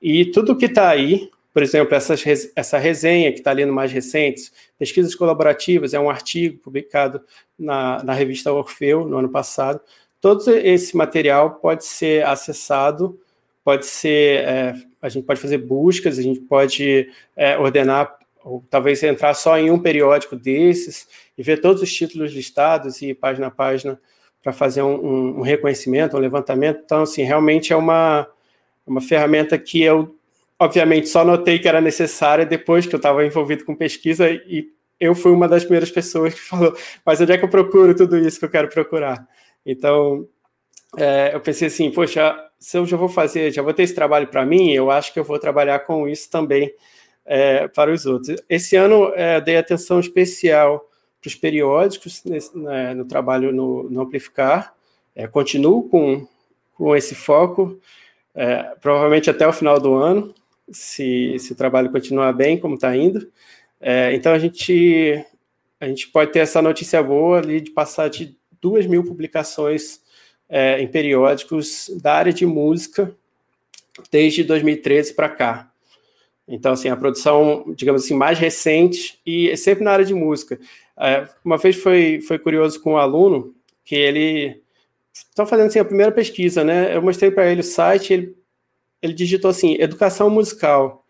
E 0.00 0.26
tudo 0.26 0.56
que 0.56 0.66
está 0.66 0.88
aí, 0.88 1.30
por 1.52 1.62
exemplo, 1.62 1.94
essas, 1.94 2.22
essa 2.56 2.78
resenha 2.78 3.32
que 3.32 3.38
está 3.38 3.50
ali 3.50 3.64
no 3.64 3.72
mais 3.72 3.92
recentes, 3.92 4.52
pesquisas 4.78 5.14
colaborativas, 5.14 5.94
é 5.94 6.00
um 6.00 6.10
artigo 6.10 6.58
publicado 6.58 7.20
na, 7.58 8.02
na 8.02 8.12
revista 8.12 8.52
Orfeu 8.52 9.06
no 9.06 9.18
ano 9.18 9.28
passado. 9.28 9.80
Todo 10.20 10.50
esse 10.50 10.96
material 10.96 11.56
pode 11.56 11.84
ser 11.84 12.26
acessado, 12.26 13.20
pode 13.62 13.86
ser, 13.86 14.40
é, 14.40 14.74
a 15.00 15.08
gente 15.08 15.24
pode 15.24 15.40
fazer 15.40 15.58
buscas, 15.58 16.18
a 16.18 16.22
gente 16.22 16.40
pode 16.40 17.08
é, 17.36 17.56
ordenar 17.56 18.18
ou 18.44 18.62
talvez 18.68 19.02
entrar 19.02 19.32
só 19.32 19.58
em 19.58 19.70
um 19.70 19.78
periódico 19.78 20.36
desses 20.36 21.08
e 21.36 21.42
ver 21.42 21.60
todos 21.60 21.82
os 21.82 21.92
títulos 21.92 22.32
listados 22.32 23.00
e 23.00 23.14
página 23.14 23.46
a 23.46 23.50
página 23.50 23.98
para 24.42 24.52
fazer 24.52 24.82
um, 24.82 24.94
um, 24.94 25.38
um, 25.38 25.40
reconhecimento, 25.40 26.16
um 26.16 26.20
levantamento. 26.20 26.82
Então, 26.84 27.02
assim, 27.02 27.22
realmente 27.22 27.72
é 27.72 27.76
uma, 27.76 28.28
uma 28.86 29.00
ferramenta 29.00 29.58
que 29.58 29.82
eu, 29.82 30.16
obviamente, 30.58 31.08
só 31.08 31.24
notei 31.24 31.58
que 31.58 31.68
era 31.68 31.80
necessária 31.80 32.44
depois 32.44 32.86
que 32.86 32.94
eu 32.94 32.98
estava 32.98 33.24
envolvido 33.24 33.64
com 33.64 33.74
pesquisa 33.74 34.30
e 34.30 34.68
eu 35.00 35.14
fui 35.14 35.32
uma 35.32 35.48
das 35.48 35.64
primeiras 35.64 35.90
pessoas 35.90 36.34
que 36.34 36.40
falou, 36.42 36.76
mas 37.04 37.20
onde 37.20 37.32
é 37.32 37.38
que 37.38 37.44
eu 37.44 37.48
procuro 37.48 37.94
tudo 37.94 38.16
isso 38.18 38.38
que 38.38 38.44
eu 38.44 38.50
quero 38.50 38.68
procurar? 38.68 39.26
Então, 39.64 40.26
é, 40.96 41.34
eu 41.34 41.40
pensei 41.40 41.68
assim, 41.68 41.90
poxa, 41.90 42.36
se 42.58 42.78
eu 42.78 42.86
já 42.86 42.96
vou 42.96 43.08
fazer, 43.08 43.52
já 43.52 43.62
vou 43.62 43.74
ter 43.74 43.82
esse 43.82 43.94
trabalho 43.94 44.28
para 44.28 44.44
mim, 44.44 44.72
eu 44.72 44.90
acho 44.90 45.12
que 45.12 45.18
eu 45.18 45.24
vou 45.24 45.38
trabalhar 45.38 45.80
com 45.80 46.08
isso 46.08 46.30
também 46.30 46.72
é, 47.24 47.68
para 47.68 47.92
os 47.92 48.06
outros. 48.06 48.40
Esse 48.48 48.76
ano 48.76 49.12
é, 49.14 49.40
dei 49.40 49.56
atenção 49.56 49.98
especial 49.98 50.88
para 51.20 51.28
os 51.28 51.34
periódicos 51.34 52.22
nesse, 52.24 52.56
né, 52.56 52.94
no 52.94 53.04
trabalho 53.04 53.52
no, 53.52 53.88
no 53.90 54.02
Amplificar. 54.02 54.74
É, 55.14 55.26
continuo 55.26 55.88
com, 55.88 56.26
com 56.74 56.94
esse 56.94 57.14
foco, 57.14 57.78
é, 58.34 58.74
provavelmente 58.80 59.30
até 59.30 59.46
o 59.46 59.52
final 59.52 59.78
do 59.78 59.94
ano, 59.94 60.34
se, 60.70 61.38
se 61.38 61.52
o 61.52 61.56
trabalho 61.56 61.90
continuar 61.90 62.32
bem, 62.32 62.58
como 62.58 62.74
está 62.74 62.96
indo. 62.96 63.30
É, 63.80 64.14
então, 64.14 64.32
a 64.32 64.38
gente, 64.38 65.24
a 65.80 65.86
gente 65.86 66.08
pode 66.08 66.32
ter 66.32 66.40
essa 66.40 66.60
notícia 66.60 67.02
boa 67.02 67.38
ali 67.38 67.60
de 67.60 67.70
passar 67.70 68.08
de 68.08 68.36
duas 68.60 68.86
mil 68.86 69.04
publicações 69.04 70.00
é, 70.48 70.80
em 70.80 70.88
periódicos 70.88 71.90
da 72.02 72.14
área 72.14 72.32
de 72.32 72.46
música 72.46 73.14
desde 74.10 74.42
2013 74.42 75.14
para 75.14 75.28
cá. 75.28 75.70
Então, 76.46 76.72
assim, 76.72 76.88
a 76.88 76.96
produção, 76.96 77.64
digamos 77.74 78.04
assim, 78.04 78.14
mais 78.14 78.38
recente 78.38 79.18
e 79.24 79.56
sempre 79.56 79.84
na 79.84 79.92
área 79.92 80.04
de 80.04 80.14
música. 80.14 80.58
É, 80.98 81.28
uma 81.44 81.56
vez 81.56 81.76
foi, 81.76 82.20
foi 82.20 82.38
curioso 82.38 82.80
com 82.80 82.92
um 82.92 82.96
aluno 82.96 83.54
que 83.84 83.94
ele 83.94 84.62
estão 85.14 85.46
fazendo 85.46 85.68
assim 85.68 85.78
a 85.78 85.84
primeira 85.84 86.10
pesquisa, 86.10 86.64
né? 86.64 86.94
Eu 86.94 87.00
mostrei 87.00 87.30
para 87.30 87.50
ele 87.50 87.60
o 87.60 87.64
site, 87.64 88.12
ele, 88.12 88.36
ele 89.00 89.14
digitou 89.14 89.50
assim 89.50 89.76
educação 89.78 90.28
musical, 90.28 91.04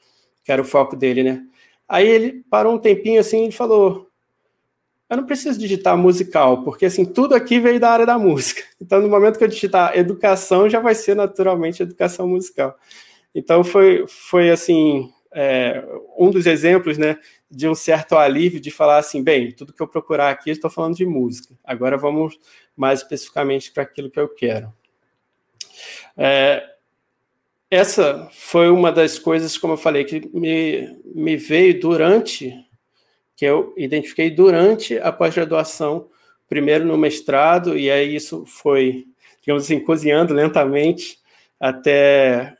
que 0.44 0.52
era 0.52 0.60
o 0.60 0.64
foco 0.64 0.94
dele, 0.94 1.22
né? 1.22 1.42
Aí 1.88 2.06
ele 2.06 2.44
parou 2.50 2.74
um 2.74 2.78
tempinho 2.78 3.20
assim 3.20 3.48
e 3.48 3.52
falou: 3.52 4.10
eu 5.08 5.16
não 5.16 5.26
preciso 5.26 5.58
digitar 5.58 5.96
musical, 5.96 6.62
porque 6.62 6.86
assim 6.86 7.04
tudo 7.04 7.34
aqui 7.34 7.58
veio 7.58 7.80
da 7.80 7.90
área 7.90 8.06
da 8.06 8.18
música. 8.18 8.62
Então 8.84 9.00
no 9.00 9.08
momento 9.08 9.38
que 9.38 9.44
eu 9.44 9.48
digitar 9.48 9.96
educação 9.96 10.68
já 10.68 10.78
vai 10.78 10.94
ser 10.94 11.16
naturalmente 11.16 11.82
educação 11.82 12.28
musical. 12.28 12.76
Então 13.34 13.64
foi 13.64 14.04
foi 14.06 14.50
assim 14.50 15.10
é, 15.34 15.82
um 16.18 16.30
dos 16.30 16.46
exemplos, 16.46 16.98
né, 16.98 17.18
de 17.54 17.68
um 17.68 17.74
certo 17.74 18.16
alívio 18.16 18.60
de 18.60 18.70
falar 18.70 18.98
assim, 18.98 19.22
bem, 19.22 19.52
tudo 19.52 19.72
que 19.72 19.82
eu 19.82 19.88
procurar 19.88 20.30
aqui, 20.30 20.50
estou 20.50 20.70
falando 20.70 20.96
de 20.96 21.06
música. 21.06 21.54
Agora 21.64 21.96
vamos 21.96 22.38
mais 22.76 23.00
especificamente 23.00 23.72
para 23.72 23.82
aquilo 23.82 24.10
que 24.10 24.18
eu 24.18 24.28
quero. 24.28 24.72
É, 26.16 26.64
essa 27.70 28.28
foi 28.32 28.70
uma 28.70 28.92
das 28.92 29.18
coisas, 29.18 29.58
como 29.58 29.74
eu 29.74 29.78
falei, 29.78 30.04
que 30.04 30.28
me, 30.32 30.96
me 31.04 31.36
veio 31.36 31.80
durante, 31.80 32.54
que 33.36 33.44
eu 33.44 33.74
identifiquei 33.76 34.30
durante 34.30 34.98
a 34.98 35.10
pós-graduação, 35.10 36.08
primeiro 36.48 36.84
no 36.84 36.96
mestrado, 36.96 37.76
e 37.76 37.90
aí 37.90 38.14
isso 38.14 38.44
foi, 38.46 39.06
digamos 39.40 39.64
assim, 39.64 39.80
cozinhando 39.80 40.34
lentamente 40.34 41.18
até 41.58 42.56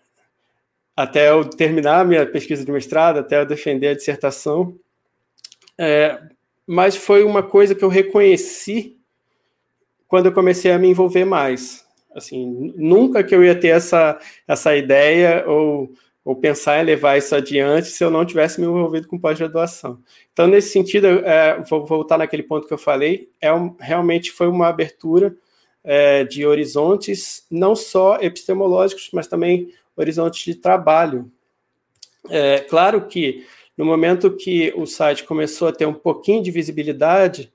até 0.97 1.29
eu 1.31 1.45
terminar 1.45 2.01
a 2.01 2.05
minha 2.05 2.25
pesquisa 2.25 2.65
de 2.65 2.71
mestrado, 2.71 3.19
até 3.19 3.41
eu 3.41 3.47
defender 3.47 3.89
a 3.89 3.95
dissertação. 3.95 4.79
É, 5.79 6.21
mas 6.67 6.97
foi 6.97 7.25
uma 7.25 7.43
coisa 7.43 7.75
que 7.75 7.85
eu 7.85 7.89
reconheci 7.89 8.97
quando 10.07 10.27
eu 10.27 10.33
comecei 10.33 10.71
a 10.71 10.79
me 10.79 10.89
envolver 10.89 11.25
mais. 11.25 11.85
Assim, 12.15 12.73
nunca 12.77 13.25
que 13.25 13.35
eu 13.35 13.45
ia 13.45 13.59
ter 13.59 13.69
essa, 13.69 14.19
essa 14.47 14.77
ideia 14.77 15.45
ou, 15.49 15.93
ou 16.25 16.37
pensar 16.37 16.81
em 16.81 16.85
levar 16.85 17.19
isso 17.19 17.35
adiante 17.35 17.89
se 17.89 18.05
eu 18.05 18.11
não 18.11 18.25
tivesse 18.25 18.61
me 18.61 18.67
envolvido 18.67 19.09
com 19.09 19.19
pós-graduação. 19.19 19.99
Então, 20.33 20.47
nesse 20.47 20.69
sentido, 20.71 21.07
é, 21.07 21.61
vou 21.69 21.85
voltar 21.85 22.17
naquele 22.17 22.45
ponto 22.45 22.69
que 22.69 22.73
eu 22.73 22.79
falei, 22.79 23.29
é 23.41 23.53
um, 23.53 23.75
realmente 23.79 24.31
foi 24.31 24.47
uma 24.47 24.69
abertura 24.69 25.37
é, 25.83 26.25
de 26.25 26.47
horizontes, 26.47 27.45
não 27.51 27.75
só 27.75 28.19
epistemológicos, 28.21 29.11
mas 29.13 29.27
também 29.27 29.73
horizontes 29.97 30.45
de 30.45 30.55
trabalho. 30.55 31.31
É 32.31 32.61
claro 32.61 33.07
que 33.07 33.45
no 33.77 33.85
momento 33.85 34.37
que 34.37 34.73
o 34.77 34.87
site 34.87 35.25
começou 35.25 35.69
a 35.69 35.73
ter 35.73 35.87
um 35.87 35.95
pouquinho 35.95 36.43
de 36.43 36.51
visibilidade, 36.51 37.53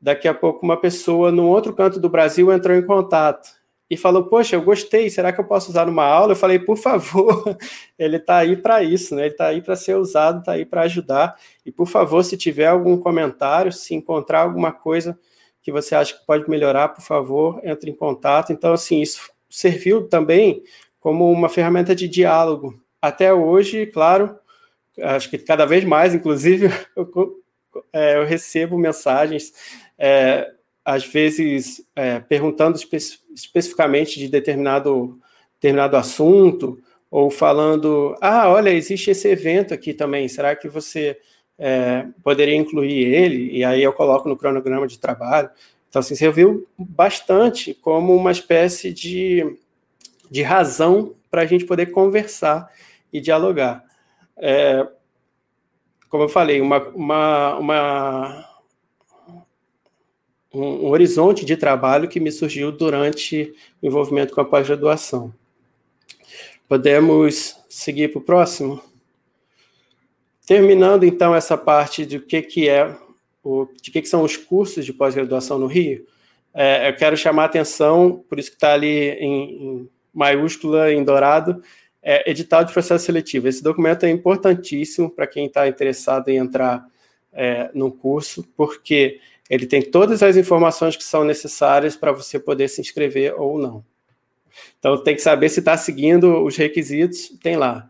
daqui 0.00 0.28
a 0.28 0.34
pouco 0.34 0.64
uma 0.64 0.80
pessoa 0.80 1.32
no 1.32 1.46
outro 1.48 1.74
canto 1.74 1.98
do 1.98 2.08
Brasil 2.08 2.52
entrou 2.52 2.76
em 2.76 2.86
contato 2.86 3.48
e 3.90 3.96
falou: 3.96 4.24
Poxa, 4.24 4.56
eu 4.56 4.62
gostei, 4.62 5.08
será 5.10 5.32
que 5.32 5.40
eu 5.40 5.44
posso 5.44 5.70
usar 5.70 5.86
numa 5.86 6.04
aula? 6.04 6.32
Eu 6.32 6.36
falei: 6.36 6.58
Por 6.58 6.76
favor, 6.76 7.56
ele 7.98 8.16
está 8.16 8.38
aí 8.38 8.56
para 8.56 8.82
isso, 8.82 9.14
né? 9.14 9.22
ele 9.22 9.30
está 9.32 9.46
aí 9.46 9.62
para 9.62 9.76
ser 9.76 9.96
usado, 9.96 10.40
está 10.40 10.52
aí 10.52 10.64
para 10.64 10.82
ajudar. 10.82 11.36
E 11.64 11.72
por 11.72 11.86
favor, 11.86 12.22
se 12.22 12.36
tiver 12.36 12.66
algum 12.66 12.96
comentário, 12.96 13.72
se 13.72 13.94
encontrar 13.94 14.42
alguma 14.42 14.72
coisa 14.72 15.18
que 15.62 15.72
você 15.72 15.94
acha 15.94 16.14
que 16.14 16.24
pode 16.24 16.48
melhorar, 16.48 16.88
por 16.88 17.02
favor, 17.02 17.60
entre 17.64 17.90
em 17.90 17.94
contato. 17.94 18.52
Então, 18.52 18.72
assim, 18.72 19.02
isso 19.02 19.30
serviu 19.50 20.08
também 20.08 20.62
como 21.00 21.30
uma 21.30 21.48
ferramenta 21.48 21.94
de 21.94 22.08
diálogo. 22.08 22.80
Até 23.00 23.32
hoje, 23.32 23.86
claro, 23.86 24.36
acho 25.02 25.30
que 25.30 25.38
cada 25.38 25.64
vez 25.64 25.84
mais, 25.84 26.14
inclusive, 26.14 26.68
eu, 26.96 27.42
é, 27.92 28.16
eu 28.16 28.24
recebo 28.24 28.78
mensagens, 28.78 29.52
é, 29.98 30.50
às 30.84 31.04
vezes 31.04 31.84
é, 31.94 32.20
perguntando 32.20 32.76
espe 32.76 32.96
especificamente 33.34 34.18
de 34.18 34.28
determinado, 34.28 35.18
determinado 35.54 35.96
assunto, 35.96 36.78
ou 37.10 37.30
falando, 37.30 38.16
ah, 38.20 38.50
olha, 38.50 38.70
existe 38.70 39.10
esse 39.10 39.28
evento 39.28 39.72
aqui 39.72 39.94
também, 39.94 40.28
será 40.28 40.54
que 40.54 40.68
você 40.68 41.18
é, 41.58 42.06
poderia 42.22 42.56
incluir 42.56 43.04
ele? 43.04 43.56
E 43.56 43.64
aí 43.64 43.82
eu 43.82 43.92
coloco 43.92 44.28
no 44.28 44.36
cronograma 44.36 44.86
de 44.86 44.98
trabalho. 44.98 45.48
Então, 45.88 46.00
assim, 46.00 46.14
serviu 46.14 46.66
bastante 46.76 47.72
como 47.72 48.14
uma 48.14 48.30
espécie 48.30 48.92
de 48.92 49.56
de 50.30 50.42
razão 50.42 51.14
para 51.30 51.42
a 51.42 51.46
gente 51.46 51.64
poder 51.64 51.86
conversar 51.86 52.70
e 53.12 53.20
dialogar. 53.20 53.84
É, 54.40 54.86
como 56.08 56.24
eu 56.24 56.28
falei, 56.28 56.60
uma, 56.60 56.82
uma, 56.88 57.58
uma 57.58 58.48
um, 60.52 60.86
um, 60.86 60.90
horizonte 60.90 61.44
de 61.44 61.56
trabalho 61.56 62.08
que 62.08 62.20
me 62.20 62.32
surgiu 62.32 62.72
durante 62.72 63.54
o 63.82 63.86
envolvimento 63.86 64.34
com 64.34 64.40
a 64.40 64.44
pós-graduação. 64.44 65.32
Podemos 66.68 67.56
seguir 67.68 68.08
para 68.08 68.18
o 68.18 68.24
próximo? 68.24 68.80
Terminando, 70.46 71.04
então, 71.04 71.34
essa 71.34 71.58
parte 71.58 72.06
de 72.06 72.18
que, 72.20 72.40
que 72.40 72.68
é, 72.68 72.96
o, 73.42 73.68
de 73.82 73.90
que, 73.90 74.00
que 74.00 74.08
são 74.08 74.22
os 74.22 74.36
cursos 74.36 74.84
de 74.84 74.92
pós-graduação 74.92 75.58
no 75.58 75.66
Rio, 75.66 76.06
é, 76.54 76.88
eu 76.88 76.96
quero 76.96 77.16
chamar 77.16 77.42
a 77.42 77.46
atenção, 77.46 78.24
por 78.28 78.38
isso 78.38 78.50
que 78.50 78.56
está 78.56 78.72
ali 78.72 79.10
em, 79.10 79.62
em 79.62 79.90
maiúscula 80.12 80.92
em 80.92 81.04
dourado, 81.04 81.62
é 82.02 82.30
edital 82.30 82.64
de 82.64 82.72
processo 82.72 83.04
seletivo. 83.04 83.48
Esse 83.48 83.62
documento 83.62 84.04
é 84.04 84.10
importantíssimo 84.10 85.10
para 85.10 85.26
quem 85.26 85.46
está 85.46 85.68
interessado 85.68 86.28
em 86.28 86.36
entrar 86.36 86.86
é, 87.32 87.70
no 87.74 87.90
curso, 87.92 88.44
porque 88.56 89.20
ele 89.48 89.66
tem 89.66 89.82
todas 89.82 90.22
as 90.22 90.36
informações 90.36 90.96
que 90.96 91.04
são 91.04 91.24
necessárias 91.24 91.96
para 91.96 92.12
você 92.12 92.38
poder 92.38 92.68
se 92.68 92.80
inscrever 92.80 93.34
ou 93.38 93.58
não. 93.58 93.84
Então, 94.78 95.02
tem 95.02 95.14
que 95.14 95.22
saber 95.22 95.48
se 95.48 95.60
está 95.60 95.76
seguindo 95.76 96.44
os 96.44 96.56
requisitos, 96.56 97.30
tem 97.42 97.56
lá. 97.56 97.88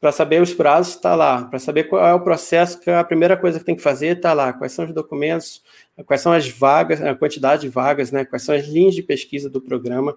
para 0.00 0.12
saber 0.12 0.40
os 0.40 0.54
prazos, 0.54 0.94
está 0.94 1.14
lá. 1.14 1.44
Para 1.44 1.58
saber 1.58 1.84
qual 1.84 2.06
é 2.06 2.14
o 2.14 2.20
processo, 2.20 2.80
que 2.80 2.88
é 2.88 2.96
a 2.96 3.04
primeira 3.04 3.36
coisa 3.36 3.58
que 3.58 3.64
tem 3.64 3.74
que 3.76 3.82
fazer, 3.82 4.16
está 4.16 4.32
lá. 4.32 4.52
Quais 4.52 4.72
são 4.72 4.84
os 4.84 4.94
documentos, 4.94 5.62
quais 6.06 6.20
são 6.20 6.32
as 6.32 6.48
vagas, 6.48 7.02
a 7.02 7.14
quantidade 7.14 7.62
de 7.62 7.68
vagas, 7.68 8.12
né? 8.12 8.24
quais 8.24 8.42
são 8.42 8.54
as 8.54 8.66
linhas 8.66 8.94
de 8.94 9.02
pesquisa 9.02 9.50
do 9.50 9.60
programa. 9.60 10.16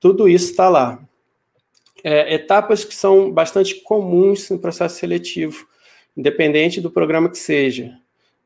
Tudo 0.00 0.28
isso 0.28 0.50
está 0.50 0.68
lá. 0.68 1.00
É, 2.04 2.34
etapas 2.34 2.84
que 2.84 2.94
são 2.94 3.30
bastante 3.30 3.76
comuns 3.82 4.50
no 4.50 4.58
processo 4.58 4.98
seletivo, 4.98 5.66
independente 6.16 6.80
do 6.80 6.90
programa 6.90 7.30
que 7.30 7.38
seja. 7.38 7.96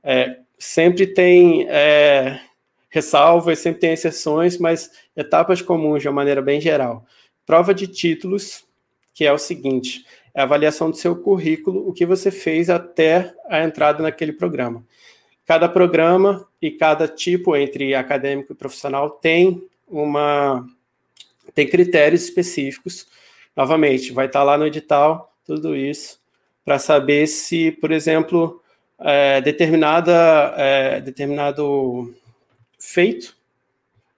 É, 0.02 0.38
sempre 0.58 1.06
tem 1.06 1.66
é, 1.68 2.40
ressalvas, 2.88 3.58
sempre 3.58 3.80
tem 3.80 3.92
exceções, 3.92 4.58
mas 4.58 4.90
etapas 5.16 5.60
comuns 5.60 6.02
de 6.02 6.08
uma 6.08 6.14
maneira 6.14 6.42
bem 6.42 6.60
geral. 6.60 7.04
Prova 7.44 7.74
de 7.74 7.86
títulos, 7.86 8.64
que 9.14 9.24
é 9.24 9.32
o 9.32 9.38
seguinte: 9.38 10.04
é 10.34 10.40
a 10.40 10.44
avaliação 10.44 10.90
do 10.90 10.96
seu 10.96 11.16
currículo, 11.16 11.88
o 11.88 11.92
que 11.92 12.04
você 12.04 12.30
fez 12.30 12.68
até 12.68 13.34
a 13.48 13.62
entrada 13.62 14.02
naquele 14.02 14.32
programa. 14.32 14.84
Cada 15.46 15.68
programa 15.68 16.46
e 16.60 16.70
cada 16.70 17.06
tipo 17.06 17.56
entre 17.56 17.94
acadêmico 17.94 18.52
e 18.52 18.56
profissional 18.56 19.10
tem 19.10 19.62
uma 19.86 20.66
tem 21.54 21.68
critérios 21.68 22.24
específicos. 22.24 23.06
Novamente, 23.56 24.12
vai 24.12 24.26
estar 24.26 24.42
lá 24.42 24.58
no 24.58 24.66
edital 24.66 25.32
tudo 25.44 25.74
isso 25.74 26.20
para 26.64 26.78
saber 26.78 27.26
se, 27.28 27.70
por 27.70 27.92
exemplo, 27.92 28.60
é, 28.98 29.40
determinada 29.40 30.52
é, 30.56 31.00
determinado 31.00 32.12
feito 32.78 33.36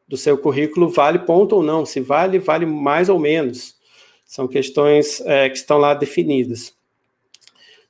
do 0.09 0.16
seu 0.16 0.39
currículo 0.39 0.89
vale 0.89 1.18
ponto 1.20 1.57
ou 1.57 1.62
não, 1.62 1.84
se 1.84 2.01
vale, 2.01 2.39
vale 2.39 2.64
mais 2.64 3.09
ou 3.11 3.18
menos. 3.18 3.76
São 4.24 4.49
questões 4.49 5.20
é, 5.20 5.49
que 5.49 5.57
estão 5.57 5.78
lá 5.78 5.95
definidas. 5.95 6.74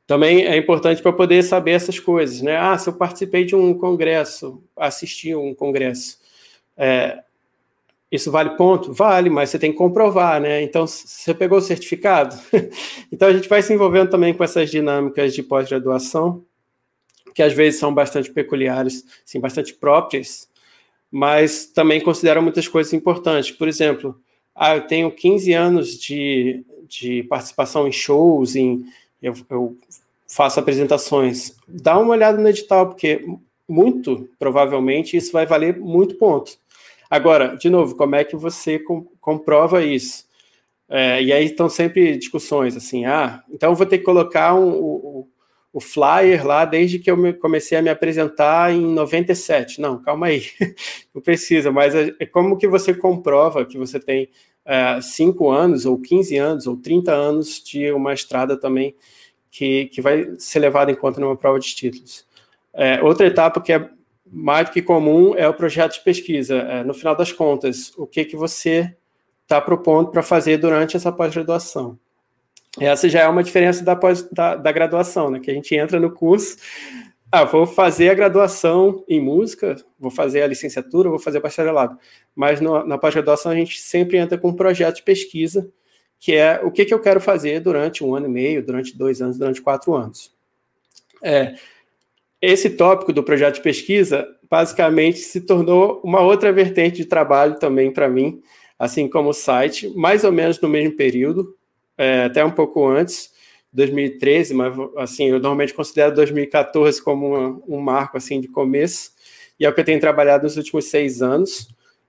Também 0.06 0.44
é 0.44 0.56
importante 0.56 1.02
para 1.02 1.12
poder 1.12 1.42
saber 1.42 1.72
essas 1.72 2.00
coisas, 2.00 2.40
né? 2.40 2.56
Ah, 2.56 2.76
se 2.78 2.88
eu 2.88 2.94
participei 2.94 3.44
de 3.44 3.54
um 3.54 3.74
congresso, 3.74 4.62
assisti 4.76 5.34
um 5.34 5.54
congresso, 5.54 6.18
é, 6.76 7.22
isso 8.10 8.30
vale 8.30 8.50
ponto? 8.56 8.92
Vale, 8.92 9.28
mas 9.28 9.50
você 9.50 9.58
tem 9.58 9.70
que 9.70 9.78
comprovar, 9.78 10.40
né? 10.40 10.62
Então, 10.62 10.86
você 10.86 11.34
pegou 11.34 11.58
o 11.58 11.62
certificado? 11.62 12.36
então, 13.12 13.28
a 13.28 13.32
gente 13.32 13.48
vai 13.48 13.62
se 13.62 13.72
envolvendo 13.72 14.10
também 14.10 14.32
com 14.32 14.42
essas 14.42 14.70
dinâmicas 14.70 15.34
de 15.34 15.42
pós-graduação, 15.42 16.42
que 17.34 17.42
às 17.42 17.52
vezes 17.52 17.78
são 17.78 17.92
bastante 17.92 18.30
peculiares, 18.32 19.04
sim, 19.24 19.38
bastante 19.38 19.74
próprias, 19.74 20.48
mas 21.10 21.66
também 21.66 22.00
consideram 22.00 22.42
muitas 22.42 22.66
coisas 22.66 22.92
importantes. 22.92 23.50
Por 23.50 23.68
exemplo, 23.68 24.18
ah, 24.54 24.76
eu 24.76 24.86
tenho 24.86 25.10
15 25.10 25.52
anos 25.52 25.98
de, 25.98 26.64
de 26.88 27.22
participação 27.24 27.86
em 27.86 27.92
shows, 27.92 28.56
em, 28.56 28.84
eu, 29.22 29.34
eu 29.50 29.76
faço 30.26 30.58
apresentações. 30.58 31.54
Dá 31.66 31.98
uma 31.98 32.12
olhada 32.12 32.38
no 32.38 32.48
edital, 32.48 32.88
porque 32.88 33.24
muito 33.68 34.28
provavelmente 34.38 35.16
isso 35.16 35.30
vai 35.30 35.44
valer 35.44 35.78
muito 35.78 36.14
ponto. 36.16 36.58
Agora, 37.10 37.56
de 37.56 37.70
novo, 37.70 37.96
como 37.96 38.16
é 38.16 38.24
que 38.24 38.36
você 38.36 38.78
com, 38.78 39.04
comprova 39.20 39.82
isso? 39.82 40.26
É, 40.88 41.22
e 41.22 41.32
aí 41.32 41.46
estão 41.46 41.68
sempre 41.68 42.16
discussões 42.16 42.76
assim, 42.76 43.04
ah, 43.04 43.42
então 43.50 43.74
vou 43.74 43.86
ter 43.86 43.98
que 43.98 44.04
colocar 44.04 44.54
um, 44.54 44.70
o, 44.70 45.28
o 45.72 45.80
flyer 45.80 46.46
lá 46.46 46.64
desde 46.64 46.98
que 46.98 47.10
eu 47.10 47.38
comecei 47.38 47.76
a 47.76 47.82
me 47.82 47.90
apresentar 47.90 48.72
em 48.72 48.80
97. 48.80 49.80
Não, 49.80 50.02
calma 50.02 50.26
aí, 50.26 50.44
não 51.14 51.20
precisa, 51.20 51.70
mas 51.70 51.94
é, 51.94 52.14
é 52.18 52.26
como 52.26 52.56
que 52.56 52.66
você 52.66 52.94
comprova 52.94 53.64
que 53.64 53.78
você 53.78 54.00
tem 54.00 54.28
5 55.02 55.52
é, 55.52 55.56
anos, 55.56 55.86
ou 55.86 55.98
15 55.98 56.36
anos, 56.36 56.66
ou 56.66 56.76
30 56.76 57.12
anos 57.12 57.62
de 57.62 57.90
uma 57.92 58.12
estrada 58.12 58.56
também 58.56 58.94
que, 59.50 59.86
que 59.86 60.00
vai 60.00 60.34
ser 60.38 60.58
levada 60.58 60.90
em 60.90 60.94
conta 60.94 61.20
numa 61.20 61.36
prova 61.36 61.58
de 61.58 61.74
títulos. 61.74 62.26
É, 62.72 63.02
outra 63.02 63.26
etapa 63.26 63.60
que 63.60 63.72
é 63.72 63.90
mais 64.30 64.68
do 64.68 64.72
que 64.72 64.82
comum 64.82 65.34
é 65.34 65.48
o 65.48 65.54
projeto 65.54 65.94
de 65.94 66.00
pesquisa. 66.04 66.56
É, 66.56 66.84
no 66.84 66.94
final 66.94 67.14
das 67.14 67.32
contas, 67.32 67.92
o 67.96 68.06
que, 68.06 68.24
que 68.24 68.36
você 68.36 68.94
está 69.48 69.60
propondo 69.62 70.10
para 70.10 70.22
fazer 70.22 70.58
durante 70.58 70.94
essa 70.94 71.10
pós-graduação. 71.10 71.98
Essa 72.78 73.08
já 73.08 73.20
é 73.20 73.28
uma 73.28 73.42
diferença 73.42 73.82
da, 73.82 73.96
pós, 73.96 74.22
da, 74.30 74.54
da, 74.56 74.70
graduação, 74.70 75.30
né? 75.30 75.40
Que 75.40 75.50
a 75.50 75.54
gente 75.54 75.74
entra 75.74 75.98
no 75.98 76.12
curso, 76.12 76.58
ah, 77.32 77.44
vou 77.44 77.66
fazer 77.66 78.10
a 78.10 78.14
graduação 78.14 79.02
em 79.08 79.20
música, 79.20 79.74
vou 79.98 80.10
fazer 80.10 80.42
a 80.42 80.46
licenciatura, 80.46 81.08
vou 81.08 81.18
fazer 81.18 81.38
o 81.38 81.40
bacharelado. 81.40 81.98
Mas 82.36 82.60
no, 82.60 82.84
na 82.84 82.98
pós-graduação 82.98 83.50
a 83.50 83.54
gente 83.54 83.80
sempre 83.80 84.18
entra 84.18 84.36
com 84.36 84.50
um 84.50 84.54
projeto 84.54 84.96
de 84.96 85.02
pesquisa, 85.02 85.70
que 86.20 86.34
é 86.34 86.60
o 86.62 86.70
que, 86.70 86.84
que 86.84 86.92
eu 86.92 87.00
quero 87.00 87.20
fazer 87.20 87.60
durante 87.60 88.04
um 88.04 88.14
ano 88.14 88.26
e 88.26 88.30
meio, 88.30 88.64
durante 88.64 88.96
dois 88.96 89.22
anos, 89.22 89.38
durante 89.38 89.62
quatro 89.62 89.94
anos. 89.94 90.34
É, 91.22 91.54
esse 92.40 92.70
tópico 92.70 93.12
do 93.12 93.22
projeto 93.22 93.56
de 93.56 93.62
pesquisa 93.62 94.26
basicamente 94.50 95.18
se 95.18 95.40
tornou 95.40 96.00
uma 96.02 96.20
outra 96.20 96.52
vertente 96.52 96.98
de 96.98 97.04
trabalho 97.04 97.58
também 97.58 97.92
para 97.92 98.08
mim, 98.08 98.40
assim 98.78 99.08
como 99.08 99.30
o 99.30 99.34
site, 99.34 99.88
mais 99.96 100.24
ou 100.24 100.32
menos 100.32 100.60
no 100.60 100.68
mesmo 100.68 100.96
período, 100.96 101.54
é, 101.96 102.24
até 102.24 102.44
um 102.44 102.50
pouco 102.50 102.86
antes, 102.86 103.30
2013, 103.72 104.54
mas 104.54 104.74
assim, 104.96 105.26
eu 105.26 105.34
normalmente 105.34 105.74
considero 105.74 106.14
2014 106.14 107.02
como 107.02 107.36
um, 107.36 107.62
um 107.68 107.80
marco 107.80 108.16
assim 108.16 108.40
de 108.40 108.48
começo, 108.48 109.10
e 109.58 109.66
é 109.66 109.68
o 109.68 109.74
que 109.74 109.80
eu 109.80 109.84
tenho 109.84 110.00
trabalhado 110.00 110.44
nos 110.44 110.56
últimos 110.56 110.84
seis 110.86 111.20
anos. 111.20 111.68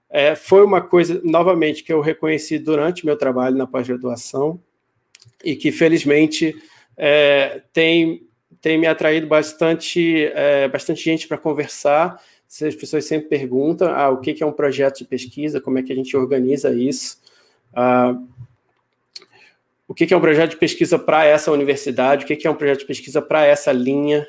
É, 0.09 0.35
foi 0.35 0.63
uma 0.63 0.81
coisa, 0.81 1.19
novamente, 1.23 1.83
que 1.83 1.91
eu 1.91 1.99
reconheci 1.99 2.57
durante 2.59 3.05
meu 3.05 3.17
trabalho 3.17 3.55
na 3.55 3.67
pós-graduação 3.67 4.59
e 5.43 5.55
que, 5.55 5.71
felizmente, 5.71 6.55
é, 6.95 7.61
tem, 7.73 8.27
tem 8.61 8.77
me 8.77 8.87
atraído 8.87 9.27
bastante, 9.27 10.25
é, 10.33 10.67
bastante 10.67 11.03
gente 11.03 11.27
para 11.27 11.37
conversar. 11.37 12.21
As 12.47 12.75
pessoas 12.75 13.05
sempre 13.05 13.29
perguntam 13.29 13.89
ah, 13.89 14.09
o 14.09 14.19
que 14.19 14.41
é 14.41 14.45
um 14.45 14.51
projeto 14.51 14.99
de 14.99 15.05
pesquisa, 15.05 15.61
como 15.61 15.77
é 15.77 15.83
que 15.83 15.93
a 15.93 15.95
gente 15.95 16.15
organiza 16.17 16.71
isso. 16.71 17.21
Ah, 17.73 18.19
o 19.87 19.93
que 19.93 20.13
é 20.13 20.17
um 20.17 20.21
projeto 20.21 20.51
de 20.51 20.57
pesquisa 20.57 20.99
para 20.99 21.25
essa 21.25 21.51
universidade, 21.51 22.23
o 22.23 22.27
que 22.27 22.47
é 22.47 22.51
um 22.51 22.55
projeto 22.55 22.79
de 22.79 22.85
pesquisa 22.85 23.21
para 23.21 23.45
essa 23.45 23.71
linha, 23.71 24.27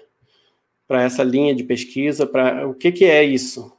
para 0.89 1.03
essa 1.03 1.23
linha 1.23 1.55
de 1.55 1.63
pesquisa, 1.65 2.27
para 2.27 2.67
o 2.67 2.75
que, 2.75 2.91
que 2.91 3.05
é 3.05 3.23
isso? 3.23 3.71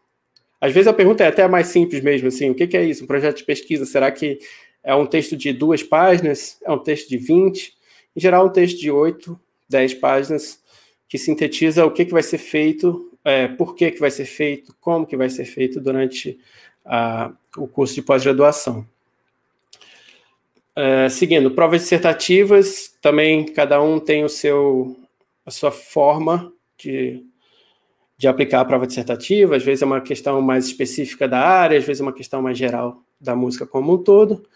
Às 0.59 0.71
vezes 0.73 0.87
a 0.87 0.93
pergunta 0.93 1.23
é 1.23 1.27
até 1.27 1.47
mais 1.47 1.67
simples 1.67 2.03
mesmo, 2.03 2.27
assim, 2.27 2.51
o 2.51 2.55
que, 2.55 2.67
que 2.67 2.77
é 2.77 2.83
isso? 2.85 3.03
Um 3.03 3.07
projeto 3.07 3.37
de 3.37 3.43
pesquisa, 3.43 3.83
será 3.83 4.11
que 4.11 4.37
é 4.83 4.93
um 4.93 5.07
texto 5.07 5.35
de 5.35 5.51
duas 5.51 5.81
páginas? 5.81 6.59
É 6.63 6.71
um 6.71 6.77
texto 6.77 7.09
de 7.09 7.17
20? 7.17 7.73
Em 8.15 8.19
geral, 8.19 8.45
um 8.45 8.49
texto 8.49 8.79
de 8.79 8.91
8, 8.91 9.39
10 9.71 9.95
páginas, 9.95 10.59
que 11.07 11.17
sintetiza 11.17 11.85
o 11.85 11.91
que, 11.91 12.05
que 12.05 12.11
vai 12.11 12.21
ser 12.21 12.37
feito, 12.37 13.11
é, 13.23 13.47
por 13.47 13.75
que, 13.75 13.91
que 13.91 13.99
vai 13.99 14.11
ser 14.11 14.25
feito, 14.25 14.75
como 14.79 15.05
que 15.05 15.17
vai 15.17 15.29
ser 15.29 15.45
feito 15.45 15.79
durante 15.79 16.37
a, 16.85 17.31
o 17.57 17.67
curso 17.67 17.95
de 17.95 18.01
pós-graduação. 18.01 18.85
É, 20.75 21.09
seguindo, 21.09 21.51
provas 21.51 21.81
dissertativas, 21.81 22.95
também 23.01 23.45
cada 23.45 23.81
um 23.81 23.99
tem 23.99 24.23
o 24.23 24.29
seu, 24.29 24.95
a 25.45 25.51
sua 25.51 25.71
forma 25.71 26.51
de, 26.77 27.25
de 28.17 28.27
aplicar 28.27 28.61
a 28.61 28.65
prova 28.65 28.87
dissertativa, 28.87 29.55
às 29.55 29.63
vezes 29.63 29.81
é 29.81 29.85
uma 29.85 30.01
questão 30.01 30.41
mais 30.41 30.65
específica 30.65 31.27
da 31.27 31.39
área, 31.39 31.77
às 31.77 31.83
vezes 31.83 31.99
é 31.99 32.03
uma 32.03 32.13
questão 32.13 32.41
mais 32.41 32.57
geral 32.57 33.03
da 33.19 33.35
música 33.35 33.65
como 33.65 33.93
um 33.93 33.97
todo. 33.97 34.47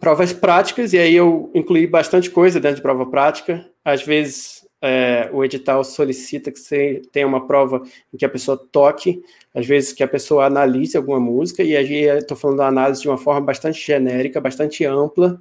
Provas 0.00 0.32
práticas, 0.32 0.92
e 0.92 0.98
aí 0.98 1.14
eu 1.14 1.50
incluí 1.54 1.86
bastante 1.86 2.30
coisa 2.30 2.60
dentro 2.60 2.76
de 2.76 2.82
prova 2.82 3.06
prática, 3.06 3.66
às 3.84 4.02
vezes 4.02 4.66
é, 4.80 5.30
o 5.32 5.44
edital 5.44 5.82
solicita 5.82 6.52
que 6.52 6.58
você 6.58 7.02
tenha 7.10 7.26
uma 7.26 7.46
prova 7.46 7.82
em 8.12 8.16
que 8.16 8.24
a 8.24 8.28
pessoa 8.28 8.56
toque, 8.70 9.22
às 9.54 9.66
vezes 9.66 9.92
que 9.92 10.02
a 10.02 10.08
pessoa 10.08 10.46
analise 10.46 10.96
alguma 10.96 11.18
música, 11.18 11.62
e 11.62 11.76
aí 11.76 12.04
estou 12.18 12.36
falando 12.36 12.58
da 12.58 12.68
análise 12.68 13.00
de 13.00 13.08
uma 13.08 13.16
forma 13.16 13.40
bastante 13.40 13.84
genérica, 13.84 14.40
bastante 14.40 14.84
ampla, 14.84 15.40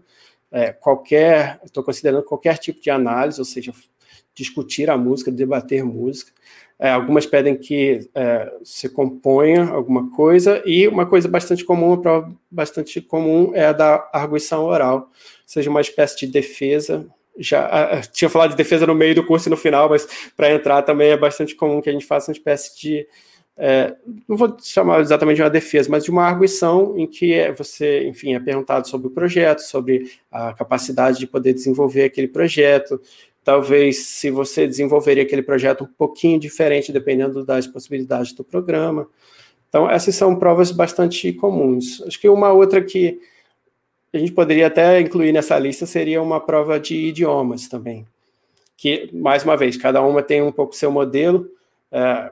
é, 0.51 0.71
qualquer, 0.71 1.59
estou 1.65 1.83
considerando 1.83 2.23
qualquer 2.23 2.57
tipo 2.57 2.81
de 2.81 2.89
análise, 2.89 3.39
ou 3.39 3.45
seja, 3.45 3.73
discutir 4.33 4.89
a 4.89 4.97
música, 4.97 5.31
debater 5.31 5.83
música. 5.83 6.31
É, 6.77 6.91
algumas 6.91 7.25
pedem 7.25 7.55
que 7.55 8.09
é, 8.13 8.51
se 8.63 8.89
componha 8.89 9.69
alguma 9.69 10.11
coisa, 10.11 10.61
e 10.65 10.87
uma 10.87 11.05
coisa 11.05 11.27
bastante 11.27 11.63
comum, 11.63 11.87
uma 11.87 12.01
prova 12.01 12.35
bastante 12.51 13.01
comum 13.01 13.51
é 13.53 13.67
a 13.67 13.73
da 13.73 14.09
arguição 14.11 14.65
oral, 14.65 14.97
ou 14.97 15.07
seja, 15.45 15.69
uma 15.69 15.81
espécie 15.81 16.17
de 16.19 16.27
defesa 16.27 17.07
já 17.37 18.01
tinha 18.11 18.29
falado 18.29 18.51
de 18.51 18.57
defesa 18.57 18.87
no 18.87 18.95
meio 18.95 19.15
do 19.15 19.25
curso 19.25 19.49
e 19.49 19.51
no 19.51 19.57
final, 19.57 19.89
mas 19.89 20.07
para 20.35 20.51
entrar 20.51 20.81
também 20.81 21.09
é 21.09 21.17
bastante 21.17 21.55
comum 21.55 21.81
que 21.81 21.89
a 21.89 21.93
gente 21.93 22.05
faça 22.05 22.31
uma 22.31 22.35
espécie 22.35 22.79
de 22.79 23.05
é, 23.57 23.95
não 24.27 24.35
vou 24.35 24.57
chamar 24.61 24.99
exatamente 24.99 25.37
de 25.37 25.43
uma 25.43 25.49
defesa, 25.49 25.89
mas 25.89 26.03
de 26.03 26.11
uma 26.11 26.25
arguição 26.25 26.97
em 26.97 27.07
que 27.07 27.33
é, 27.33 27.53
você, 27.53 28.05
enfim, 28.05 28.33
é 28.35 28.39
perguntado 28.39 28.87
sobre 28.87 29.07
o 29.07 29.11
projeto, 29.11 29.59
sobre 29.59 30.11
a 30.29 30.53
capacidade 30.53 31.19
de 31.19 31.27
poder 31.27 31.53
desenvolver 31.53 32.03
aquele 32.03 32.27
projeto, 32.27 32.99
talvez 33.45 34.07
se 34.07 34.31
você 34.31 34.65
desenvolveria 34.65 35.21
aquele 35.21 35.43
projeto 35.43 35.83
um 35.83 35.93
pouquinho 35.97 36.39
diferente 36.39 36.91
dependendo 36.91 37.45
das 37.45 37.67
possibilidades 37.67 38.33
do 38.33 38.43
programa. 38.43 39.07
Então, 39.69 39.87
essas 39.89 40.15
são 40.15 40.35
provas 40.35 40.71
bastante 40.71 41.31
comuns. 41.31 42.01
Acho 42.07 42.19
que 42.19 42.27
uma 42.27 42.51
outra 42.51 42.83
que 42.83 43.19
a 44.11 44.17
gente 44.17 44.31
poderia 44.31 44.67
até 44.67 44.99
incluir 44.99 45.31
nessa 45.31 45.59
lista 45.59 45.85
seria 45.85 46.21
uma 46.21 46.41
prova 46.41 46.79
de 46.79 46.95
idiomas 46.95 47.67
também, 47.67 48.05
que, 48.75 49.09
mais 49.13 49.43
uma 49.43 49.55
vez, 49.55 49.77
cada 49.77 50.01
uma 50.01 50.23
tem 50.23 50.41
um 50.41 50.51
pouco 50.51 50.75
seu 50.75 50.89
modelo, 50.89 51.47
é, 51.91 52.31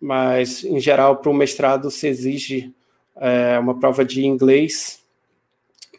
mas, 0.00 0.62
em 0.64 0.80
geral, 0.80 1.16
para 1.16 1.30
o 1.30 1.34
mestrado 1.34 1.90
se 1.90 2.06
exige 2.06 2.74
é, 3.16 3.58
uma 3.58 3.78
prova 3.78 4.04
de 4.04 4.26
inglês, 4.26 5.00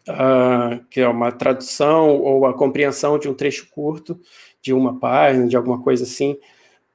uh, 0.09 0.83
que 0.89 0.99
é 0.99 1.07
uma 1.07 1.31
tradução 1.31 2.17
ou 2.17 2.45
a 2.45 2.53
compreensão 2.53 3.17
de 3.19 3.29
um 3.29 3.33
trecho 3.33 3.67
curto, 3.69 4.19
de 4.61 4.73
uma 4.73 4.99
página, 4.99 5.47
de 5.47 5.57
alguma 5.57 5.81
coisa 5.81 6.03
assim, 6.03 6.37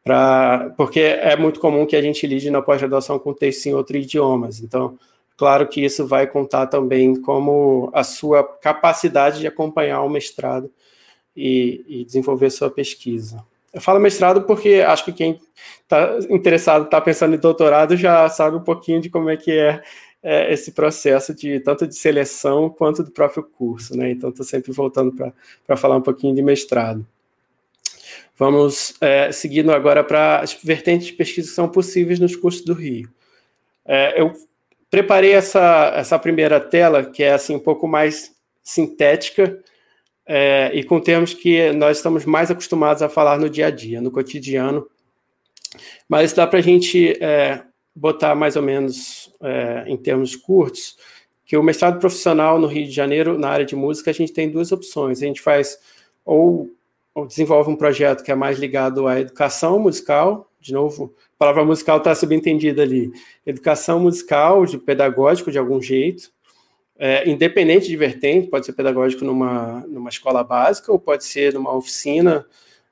pra, 0.05 0.73
porque 0.77 1.01
é 1.01 1.37
muito 1.37 1.61
comum 1.61 1.85
que 1.87 1.97
a 1.97 2.03
gente 2.03 2.27
lide 2.27 2.51
na 2.51 2.62
pós-graduação 2.62 3.19
com 3.19 3.35
texto 3.35 3.67
em 3.67 3.75
outros 3.75 4.05
idiomas. 4.05 4.61
Então, 4.61 4.99
claro 5.37 5.67
que 5.67 5.85
isso 5.85 6.07
vai 6.07 6.27
contar 6.27 6.69
também 6.69 7.21
como 7.21 7.91
a 7.93 8.05
sua 8.05 8.45
capacidade 8.45 9.41
de 9.41 9.47
acompanhar 9.47 10.03
o 10.03 10.09
mestrado 10.09 10.71
e, 11.37 11.85
e 11.89 12.05
desenvolver 12.05 12.51
sua 12.51 12.71
pesquisa. 12.71 13.45
Eu 13.75 13.81
falo 13.81 14.01
mestrado 14.01 14.43
porque 14.43 14.83
acho 14.87 15.05
que 15.05 15.12
quem 15.12 15.41
está 15.83 16.19
interessado, 16.31 16.87
está 16.87 17.01
pensando 17.01 17.35
em 17.35 17.39
doutorado, 17.39 17.97
já 17.97 18.29
sabe 18.29 18.57
um 18.57 18.62
pouquinho 18.62 19.01
de 19.01 19.11
como 19.11 19.29
é 19.29 19.37
que 19.37 19.53
é, 19.53 19.83
é 20.23 20.53
esse 20.53 20.73
processo 20.73 21.35
de 21.35 21.61
tanto 21.61 21.87
de 21.87 21.95
seleção 21.95 22.71
quanto 22.71 23.03
do 23.03 23.11
próprio 23.11 23.43
curso, 23.43 23.95
né? 23.95 24.11
Então 24.11 24.31
estou 24.31 24.47
sempre 24.47 24.73
voltando 24.73 25.14
para 25.67 25.77
falar 25.77 25.97
um 25.97 26.01
pouquinho 26.01 26.35
de 26.35 26.43
mestrado. 26.43 27.07
Vamos 28.39 28.95
é, 29.01 29.32
seguindo 29.32 29.72
agora 29.72 30.05
para 30.05 30.41
as 30.41 30.53
vertentes 30.53 31.07
de 31.07 31.14
pesquisa 31.14 31.49
que 31.49 31.55
são 31.55 31.68
possíveis 31.68 32.20
nos 32.20 32.37
cursos 32.37 32.64
do 32.64 32.74
Rio. 32.74 33.09
É, 33.84 34.20
eu 34.20 34.32
preparei 34.91 35.32
essa, 35.32 35.93
essa 35.97 36.18
primeira 36.18 36.61
tela, 36.61 37.05
que 37.05 37.22
é 37.22 37.32
assim 37.32 37.55
um 37.55 37.61
pouco 37.61 37.89
mais 37.89 38.34
sintética, 38.62 39.59
é, 40.26 40.70
e 40.74 40.82
com 40.82 41.01
termos 41.01 41.32
que 41.32 41.72
nós 41.72 41.99
estamos 41.99 42.24
mais 42.24 42.51
acostumados 42.51 43.03
a 43.03 43.09
falar 43.09 43.39
no 43.39 43.49
dia 43.49 43.68
a 43.68 43.70
dia, 43.70 44.01
no 44.01 44.11
cotidiano. 44.11 44.87
Mas 46.09 46.32
dá 46.32 46.47
para 46.47 46.59
a 46.59 46.62
gente 46.62 47.12
é, 47.22 47.62
botar 47.95 48.34
mais 48.34 48.57
ou 48.57 48.62
menos 48.62 49.32
é, 49.41 49.84
em 49.87 49.97
termos 49.97 50.37
curtos 50.37 50.97
que 51.47 51.57
o 51.57 51.62
mestrado 51.62 52.01
profissional 52.01 52.59
no 52.59 52.66
Rio 52.66 52.84
de 52.84 52.91
Janeiro, 52.91 53.39
na 53.39 53.49
área 53.49 53.64
de 53.64 53.76
música, 53.76 54.11
a 54.11 54.14
gente 54.14 54.32
tem 54.32 54.51
duas 54.51 54.72
opções. 54.72 55.22
A 55.22 55.26
gente 55.26 55.41
faz 55.41 55.78
ou, 56.24 56.68
ou 56.68 56.70
desenvolve 57.25 57.71
um 57.71 57.77
projeto 57.77 58.23
que 58.23 58.31
é 58.31 58.35
mais 58.35 58.59
ligado 58.59 59.07
à 59.07 59.21
educação 59.21 59.79
musical, 59.79 60.51
de 60.61 60.73
novo, 60.73 61.14
a 61.37 61.39
palavra 61.39 61.64
musical 61.64 61.99
está 61.99 62.14
subentendida 62.14 62.83
ali, 62.83 63.11
educação 63.47 64.01
musical, 64.01 64.67
de 64.67 64.77
pedagógico 64.77 65.51
de 65.51 65.59
algum 65.59 65.81
jeito, 65.81 66.31
é, 66.99 67.29
independente 67.29 67.87
de 67.87 67.97
vertente, 67.97 68.49
pode 68.49 68.67
ser 68.67 68.73
pedagógico 68.73 69.25
numa, 69.25 69.85
numa 69.87 70.09
escola 70.09 70.43
básica 70.43 70.91
ou 70.91 70.99
pode 70.99 71.25
ser 71.25 71.55
numa 71.55 71.75
oficina, 71.75 72.45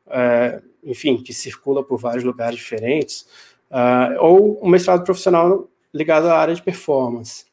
é, 0.06 0.62
enfim, 0.82 1.16
que 1.16 1.32
circula 1.32 1.82
por 1.82 1.98
vários 1.98 2.22
lugares 2.22 2.56
diferentes, 2.56 3.26
uh, 3.70 4.20
ou 4.20 4.64
um 4.64 4.68
mestrado 4.68 5.02
profissional 5.02 5.68
ligado 5.92 6.28
à 6.28 6.38
área 6.38 6.54
de 6.54 6.62
performance. 6.62 7.46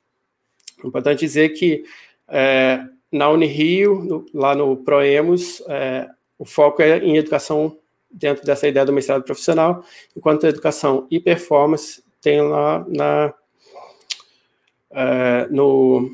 É 0.83 0.87
importante 0.87 1.19
dizer 1.19 1.49
que 1.49 1.83
é, 2.27 2.83
na 3.11 3.29
Unirio, 3.29 4.03
no, 4.03 4.25
lá 4.33 4.55
no 4.55 4.77
Proemos, 4.77 5.61
é, 5.67 6.09
o 6.41 6.45
foco 6.45 6.81
é 6.81 6.97
em 6.97 7.17
educação 7.17 7.77
dentro 8.09 8.43
dessa 8.43 8.67
ideia 8.67 8.83
do 8.83 8.91
mestrado 8.91 9.23
profissional, 9.23 9.85
enquanto 10.17 10.47
educação 10.47 11.05
e 11.11 11.19
performance 11.19 12.03
tem 12.19 12.41
lá 12.41 12.83
na, 12.89 13.31
é, 14.89 15.47
no 15.51 16.09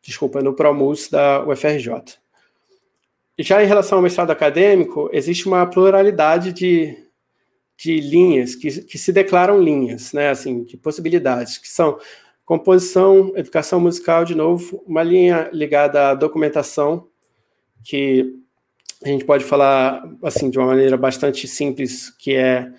desculpa, 0.00 0.40
no 0.40 0.54
Promus 0.54 1.10
da 1.10 1.46
UFRJ. 1.46 1.92
Já 3.38 3.62
em 3.62 3.66
relação 3.66 3.98
ao 3.98 4.02
mestrado 4.02 4.30
acadêmico, 4.30 5.10
existe 5.12 5.46
uma 5.46 5.66
pluralidade 5.66 6.54
de, 6.54 6.96
de 7.76 8.00
linhas 8.00 8.54
que, 8.54 8.80
que 8.84 8.96
se 8.96 9.12
declaram 9.12 9.60
linhas, 9.60 10.14
né, 10.14 10.30
assim, 10.30 10.64
de 10.64 10.78
possibilidades, 10.78 11.58
que 11.58 11.68
são 11.68 11.98
composição, 12.46 13.30
educação 13.36 13.78
musical, 13.78 14.24
de 14.24 14.34
novo, 14.34 14.82
uma 14.86 15.02
linha 15.02 15.50
ligada 15.52 16.08
à 16.08 16.14
documentação, 16.14 17.06
que 17.84 18.39
a 19.04 19.08
gente 19.08 19.24
pode 19.24 19.44
falar 19.44 20.02
assim 20.22 20.50
de 20.50 20.58
uma 20.58 20.68
maneira 20.68 20.96
bastante 20.96 21.48
simples, 21.48 22.10
que 22.10 22.34
é, 22.34 22.70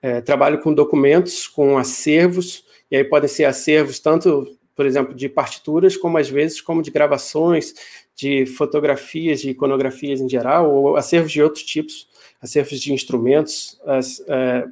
é 0.00 0.20
trabalho 0.20 0.60
com 0.60 0.72
documentos, 0.72 1.48
com 1.48 1.76
acervos, 1.76 2.64
e 2.90 2.96
aí 2.96 3.04
podem 3.04 3.28
ser 3.28 3.44
acervos 3.44 3.98
tanto 3.98 4.56
por 4.74 4.86
exemplo, 4.86 5.14
de 5.14 5.28
partituras, 5.28 5.96
como 5.96 6.18
às 6.18 6.28
vezes 6.28 6.60
como 6.60 6.82
de 6.82 6.90
gravações, 6.90 7.74
de 8.14 8.46
fotografias, 8.46 9.40
de 9.40 9.50
iconografias 9.50 10.20
em 10.20 10.28
geral, 10.28 10.72
ou 10.72 10.96
acervos 10.96 11.32
de 11.32 11.42
outros 11.42 11.64
tipos, 11.64 12.08
acervos 12.40 12.80
de 12.80 12.92
instrumentos, 12.92 13.80
é, 14.28 14.64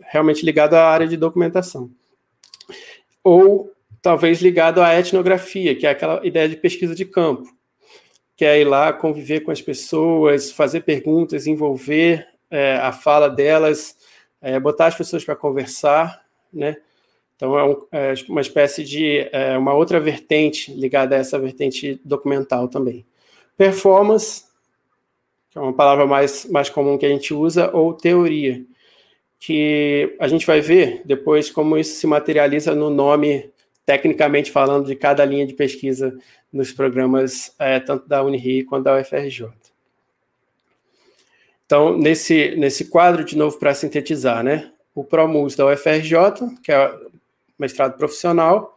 realmente 0.00 0.44
ligado 0.44 0.74
à 0.74 0.88
área 0.88 1.06
de 1.06 1.16
documentação. 1.16 1.90
Ou 3.22 3.70
talvez 4.00 4.40
ligado 4.40 4.80
à 4.80 4.98
etnografia, 4.98 5.74
que 5.74 5.86
é 5.86 5.90
aquela 5.90 6.26
ideia 6.26 6.48
de 6.48 6.56
pesquisa 6.56 6.94
de 6.94 7.04
campo, 7.04 7.44
que 8.40 8.44
é 8.46 8.58
ir 8.58 8.64
lá 8.64 8.90
conviver 8.90 9.40
com 9.40 9.50
as 9.50 9.60
pessoas, 9.60 10.50
fazer 10.50 10.80
perguntas, 10.80 11.46
envolver 11.46 12.26
é, 12.50 12.76
a 12.76 12.90
fala 12.90 13.28
delas, 13.28 13.94
é, 14.40 14.58
botar 14.58 14.86
as 14.86 14.94
pessoas 14.94 15.22
para 15.22 15.36
conversar, 15.36 16.24
né? 16.50 16.78
Então, 17.36 17.58
é, 17.58 17.64
um, 17.64 17.86
é 17.92 18.14
uma 18.30 18.40
espécie 18.40 18.82
de 18.82 19.28
é, 19.30 19.58
uma 19.58 19.74
outra 19.74 20.00
vertente 20.00 20.72
ligada 20.72 21.16
a 21.16 21.18
essa 21.18 21.38
vertente 21.38 22.00
documental 22.02 22.66
também. 22.66 23.04
Performance, 23.58 24.44
que 25.50 25.58
é 25.58 25.60
uma 25.60 25.74
palavra 25.74 26.06
mais, 26.06 26.46
mais 26.46 26.70
comum 26.70 26.96
que 26.96 27.04
a 27.04 27.10
gente 27.10 27.34
usa, 27.34 27.70
ou 27.76 27.92
teoria, 27.92 28.64
que 29.38 30.16
a 30.18 30.26
gente 30.26 30.46
vai 30.46 30.62
ver 30.62 31.02
depois 31.04 31.50
como 31.50 31.76
isso 31.76 32.00
se 32.00 32.06
materializa 32.06 32.74
no 32.74 32.88
nome, 32.88 33.50
tecnicamente 33.84 34.50
falando, 34.50 34.86
de 34.86 34.96
cada 34.96 35.26
linha 35.26 35.46
de 35.46 35.52
pesquisa 35.52 36.18
nos 36.52 36.72
programas 36.72 37.54
é, 37.58 37.78
tanto 37.78 38.08
da 38.08 38.22
Unirio 38.22 38.66
quanto 38.66 38.84
da 38.84 38.98
UFRJ. 38.98 39.48
Então, 41.66 41.96
nesse, 41.96 42.56
nesse 42.56 42.86
quadro, 42.86 43.24
de 43.24 43.36
novo, 43.36 43.58
para 43.58 43.72
sintetizar, 43.74 44.42
né? 44.42 44.72
O 44.92 45.04
ProMUS 45.04 45.54
da 45.54 45.66
UFRJ, 45.66 46.14
que 46.62 46.72
é 46.72 46.92
mestrado 47.56 47.96
profissional, 47.96 48.76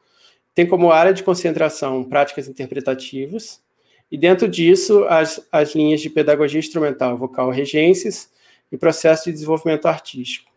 tem 0.53 0.67
como 0.67 0.91
área 0.91 1.13
de 1.13 1.24
concentração 1.24 2.03
práticas 2.03 2.47
interpretativas, 2.47 3.59
e 4.11 4.17
dentro 4.17 4.47
disso 4.47 5.05
as, 5.05 5.43
as 5.51 5.74
linhas 5.74 6.01
de 6.01 6.09
pedagogia 6.09 6.59
instrumental, 6.59 7.17
vocal, 7.17 7.49
regências 7.49 8.30
e 8.71 8.78
processo 8.78 9.26
de 9.26 9.32
desenvolvimento 9.32 9.88
artístico, 9.88 10.51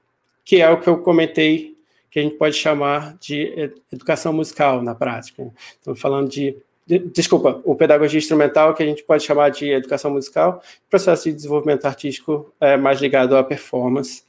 que 0.45 0.61
é 0.61 0.69
o 0.69 0.79
que 0.79 0.89
eu 0.89 0.99
comentei 0.99 1.75
que 2.11 2.21
a 2.21 2.23
gente 2.23 2.37
pode 2.37 2.55
chamar 2.57 3.17
de 3.19 3.73
educação 3.93 4.33
musical 4.33 4.83
na 4.83 4.95
prática. 4.95 5.51
Estamos 5.73 6.01
falando 6.01 6.29
de, 6.29 6.57
desculpa, 6.87 7.61
o 7.65 7.75
pedagogia 7.75 8.19
instrumental 8.19 8.73
que 8.73 8.83
a 8.83 8.87
gente 8.87 9.03
pode 9.03 9.25
chamar 9.25 9.51
de 9.51 9.71
educação 9.71 10.11
musical, 10.11 10.63
processo 10.89 11.25
de 11.25 11.33
desenvolvimento 11.33 11.85
artístico 11.85 12.53
é, 12.61 12.77
mais 12.77 13.01
ligado 13.01 13.37
à 13.37 13.43
performance. 13.43 14.23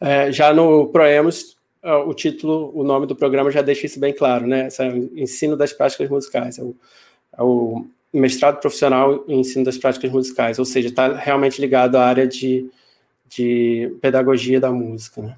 É, 0.00 0.30
já 0.30 0.52
no 0.52 0.86
Proemos 0.88 1.56
é, 1.82 1.92
o 1.94 2.14
título, 2.14 2.70
o 2.74 2.84
nome 2.84 3.06
do 3.06 3.16
programa 3.16 3.50
já 3.50 3.60
deixa 3.60 3.86
isso 3.86 3.98
bem 3.98 4.12
claro, 4.12 4.46
né? 4.46 4.68
Esse 4.68 4.82
é 4.82 4.88
ensino 5.16 5.56
das 5.56 5.72
práticas 5.72 6.08
musicais, 6.08 6.58
é 6.58 6.62
o, 6.62 6.76
é 7.36 7.42
o 7.42 7.86
mestrado 8.12 8.60
profissional 8.60 9.24
em 9.26 9.40
ensino 9.40 9.64
das 9.64 9.78
práticas 9.78 10.12
musicais, 10.12 10.60
ou 10.60 10.64
seja, 10.64 10.88
está 10.88 11.12
realmente 11.12 11.60
ligado 11.60 11.96
à 11.96 12.06
área 12.06 12.26
de, 12.26 12.70
de 13.28 13.96
pedagogia 14.00 14.60
da 14.60 14.70
música. 14.70 15.22
Né? 15.22 15.36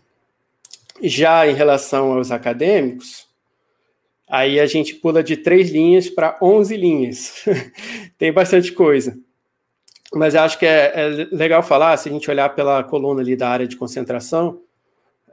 Já 1.01 1.47
em 1.49 1.55
relação 1.55 2.13
aos 2.13 2.31
acadêmicos, 2.31 3.24
aí 4.29 4.59
a 4.59 4.67
gente 4.67 4.95
pula 4.95 5.23
de 5.23 5.37
três 5.37 5.71
linhas 5.71 6.09
para 6.09 6.39
11 6.41 6.77
linhas. 6.77 7.45
Tem 8.19 8.33
bastante 8.33 8.73
coisa. 8.73 9.17
Mas 10.13 10.35
acho 10.35 10.59
que 10.59 10.67
é, 10.67 10.93
é 10.95 11.09
legal 11.33 11.63
falar, 11.63 11.97
se 11.97 12.09
a 12.09 12.13
gente 12.13 12.31
olhar 12.31 12.49
pela 12.51 12.85
coluna 12.85 13.21
ali 13.21 13.35
da 13.35 13.49
área 13.49 13.67
de 13.67 13.77
concentração, 13.77 14.61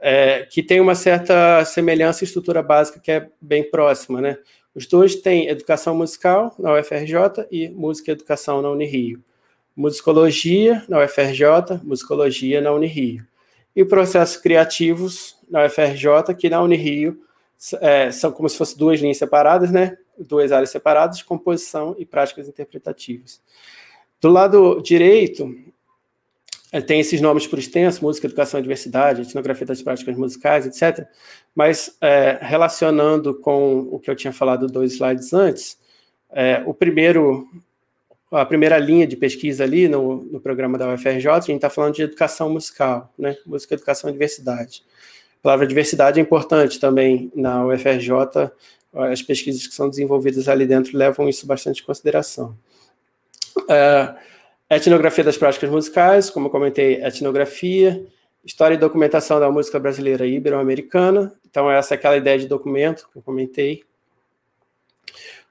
é, 0.00 0.42
que 0.50 0.64
tem 0.64 0.80
uma 0.80 0.96
certa 0.96 1.64
semelhança 1.64 2.24
e 2.24 2.26
estrutura 2.26 2.60
básica 2.60 2.98
que 2.98 3.12
é 3.12 3.28
bem 3.40 3.70
próxima, 3.70 4.20
né? 4.20 4.36
Os 4.74 4.86
dois 4.86 5.14
têm 5.14 5.48
educação 5.48 5.94
musical 5.94 6.52
na 6.58 6.74
UFRJ 6.74 7.46
e 7.50 7.68
música 7.68 8.10
e 8.10 8.12
educação 8.12 8.60
na 8.60 8.70
Unirio. 8.70 9.22
Musicologia 9.76 10.82
na 10.88 11.04
UFRJ, 11.04 11.80
musicologia 11.84 12.60
na 12.60 12.72
Unirio. 12.72 13.24
E 13.76 13.84
processos 13.84 14.36
criativos 14.36 15.36
na 15.48 15.64
UFRJ, 15.66 16.34
que 16.36 16.50
na 16.50 16.60
Unirio 16.60 17.22
é, 17.80 18.10
são 18.10 18.32
como 18.32 18.48
se 18.48 18.56
fossem 18.56 18.76
duas 18.76 19.00
linhas 19.00 19.18
separadas, 19.18 19.70
né? 19.70 19.96
Duas 20.18 20.52
áreas 20.52 20.70
separadas, 20.70 21.22
composição 21.22 21.94
e 21.98 22.04
práticas 22.04 22.48
interpretativas. 22.48 23.40
Do 24.20 24.28
lado 24.28 24.80
direito, 24.82 25.54
é, 26.72 26.80
tem 26.80 27.00
esses 27.00 27.20
nomes 27.20 27.46
por 27.46 27.58
extenso, 27.58 28.04
música, 28.04 28.26
educação 28.26 28.58
e 28.60 28.62
diversidade, 28.62 29.22
etnografia 29.22 29.66
das 29.66 29.82
práticas 29.82 30.16
musicais, 30.16 30.66
etc. 30.66 31.06
Mas 31.54 31.96
é, 32.00 32.38
relacionando 32.40 33.34
com 33.34 33.80
o 33.90 33.98
que 33.98 34.10
eu 34.10 34.16
tinha 34.16 34.32
falado 34.32 34.66
dois 34.66 34.92
slides 34.92 35.32
antes, 35.32 35.80
É, 36.34 36.62
o 36.64 36.72
primeiro, 36.72 37.46
a 38.30 38.46
primeira 38.46 38.78
linha 38.78 39.06
de 39.06 39.16
pesquisa 39.18 39.64
ali 39.64 39.86
no, 39.86 40.24
no 40.32 40.40
programa 40.40 40.78
da 40.78 40.88
UFRJ, 40.88 41.28
a 41.28 41.40
gente 41.40 41.56
está 41.56 41.68
falando 41.68 41.94
de 41.94 42.04
educação 42.04 42.48
musical, 42.48 43.12
né? 43.18 43.36
Música, 43.44 43.74
educação 43.74 44.08
e 44.08 44.14
diversidade. 44.14 44.82
A 45.42 45.50
palavra 45.50 45.66
diversidade 45.66 46.20
é 46.20 46.22
importante 46.22 46.78
também 46.78 47.32
na 47.34 47.66
UFRJ, 47.66 48.52
as 48.94 49.22
pesquisas 49.22 49.66
que 49.66 49.74
são 49.74 49.90
desenvolvidas 49.90 50.48
ali 50.48 50.66
dentro 50.66 50.96
levam 50.96 51.28
isso 51.28 51.46
bastante 51.46 51.82
em 51.82 51.84
consideração. 51.84 52.56
É, 53.68 54.14
etnografia 54.70 55.24
das 55.24 55.36
práticas 55.36 55.68
musicais, 55.68 56.30
como 56.30 56.46
eu 56.46 56.50
comentei, 56.50 57.02
etnografia, 57.02 58.06
história 58.44 58.74
e 58.74 58.78
documentação 58.78 59.40
da 59.40 59.50
música 59.50 59.80
brasileira 59.80 60.24
ibero-americana. 60.26 61.32
Então, 61.48 61.70
essa 61.70 61.94
é 61.94 61.96
aquela 61.96 62.16
ideia 62.16 62.38
de 62.38 62.46
documento 62.46 63.08
que 63.10 63.18
eu 63.18 63.22
comentei. 63.22 63.82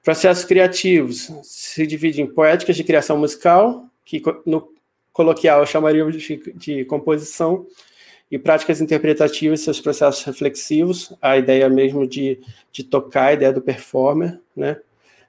Processos 0.02 0.44
criativos 0.44 1.30
se 1.42 1.86
divide 1.86 2.22
em 2.22 2.26
poéticas 2.26 2.76
de 2.76 2.82
criação 2.82 3.18
musical, 3.18 3.86
que 4.04 4.22
no 4.44 4.72
coloquial 5.12 5.64
chamaríamos 5.66 6.20
de, 6.20 6.52
de 6.54 6.84
composição, 6.86 7.66
e 8.32 8.38
práticas 8.38 8.80
interpretativas, 8.80 9.60
seus 9.60 9.78
processos 9.78 10.24
reflexivos, 10.24 11.12
a 11.20 11.36
ideia 11.36 11.68
mesmo 11.68 12.06
de, 12.06 12.40
de 12.72 12.82
tocar, 12.82 13.26
a 13.26 13.32
ideia 13.34 13.52
do 13.52 13.60
performer, 13.60 14.40
né? 14.56 14.80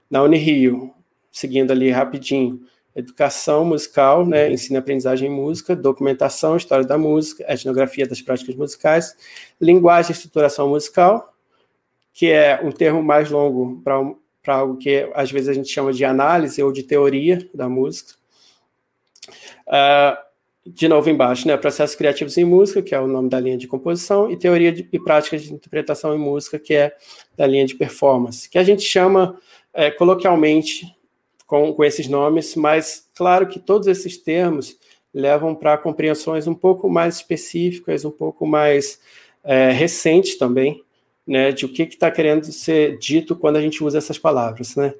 Na 0.10 0.24
Unirio, 0.24 0.90
seguindo 1.30 1.72
ali 1.72 1.92
rapidinho, 1.92 2.62
educação 2.96 3.66
musical, 3.66 4.26
né, 4.26 4.50
ensino 4.50 4.78
e 4.78 4.80
aprendizagem 4.80 5.30
em 5.30 5.36
música, 5.36 5.76
documentação, 5.76 6.56
história 6.56 6.86
da 6.86 6.98
música, 6.98 7.44
etnografia 7.52 8.08
das 8.08 8.22
práticas 8.22 8.56
musicais, 8.56 9.18
linguagem 9.60 10.12
e 10.12 10.14
estruturação 10.14 10.70
musical, 10.70 11.36
que 12.14 12.32
é 12.32 12.62
um 12.64 12.72
termo 12.72 13.04
mais 13.04 13.30
longo 13.30 13.82
para 13.84 14.56
algo 14.56 14.78
que 14.78 15.12
às 15.14 15.30
vezes 15.30 15.50
a 15.50 15.54
gente 15.54 15.68
chama 15.68 15.92
de 15.92 16.06
análise 16.06 16.64
ou 16.64 16.72
de 16.72 16.84
teoria 16.84 17.50
da 17.54 17.68
música. 17.68 18.14
Uh, 19.68 20.33
de 20.66 20.88
novo 20.88 21.10
embaixo, 21.10 21.48
né, 21.48 21.58
processos 21.58 21.96
criativos 21.96 22.38
em 22.38 22.46
música, 22.46 22.82
que 22.82 22.96
é 22.96 23.00
o 23.00 23.08
nome 23.08 23.30
da 23.30 23.40
linha 23.40 23.58
de 23.58 23.68
composição, 23.68 24.32
e 24.32 24.38
teoria 24.38 24.72
de, 24.72 24.88
e 24.92 25.00
práticas 25.00 25.44
de 25.44 25.54
interpretação 25.54 26.16
em 26.16 26.18
música, 26.18 26.58
que 26.58 26.74
é 26.74 26.96
da 27.36 27.46
linha 27.46 27.66
de 27.66 27.76
performance, 27.76 28.50
que 28.50 28.58
a 28.58 28.64
gente 28.64 28.82
chama 28.82 29.38
é, 29.74 29.92
coloquialmente 29.92 30.96
com, 31.46 31.74
com 31.74 31.84
esses 31.84 32.08
nomes, 32.08 32.56
mas 32.56 33.10
claro 33.14 33.48
que 33.48 33.60
todos 33.60 33.88
esses 33.88 34.18
termos 34.18 34.78
levam 35.14 35.54
para 35.54 35.78
compreensões 35.78 36.48
um 36.48 36.56
pouco 36.56 36.90
mais 36.90 37.18
específicas, 37.18 38.06
um 38.06 38.12
pouco 38.12 38.48
mais 38.48 39.00
é, 39.44 39.70
recentes 39.70 40.38
também, 40.38 40.82
né, 41.28 41.52
de 41.52 41.66
o 41.66 41.70
que 41.70 41.84
está 41.84 42.10
querendo 42.10 42.46
ser 42.52 42.98
dito 42.98 43.36
quando 43.36 43.58
a 43.58 43.62
gente 43.62 43.84
usa 43.84 43.98
essas 43.98 44.18
palavras, 44.18 44.76
né. 44.76 44.94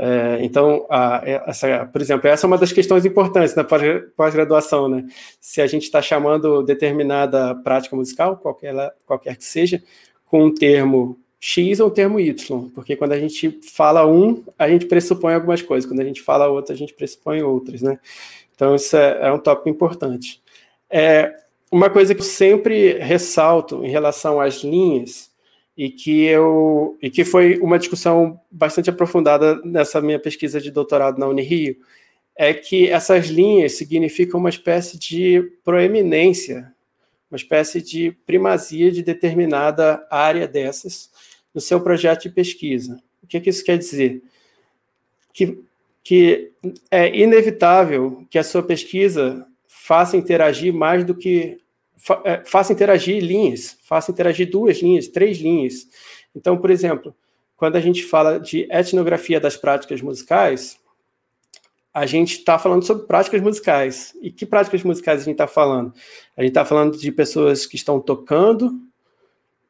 É, 0.00 0.38
então, 0.44 0.86
a, 0.88 1.20
essa, 1.24 1.84
por 1.86 2.00
exemplo, 2.00 2.28
essa 2.28 2.46
é 2.46 2.48
uma 2.48 2.56
das 2.56 2.72
questões 2.72 3.04
importantes 3.04 3.56
na 3.56 3.64
pós-graduação, 3.64 4.88
né? 4.88 5.04
Se 5.40 5.60
a 5.60 5.66
gente 5.66 5.82
está 5.82 6.00
chamando 6.00 6.62
determinada 6.62 7.56
prática 7.56 7.96
musical, 7.96 8.36
qualquer, 8.36 8.94
qualquer 9.04 9.36
que 9.36 9.44
seja, 9.44 9.82
com 10.24 10.44
um 10.44 10.54
termo 10.54 11.18
X 11.40 11.80
ou 11.80 11.88
um 11.88 11.90
termo 11.90 12.20
Y, 12.20 12.70
porque 12.72 12.94
quando 12.94 13.12
a 13.12 13.18
gente 13.18 13.58
fala 13.74 14.06
um, 14.06 14.44
a 14.56 14.68
gente 14.68 14.86
pressupõe 14.86 15.34
algumas 15.34 15.62
coisas, 15.62 15.88
quando 15.88 16.00
a 16.00 16.04
gente 16.04 16.22
fala 16.22 16.46
outro, 16.46 16.72
a 16.72 16.76
gente 16.76 16.94
pressupõe 16.94 17.42
outras, 17.42 17.82
né? 17.82 17.98
Então, 18.54 18.76
isso 18.76 18.96
é, 18.96 19.18
é 19.22 19.32
um 19.32 19.38
tópico 19.38 19.68
importante. 19.68 20.40
É, 20.88 21.34
uma 21.72 21.90
coisa 21.90 22.14
que 22.14 22.20
eu 22.20 22.24
sempre 22.24 22.98
ressalto 22.98 23.84
em 23.84 23.90
relação 23.90 24.40
às 24.40 24.62
linhas, 24.62 25.27
e 25.78 25.88
que 25.88 26.24
eu 26.24 26.98
e 27.00 27.08
que 27.08 27.24
foi 27.24 27.56
uma 27.60 27.78
discussão 27.78 28.40
bastante 28.50 28.90
aprofundada 28.90 29.62
nessa 29.62 30.00
minha 30.00 30.18
pesquisa 30.18 30.60
de 30.60 30.72
doutorado 30.72 31.20
na 31.20 31.28
Unirio, 31.28 31.76
é 32.34 32.52
que 32.52 32.88
essas 32.88 33.28
linhas 33.28 33.78
significam 33.78 34.40
uma 34.40 34.48
espécie 34.48 34.98
de 34.98 35.40
proeminência, 35.64 36.74
uma 37.30 37.36
espécie 37.36 37.80
de 37.80 38.10
primazia 38.26 38.90
de 38.90 39.04
determinada 39.04 40.04
área 40.10 40.48
dessas 40.48 41.10
no 41.54 41.60
seu 41.60 41.80
projeto 41.80 42.22
de 42.22 42.30
pesquisa. 42.30 43.00
O 43.22 43.28
que, 43.28 43.40
que 43.40 43.50
isso 43.50 43.64
quer 43.64 43.78
dizer? 43.78 44.20
Que, 45.32 45.62
que 46.02 46.50
é 46.90 47.16
inevitável 47.16 48.26
que 48.28 48.38
a 48.38 48.42
sua 48.42 48.64
pesquisa 48.64 49.46
faça 49.68 50.16
interagir 50.16 50.74
mais 50.74 51.04
do 51.04 51.14
que 51.14 51.60
fa, 51.98 52.20
é, 52.24 52.42
faça 52.44 52.72
interagir 52.72 53.22
linhas, 53.22 53.76
faça 53.82 54.10
interagir 54.10 54.50
duas 54.50 54.78
linhas, 54.78 55.08
três 55.08 55.38
linhas. 55.38 55.86
Então, 56.34 56.56
por 56.56 56.70
exemplo, 56.70 57.14
quando 57.56 57.76
a 57.76 57.80
gente 57.80 58.04
fala 58.04 58.38
de 58.38 58.66
etnografia 58.70 59.40
das 59.40 59.56
práticas 59.56 60.00
musicais, 60.00 60.78
a 61.92 62.06
gente 62.06 62.38
está 62.38 62.58
falando 62.58 62.84
sobre 62.84 63.06
práticas 63.06 63.40
musicais. 63.40 64.16
E 64.22 64.30
que 64.30 64.46
práticas 64.46 64.82
musicais 64.84 65.22
a 65.22 65.24
gente 65.24 65.34
está 65.34 65.48
falando? 65.48 65.92
A 66.36 66.42
gente 66.42 66.50
está 66.50 66.64
falando 66.64 66.96
de 66.96 67.10
pessoas 67.10 67.66
que 67.66 67.76
estão 67.76 68.00
tocando, 68.00 68.78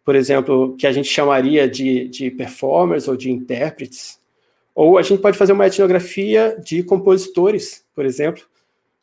por 0.05 0.15
exemplo, 0.15 0.77
que 0.77 0.87
a 0.87 0.93
gente 0.93 1.09
chamaria 1.09 1.69
de, 1.69 2.09
de 2.09 2.31
performers 2.31 3.09
ou 3.09 3.17
de 3.17 3.31
intérpretes. 3.31 4.21
Ou 4.75 4.99
a 4.99 5.03
gente 5.03 5.21
pode 5.21 5.39
fazer 5.39 5.53
uma 5.53 5.67
etnografia 5.67 6.57
de 6.63 6.83
compositores, 6.83 7.85
por 7.95 8.05
exemplo, 8.05 8.45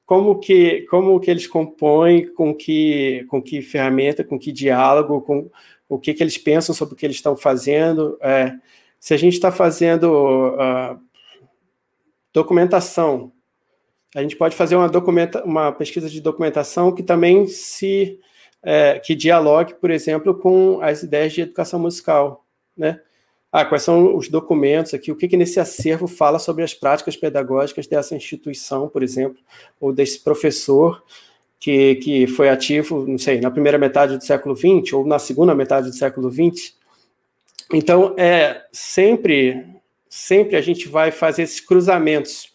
como 0.06 0.40
que 0.40 0.84
como 0.90 1.20
que 1.20 1.32
eles 1.32 1.48
compõem, 1.48 2.32
com 2.34 2.54
que 2.54 3.26
com 3.30 3.42
que 3.42 3.62
ferramenta, 3.62 4.24
com 4.24 4.38
que 4.38 4.52
diálogo, 4.52 5.22
com 5.22 5.50
o 5.90 6.00
que 6.00 6.14
que 6.14 6.24
eles 6.24 6.38
pensam 6.38 6.74
sobre 6.76 6.94
o 6.94 6.98
que 6.98 7.06
eles 7.06 7.18
estão 7.18 7.36
fazendo. 7.36 8.18
É, 8.22 8.54
se 9.00 9.14
a 9.14 9.18
gente 9.18 9.34
está 9.34 9.52
fazendo 9.52 10.56
uh, 10.56 11.00
documentação, 12.34 13.32
a 14.16 14.22
gente 14.22 14.36
pode 14.36 14.56
fazer 14.56 14.76
uma 14.76 14.90
documenta, 14.90 15.44
uma 15.44 15.72
pesquisa 15.72 16.10
de 16.10 16.22
documentação 16.22 16.94
que 16.94 17.04
também 17.04 17.48
se 17.48 18.20
é, 18.64 18.98
que 19.00 19.14
dialogue, 19.14 19.76
por 19.76 19.92
exemplo, 19.92 20.34
com 20.34 20.80
as 20.82 21.04
ideias 21.04 21.34
de 21.34 21.42
educação 21.42 21.80
musical, 21.80 22.46
né? 22.76 23.00
Ah, 23.58 23.64
quais 23.64 23.84
são 23.84 24.18
os 24.18 24.28
documentos 24.28 24.94
aqui, 24.94 25.14
o 25.14 25.16
que, 25.16 25.30
que 25.30 25.38
nesse 25.38 25.62
acervo 25.62 26.10
fala 26.10 26.40
sobre 26.40 26.62
as 26.62 26.74
práticas 26.74 27.16
pedagógicas 27.16 27.88
dessa 27.88 28.14
instituição, 28.14 28.90
por 28.90 29.02
exemplo, 29.02 29.42
ou 29.80 29.94
desse 29.94 30.20
professor 30.20 31.02
que, 31.58 31.96
que 31.96 32.28
foi 32.28 32.50
ativo, 32.50 33.08
não 33.08 33.18
sei, 33.18 33.40
na 33.40 33.50
primeira 33.50 33.78
metade 33.78 34.18
do 34.18 34.24
século 34.26 34.58
XX 34.58 34.92
ou 34.92 35.08
na 35.08 35.20
segunda 35.20 35.56
metade 35.56 35.88
do 35.90 35.96
século 35.96 36.30
XX. 36.30 36.74
Então, 37.72 38.14
é 38.18 38.62
sempre, 38.74 39.66
sempre 40.10 40.58
a 40.58 40.62
gente 40.62 40.90
vai 40.90 41.10
fazer 41.10 41.44
esses 41.44 41.62
cruzamentos. 41.62 42.50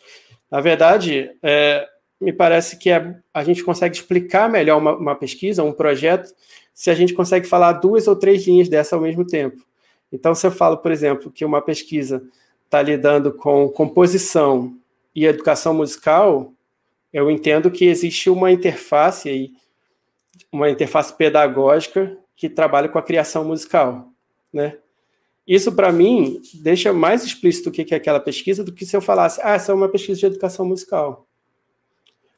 Na 0.51 0.61
verdade, 0.61 1.31
é, 1.43 1.89
me 2.21 2.31
parece 2.31 2.77
que 2.77 2.91
é, 2.91 3.17
a 3.33 3.43
gente 3.43 3.65
consegue 3.65 3.97
explicar 3.97 4.51
melhor 4.51 4.77
uma, 4.77 4.95
uma 4.95 5.15
pesquisa, 5.15 5.65
um 5.65 5.73
projeto, 5.73 6.31
se 6.75 6.91
a 6.91 6.95
gente 6.95 7.15
consegue 7.15 7.49
falar 7.49 7.73
duas 7.73 8.07
ou 8.07 8.15
três 8.15 8.47
linhas 8.47 8.69
dessa 8.69 8.97
ao 8.97 9.01
mesmo 9.01 9.27
tempo. 9.27 9.70
Então, 10.13 10.35
se 10.35 10.47
eu 10.47 10.51
falo, 10.51 10.79
por 10.79 10.91
exemplo, 10.91 11.31
que 11.31 11.45
uma 11.45 11.63
pesquisa 11.63 12.23
está 12.65 12.83
lidando 12.83 13.33
com 13.33 13.69
composição 13.69 14.77
e 15.15 15.27
educação 15.27 15.75
musical, 15.75 16.53
eu 17.13 17.31
entendo 17.31 17.71
que 17.71 17.85
existe 17.85 18.31
uma 18.31 18.51
interface 18.51 19.29
aí, 19.29 19.53
uma 20.53 20.71
interface 20.71 21.13
pedagógica 21.13 22.17
que 22.37 22.49
trabalha 22.49 22.89
com 22.89 22.99
a 22.99 23.03
criação 23.03 23.45
musical, 23.45 24.09
né? 24.53 24.79
Isso, 25.47 25.73
para 25.73 25.91
mim, 25.91 26.41
deixa 26.55 26.93
mais 26.93 27.25
explícito 27.25 27.71
o 27.71 27.73
que 27.73 27.93
é 27.93 27.97
aquela 27.97 28.21
pesquisa 28.21 28.63
do 28.63 28.73
que 28.73 28.87
se 28.87 28.97
eu 28.97 29.01
falasse, 29.01 29.41
ah, 29.43 29.55
essa 29.55 29.73
é 29.73 29.75
uma 29.75 29.89
pesquisa 29.89 30.21
de 30.21 30.27
educação 30.27 30.65
musical. 30.65 31.27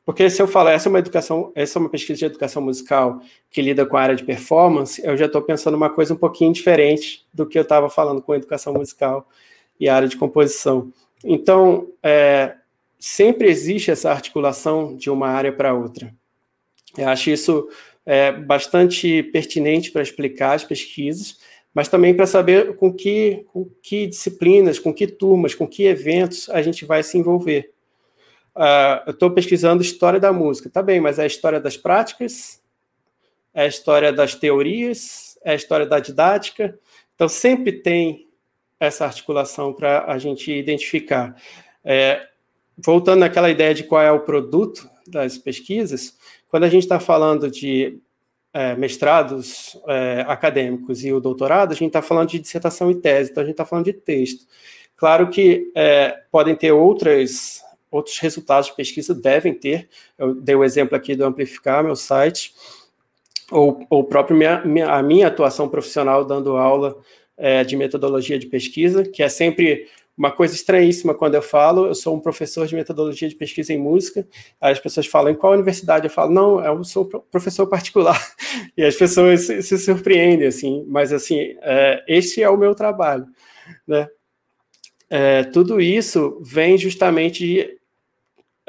Porque 0.04 0.28
se 0.28 0.42
eu 0.42 0.48
falar 0.48 0.72
essa 0.72 0.88
é 0.88 0.90
uma 0.90 0.98
educação, 0.98 1.52
essa 1.54 1.78
é 1.78 1.80
uma 1.80 1.88
pesquisa 1.88 2.18
de 2.18 2.24
educação 2.24 2.60
musical 2.60 3.20
que 3.50 3.62
lida 3.62 3.86
com 3.86 3.96
a 3.96 4.02
área 4.02 4.16
de 4.16 4.24
performance, 4.24 5.00
eu 5.04 5.16
já 5.16 5.26
estou 5.26 5.42
pensando 5.42 5.76
uma 5.76 5.90
coisa 5.90 6.12
um 6.12 6.16
pouquinho 6.16 6.52
diferente 6.52 7.24
do 7.32 7.46
que 7.46 7.56
eu 7.56 7.62
estava 7.62 7.88
falando 7.88 8.20
com 8.20 8.34
educação 8.34 8.74
musical 8.74 9.28
e 9.78 9.88
a 9.88 9.94
área 9.94 10.08
de 10.08 10.16
composição. 10.16 10.92
Então, 11.24 11.88
é, 12.02 12.56
sempre 12.98 13.48
existe 13.48 13.90
essa 13.90 14.10
articulação 14.10 14.96
de 14.96 15.08
uma 15.08 15.28
área 15.28 15.52
para 15.52 15.72
outra. 15.72 16.12
Eu 16.98 17.08
acho 17.08 17.30
isso 17.30 17.68
é, 18.04 18.32
bastante 18.32 19.22
pertinente 19.22 19.92
para 19.92 20.02
explicar 20.02 20.54
as 20.54 20.64
pesquisas, 20.64 21.38
mas 21.72 21.88
também 21.88 22.14
para 22.14 22.26
saber 22.26 22.76
com 22.76 22.92
que, 22.92 23.46
com 23.52 23.68
que 23.82 24.06
disciplinas, 24.06 24.78
com 24.78 24.92
que 24.92 25.06
turmas, 25.06 25.54
com 25.54 25.66
que 25.66 25.84
eventos 25.84 26.50
a 26.50 26.60
gente 26.60 26.84
vai 26.84 27.02
se 27.02 27.16
envolver. 27.16 27.72
Uh, 28.54 29.02
eu 29.06 29.12
estou 29.12 29.30
pesquisando 29.30 29.82
história 29.82 30.20
da 30.20 30.32
música. 30.32 30.68
Tá 30.68 30.82
bem, 30.82 31.00
mas 31.00 31.18
é 31.18 31.24
a 31.24 31.26
história 31.26 31.60
das 31.60 31.76
práticas, 31.76 32.62
é 33.54 33.62
a 33.62 33.66
história 33.66 34.12
das 34.12 34.34
teorias, 34.34 35.38
é 35.44 35.52
a 35.52 35.54
história 35.54 35.86
da 35.86 35.98
didática. 35.98 36.78
Então, 37.14 37.28
sempre 37.28 37.72
tem 37.72 38.28
essa 38.78 39.04
articulação 39.04 39.72
para 39.72 40.04
a 40.06 40.18
gente 40.18 40.52
identificar. 40.52 41.36
É, 41.84 42.28
voltando 42.76 43.20
naquela 43.20 43.50
ideia 43.50 43.74
de 43.74 43.84
qual 43.84 44.02
é 44.02 44.10
o 44.10 44.20
produto 44.20 44.90
das 45.06 45.38
pesquisas, 45.38 46.16
quando 46.48 46.64
a 46.64 46.68
gente 46.68 46.82
está 46.82 46.98
falando 46.98 47.50
de 47.50 48.00
é, 48.52 48.74
mestrados 48.76 49.76
é, 49.88 50.24
acadêmicos 50.26 51.04
e 51.04 51.12
o 51.12 51.20
doutorado, 51.20 51.72
a 51.72 51.74
gente 51.74 51.88
está 51.88 52.02
falando 52.02 52.30
de 52.30 52.38
dissertação 52.38 52.90
e 52.90 52.94
tese, 52.94 53.30
então 53.30 53.42
a 53.42 53.46
gente 53.46 53.54
está 53.54 53.64
falando 53.64 53.86
de 53.86 53.92
texto. 53.92 54.46
Claro 54.96 55.30
que 55.30 55.70
é, 55.74 56.20
podem 56.30 56.54
ter 56.54 56.72
outras, 56.72 57.62
outros 57.92 58.18
resultados 58.18 58.68
de 58.68 58.74
pesquisa, 58.74 59.14
devem 59.14 59.54
ter. 59.54 59.88
Eu 60.18 60.34
dei 60.34 60.54
o 60.54 60.64
exemplo 60.64 60.96
aqui 60.96 61.14
do 61.14 61.24
Amplificar, 61.24 61.84
meu 61.84 61.94
site, 61.94 62.54
ou, 63.50 63.86
ou 63.90 64.02
próprio 64.02 64.36
minha, 64.36 64.64
minha, 64.64 64.88
a 64.88 65.02
minha 65.02 65.28
atuação 65.28 65.68
profissional 65.68 66.24
dando 66.24 66.56
aula 66.56 66.96
é, 67.36 67.62
de 67.62 67.76
metodologia 67.76 68.38
de 68.38 68.46
pesquisa, 68.46 69.04
que 69.04 69.22
é 69.22 69.28
sempre 69.28 69.86
uma 70.16 70.30
coisa 70.30 70.54
estranhíssima 70.54 71.14
quando 71.14 71.34
eu 71.34 71.42
falo, 71.42 71.86
eu 71.86 71.94
sou 71.94 72.14
um 72.14 72.20
professor 72.20 72.66
de 72.66 72.74
metodologia 72.74 73.28
de 73.28 73.34
pesquisa 73.34 73.72
em 73.72 73.78
música, 73.78 74.26
aí 74.60 74.72
as 74.72 74.78
pessoas 74.78 75.06
falam, 75.06 75.32
em 75.32 75.34
qual 75.34 75.52
universidade? 75.52 76.06
Eu 76.06 76.10
falo, 76.10 76.32
não, 76.32 76.64
eu 76.64 76.84
sou 76.84 77.06
professor 77.06 77.66
particular, 77.66 78.18
e 78.76 78.84
as 78.84 78.94
pessoas 78.94 79.42
se, 79.42 79.62
se 79.62 79.78
surpreendem, 79.78 80.46
assim, 80.46 80.84
mas, 80.86 81.12
assim, 81.12 81.56
é, 81.62 82.04
este 82.06 82.42
é 82.42 82.48
o 82.48 82.56
meu 82.56 82.74
trabalho, 82.74 83.26
né? 83.86 84.08
É, 85.14 85.44
tudo 85.44 85.78
isso 85.78 86.40
vem 86.42 86.78
justamente 86.78 87.78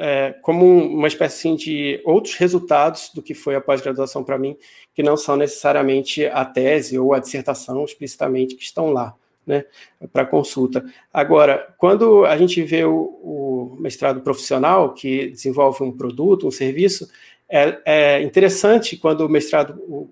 é, 0.06 0.34
como 0.42 0.66
uma 0.66 1.08
espécie 1.08 1.48
assim, 1.48 1.56
de 1.56 1.98
outros 2.04 2.34
resultados 2.34 3.10
do 3.14 3.22
que 3.22 3.32
foi 3.32 3.54
a 3.54 3.60
pós-graduação 3.60 4.22
para 4.22 4.36
mim, 4.36 4.54
que 4.94 5.02
não 5.02 5.16
são 5.16 5.34
necessariamente 5.34 6.26
a 6.26 6.44
tese 6.44 6.98
ou 6.98 7.14
a 7.14 7.18
dissertação 7.18 7.82
explicitamente 7.86 8.54
que 8.54 8.62
estão 8.62 8.90
lá 8.90 9.14
né, 9.46 9.64
para 10.12 10.26
consulta. 10.26 10.84
Agora, 11.10 11.74
quando 11.78 12.26
a 12.26 12.36
gente 12.36 12.62
vê 12.62 12.84
o, 12.84 12.92
o, 12.94 13.76
mestrado 13.80 14.20
profissional, 14.20 14.92
que 14.92 15.28
desenvolve 15.28 15.82
um 15.82 15.90
produto, 15.90 16.46
um 16.46 16.50
serviço, 16.50 17.08
é, 17.48 17.80
é 17.86 18.22
interessante 18.22 18.98
quando 18.98 19.22
o 19.22 19.28
mestrado, 19.28 19.80
o 19.88 20.10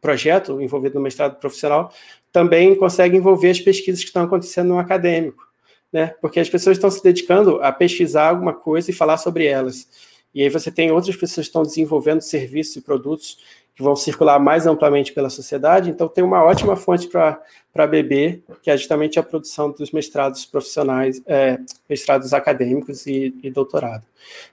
projeto 0.00 0.62
envolvido 0.62 0.94
no 0.94 1.02
mestrado 1.02 1.38
profissional, 1.38 1.92
também 2.32 2.74
consegue 2.74 3.18
envolver 3.18 3.50
as 3.50 3.60
pesquisas 3.60 4.00
que 4.00 4.08
estão 4.08 4.22
acontecendo 4.22 4.68
no 4.68 4.78
acadêmico, 4.78 5.45
né, 5.92 6.14
porque 6.20 6.40
as 6.40 6.48
pessoas 6.48 6.76
estão 6.76 6.90
se 6.90 7.02
dedicando 7.02 7.62
a 7.62 7.72
pesquisar 7.72 8.28
alguma 8.28 8.52
coisa 8.52 8.90
e 8.90 8.94
falar 8.94 9.16
sobre 9.16 9.46
elas. 9.46 9.88
E 10.34 10.42
aí 10.42 10.50
você 10.50 10.70
tem 10.70 10.90
outras 10.90 11.16
pessoas 11.16 11.46
que 11.46 11.50
estão 11.50 11.62
desenvolvendo 11.62 12.20
serviços 12.20 12.76
e 12.76 12.82
produtos 12.82 13.38
que 13.74 13.82
vão 13.82 13.94
circular 13.94 14.38
mais 14.38 14.66
amplamente 14.66 15.12
pela 15.12 15.28
sociedade, 15.28 15.90
então 15.90 16.08
tem 16.08 16.24
uma 16.24 16.42
ótima 16.42 16.76
fonte 16.76 17.08
para 17.08 17.86
beber, 17.86 18.42
que 18.62 18.70
é 18.70 18.76
justamente 18.76 19.18
a 19.18 19.22
produção 19.22 19.70
dos 19.70 19.90
mestrados 19.90 20.46
profissionais, 20.46 21.20
é, 21.26 21.58
mestrados 21.88 22.32
acadêmicos 22.32 23.06
e, 23.06 23.34
e, 23.42 23.50
doutorado. 23.50 24.02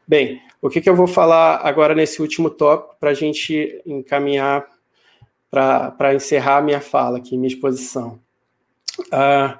Bem, 0.05 0.41
o 0.61 0.69
que, 0.69 0.81
que 0.81 0.89
eu 0.89 0.95
vou 0.95 1.07
falar 1.07 1.61
agora 1.63 1.95
nesse 1.95 2.21
último 2.21 2.49
tópico 2.49 2.97
para 2.99 3.11
a 3.11 3.13
gente 3.13 3.81
encaminhar 3.85 4.67
para 5.49 6.15
encerrar 6.15 6.61
minha 6.61 6.81
fala 6.81 7.19
aqui, 7.19 7.37
minha 7.37 7.47
exposição. 7.47 8.19
Ah, 9.11 9.59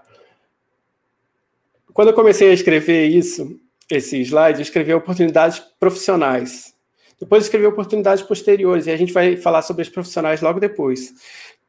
quando 1.94 2.10
eu 2.10 2.14
comecei 2.14 2.50
a 2.50 2.54
escrever 2.54 3.08
isso, 3.08 3.60
esse 3.90 4.20
slide, 4.22 4.60
eu 4.60 4.64
escrevi 4.64 4.94
oportunidades 4.94 5.60
profissionais. 5.80 6.74
Depois 7.20 7.44
escrever 7.44 7.68
oportunidades 7.68 8.24
posteriores, 8.24 8.88
e 8.88 8.92
a 8.92 8.98
gente 8.98 9.14
vai 9.14 9.38
falar 9.38 9.62
sobre 9.62 9.84
os 9.84 9.90
profissionais 9.90 10.42
logo 10.42 10.60
depois. 10.60 11.14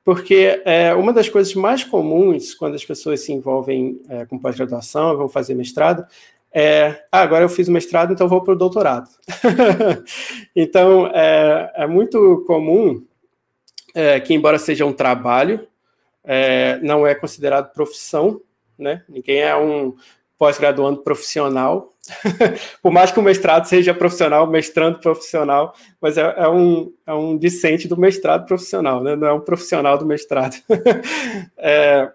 Porque 0.05 0.61
é, 0.65 0.95
uma 0.95 1.13
das 1.13 1.29
coisas 1.29 1.55
mais 1.55 1.83
comuns 1.85 2.55
quando 2.55 2.75
as 2.75 2.85
pessoas 2.85 3.21
se 3.21 3.33
envolvem 3.33 4.01
é, 4.09 4.27
com 4.27 4.39
pós-graduação, 4.39 5.17
vão 5.17 5.29
fazer 5.29 5.55
mestrado, 5.55 6.07
é, 6.57 7.03
ah, 7.11 7.23
agora 7.23 7.45
eu 7.45 7.49
fiz 7.49 7.67
o 7.67 7.73
mestrado, 7.73 8.13
então 8.13 8.29
vou 8.29 8.41
para 8.41 8.55
o 8.55 8.57
doutorado. 8.57 9.11
então, 10.55 11.09
é, 11.09 11.73
é, 11.75 11.87
muito 11.89 12.45
comum 12.47 13.05
é, 13.93 14.21
que, 14.21 14.33
embora 14.33 14.57
seja 14.57 14.87
um 14.87 14.93
trabalho, 14.93 15.67
é, 16.23 16.79
não 16.81 17.05
é 17.05 17.13
considerado 17.13 17.73
profissão, 17.73 18.41
né? 18.79 19.03
Ninguém 19.09 19.41
é 19.41 19.57
um 19.57 19.95
pós-graduando 20.39 21.03
profissional, 21.03 21.91
por 22.83 22.93
mais 22.93 23.11
que 23.11 23.19
o 23.19 23.23
mestrado 23.23 23.67
seja 23.67 23.95
profissional, 23.95 24.47
mestrando 24.47 24.99
profissional, 24.99 25.75
mas 26.01 26.19
é, 26.19 26.35
é, 26.37 26.49
um, 26.49 26.93
é 27.07 27.15
um 27.15 27.39
discente 27.39 27.89
do 27.89 27.97
mestrado 27.97 28.47
profissional, 28.47 29.03
né? 29.03 29.17
não 29.17 29.27
é 29.27 29.33
um 29.33 29.41
profissional 29.41 29.97
do 29.97 30.05
mestrado. 30.05 30.57
é, 31.57 32.11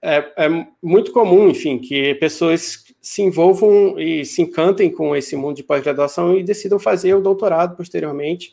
é, 0.00 0.32
é, 0.36 0.66
muito 0.82 1.12
comum, 1.12 1.48
enfim, 1.48 1.78
que 1.78 2.14
pessoas 2.14 2.84
se 3.00 3.22
envolvam 3.22 3.98
e 3.98 4.24
se 4.24 4.42
encantem 4.42 4.90
com 4.90 5.14
esse 5.14 5.36
mundo 5.36 5.56
de 5.56 5.62
pós-graduação 5.62 6.36
e 6.36 6.42
decidam 6.42 6.78
fazer 6.78 7.14
o 7.14 7.20
doutorado 7.20 7.76
posteriormente 7.76 8.52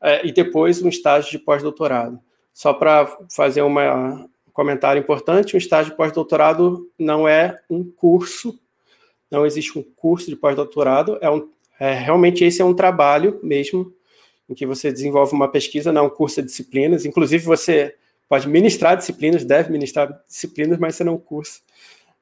é, 0.00 0.26
e 0.26 0.32
depois 0.32 0.82
um 0.82 0.88
estágio 0.88 1.30
de 1.30 1.38
pós-doutorado. 1.38 2.20
Só 2.52 2.72
para 2.74 3.06
fazer 3.34 3.62
uma, 3.62 4.14
um 4.14 4.28
comentário 4.50 5.00
importante, 5.00 5.54
um 5.54 5.58
estágio 5.58 5.96
pós-doutorado 5.96 6.90
não 6.98 7.26
é 7.26 7.60
um 7.68 7.84
curso 7.84 8.58
não 9.30 9.46
existe 9.46 9.78
um 9.78 9.82
curso 9.82 10.28
de 10.28 10.36
pós-doutorado, 10.36 11.16
é, 11.20 11.30
um, 11.30 11.48
é 11.78 11.94
realmente 11.94 12.44
esse 12.44 12.60
é 12.60 12.64
um 12.64 12.74
trabalho 12.74 13.38
mesmo, 13.42 13.92
em 14.48 14.54
que 14.54 14.66
você 14.66 14.90
desenvolve 14.90 15.32
uma 15.32 15.48
pesquisa, 15.48 15.92
não 15.92 16.02
é 16.02 16.06
um 16.06 16.10
curso 16.10 16.42
de 16.42 16.48
disciplinas, 16.48 17.06
inclusive 17.06 17.44
você 17.44 17.94
pode 18.28 18.48
ministrar 18.48 18.96
disciplinas, 18.96 19.44
deve 19.44 19.70
ministrar 19.70 20.20
disciplinas, 20.26 20.78
mas 20.78 20.96
você 20.96 21.04
não 21.04 21.14
é 21.14 21.18
curso. 21.18 21.62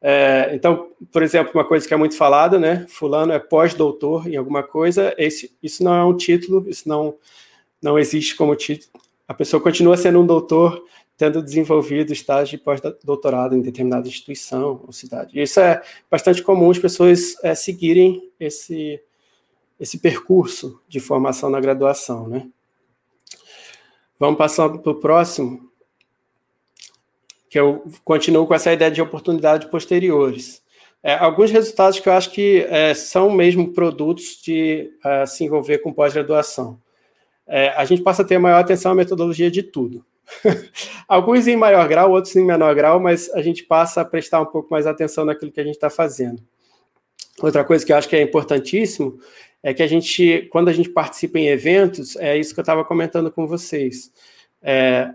É, 0.00 0.50
então, 0.52 0.90
por 1.10 1.22
exemplo, 1.22 1.52
uma 1.54 1.64
coisa 1.64 1.88
que 1.88 1.94
é 1.94 1.96
muito 1.96 2.16
falada, 2.16 2.58
né? 2.58 2.86
Fulano 2.88 3.32
é 3.32 3.38
pós-doutor 3.38 4.28
em 4.28 4.36
alguma 4.36 4.62
coisa, 4.62 5.14
esse, 5.16 5.56
isso 5.62 5.82
não 5.82 5.94
é 5.94 6.04
um 6.04 6.16
título, 6.16 6.68
isso 6.68 6.88
não, 6.88 7.16
não 7.82 7.98
existe 7.98 8.36
como 8.36 8.54
título. 8.54 8.90
A 9.26 9.34
pessoa 9.34 9.62
continua 9.62 9.96
sendo 9.96 10.20
um 10.20 10.26
doutor 10.26 10.82
tendo 11.18 11.42
desenvolvido 11.42 12.12
estágio 12.12 12.56
de 12.56 12.64
pós-doutorado 12.64 13.56
em 13.56 13.60
determinada 13.60 14.06
instituição 14.06 14.80
ou 14.86 14.92
cidade. 14.92 15.38
Isso 15.38 15.58
é 15.58 15.82
bastante 16.08 16.44
comum 16.44 16.70
as 16.70 16.78
pessoas 16.78 17.34
é, 17.42 17.56
seguirem 17.56 18.30
esse, 18.38 19.02
esse 19.80 19.98
percurso 19.98 20.80
de 20.88 21.00
formação 21.00 21.50
na 21.50 21.60
graduação, 21.60 22.28
né? 22.28 22.48
Vamos 24.16 24.38
passar 24.38 24.68
para 24.68 24.92
o 24.92 24.94
próximo, 24.94 25.68
que 27.50 27.58
eu 27.58 27.84
continuo 28.04 28.46
com 28.46 28.54
essa 28.54 28.72
ideia 28.72 28.90
de 28.90 29.02
oportunidade 29.02 29.68
posteriores. 29.68 30.62
É, 31.02 31.14
alguns 31.14 31.50
resultados 31.50 31.98
que 31.98 32.08
eu 32.08 32.12
acho 32.12 32.30
que 32.30 32.66
é, 32.68 32.94
são 32.94 33.30
mesmo 33.30 33.72
produtos 33.72 34.40
de 34.42 34.90
uh, 35.04 35.26
se 35.26 35.44
envolver 35.44 35.78
com 35.78 35.92
pós-graduação. 35.92 36.80
É, 37.46 37.70
a 37.70 37.84
gente 37.84 38.02
passa 38.02 38.22
a 38.22 38.24
ter 38.24 38.38
maior 38.38 38.58
atenção 38.58 38.92
à 38.92 38.94
metodologia 38.94 39.50
de 39.50 39.62
tudo. 39.62 40.04
Alguns 41.08 41.46
em 41.46 41.56
maior 41.56 41.86
grau, 41.88 42.10
outros 42.10 42.34
em 42.36 42.44
menor 42.44 42.74
grau, 42.74 43.00
mas 43.00 43.30
a 43.30 43.42
gente 43.42 43.64
passa 43.64 44.00
a 44.00 44.04
prestar 44.04 44.40
um 44.40 44.46
pouco 44.46 44.68
mais 44.70 44.86
atenção 44.86 45.24
naquilo 45.24 45.52
que 45.52 45.60
a 45.60 45.64
gente 45.64 45.74
está 45.74 45.90
fazendo. 45.90 46.42
Outra 47.40 47.64
coisa 47.64 47.84
que 47.84 47.92
eu 47.92 47.96
acho 47.96 48.08
que 48.08 48.16
é 48.16 48.22
importantíssimo 48.22 49.18
é 49.62 49.72
que 49.74 49.82
a 49.82 49.86
gente, 49.86 50.48
quando 50.50 50.68
a 50.68 50.72
gente 50.72 50.88
participa 50.88 51.38
em 51.38 51.48
eventos, 51.48 52.16
é 52.16 52.36
isso 52.36 52.54
que 52.54 52.60
eu 52.60 52.62
estava 52.62 52.84
comentando 52.84 53.30
com 53.30 53.46
vocês. 53.46 54.12
É, 54.62 55.10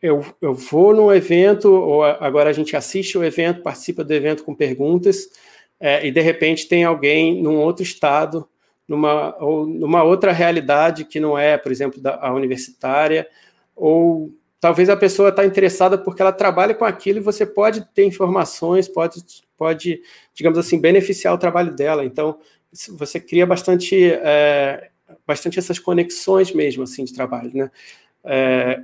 eu, 0.00 0.24
eu 0.40 0.54
vou 0.54 0.94
num 0.94 1.12
evento, 1.12 1.72
ou 1.72 2.04
agora 2.04 2.50
a 2.50 2.52
gente 2.52 2.76
assiste 2.76 3.16
o 3.16 3.24
evento, 3.24 3.62
participa 3.62 4.04
do 4.04 4.12
evento 4.12 4.44
com 4.44 4.54
perguntas, 4.54 5.28
é, 5.80 6.06
e 6.06 6.10
de 6.10 6.20
repente 6.20 6.68
tem 6.68 6.84
alguém 6.84 7.42
num 7.42 7.56
outro 7.56 7.82
estado, 7.82 8.48
numa, 8.86 9.36
ou 9.42 9.66
numa 9.66 10.02
outra 10.02 10.32
realidade 10.32 11.04
que 11.04 11.18
não 11.18 11.36
é, 11.36 11.58
por 11.58 11.72
exemplo, 11.72 12.00
da, 12.00 12.16
a 12.20 12.32
universitária, 12.32 13.26
ou 13.76 14.32
talvez 14.58 14.88
a 14.88 14.96
pessoa 14.96 15.28
está 15.28 15.44
interessada 15.44 15.98
porque 15.98 16.22
ela 16.22 16.32
trabalha 16.32 16.74
com 16.74 16.84
aquilo 16.84 17.18
e 17.18 17.22
você 17.22 17.44
pode 17.44 17.86
ter 17.94 18.04
informações, 18.04 18.88
pode, 18.88 19.22
pode 19.56 20.02
digamos 20.34 20.58
assim, 20.58 20.80
beneficiar 20.80 21.34
o 21.34 21.38
trabalho 21.38 21.74
dela. 21.74 22.04
Então, 22.04 22.38
você 22.90 23.20
cria 23.20 23.46
bastante, 23.46 24.10
é, 24.10 24.90
bastante 25.26 25.58
essas 25.58 25.78
conexões 25.78 26.52
mesmo, 26.52 26.82
assim, 26.82 27.04
de 27.04 27.14
trabalho, 27.14 27.50
né? 27.54 27.70
É, 28.24 28.82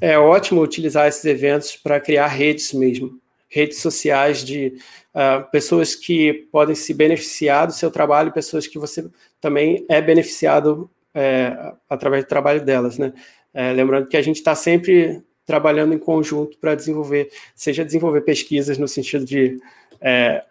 é 0.00 0.18
ótimo 0.18 0.62
utilizar 0.62 1.06
esses 1.08 1.24
eventos 1.24 1.76
para 1.76 2.00
criar 2.00 2.26
redes 2.28 2.72
mesmo, 2.72 3.18
redes 3.48 3.78
sociais 3.78 4.44
de 4.44 4.74
uh, 5.14 5.50
pessoas 5.50 5.94
que 5.94 6.46
podem 6.52 6.74
se 6.74 6.94
beneficiar 6.94 7.66
do 7.66 7.72
seu 7.72 7.90
trabalho, 7.90 8.32
pessoas 8.32 8.66
que 8.66 8.78
você 8.78 9.08
também 9.40 9.84
é 9.88 10.00
beneficiado 10.00 10.90
é, 11.14 11.74
através 11.88 12.24
do 12.24 12.28
trabalho 12.28 12.64
delas, 12.64 12.98
né? 12.98 13.12
É, 13.52 13.72
lembrando 13.72 14.06
que 14.06 14.16
a 14.16 14.22
gente 14.22 14.36
está 14.36 14.54
sempre 14.54 15.22
trabalhando 15.44 15.92
em 15.92 15.98
conjunto 15.98 16.56
para 16.58 16.74
desenvolver, 16.74 17.28
seja 17.54 17.84
desenvolver 17.84 18.20
pesquisas 18.20 18.78
no 18.78 18.86
sentido 18.86 19.24
de 19.24 19.58
é, 20.00 20.44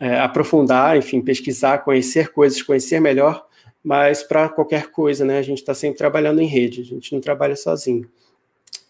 é, 0.00 0.18
aprofundar, 0.18 0.96
enfim, 0.96 1.20
pesquisar, 1.20 1.78
conhecer 1.78 2.32
coisas, 2.32 2.62
conhecer 2.62 3.00
melhor, 3.00 3.46
mas 3.82 4.22
para 4.22 4.48
qualquer 4.48 4.90
coisa, 4.90 5.24
né? 5.24 5.38
A 5.38 5.42
gente 5.42 5.58
está 5.58 5.74
sempre 5.74 5.98
trabalhando 5.98 6.40
em 6.40 6.46
rede, 6.46 6.80
a 6.80 6.84
gente 6.84 7.12
não 7.12 7.20
trabalha 7.20 7.56
sozinho. 7.56 8.08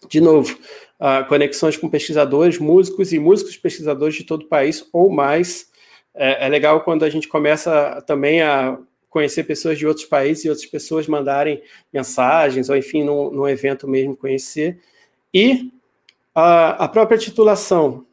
De 0.07 0.21
novo, 0.21 0.57
uh, 0.99 1.27
conexões 1.27 1.75
com 1.75 1.89
pesquisadores, 1.89 2.57
músicos 2.57 3.11
e 3.11 3.19
músicos 3.19 3.57
pesquisadores 3.57 4.15
de 4.15 4.23
todo 4.23 4.43
o 4.43 4.47
país 4.47 4.87
ou 4.93 5.09
mais. 5.09 5.69
É, 6.15 6.45
é 6.45 6.49
legal 6.49 6.83
quando 6.83 7.03
a 7.03 7.09
gente 7.09 7.27
começa 7.27 8.01
também 8.07 8.41
a 8.41 8.77
conhecer 9.09 9.43
pessoas 9.43 9.77
de 9.77 9.87
outros 9.87 10.05
países 10.05 10.45
e 10.45 10.49
outras 10.49 10.67
pessoas 10.67 11.07
mandarem 11.07 11.61
mensagens, 11.91 12.69
ou 12.69 12.77
enfim, 12.77 13.03
num, 13.03 13.31
num 13.31 13.47
evento 13.47 13.87
mesmo 13.87 14.15
conhecer. 14.15 14.79
E 15.33 15.71
a, 16.33 16.85
a, 16.85 16.87
própria 16.87 17.17
titulação. 17.17 18.05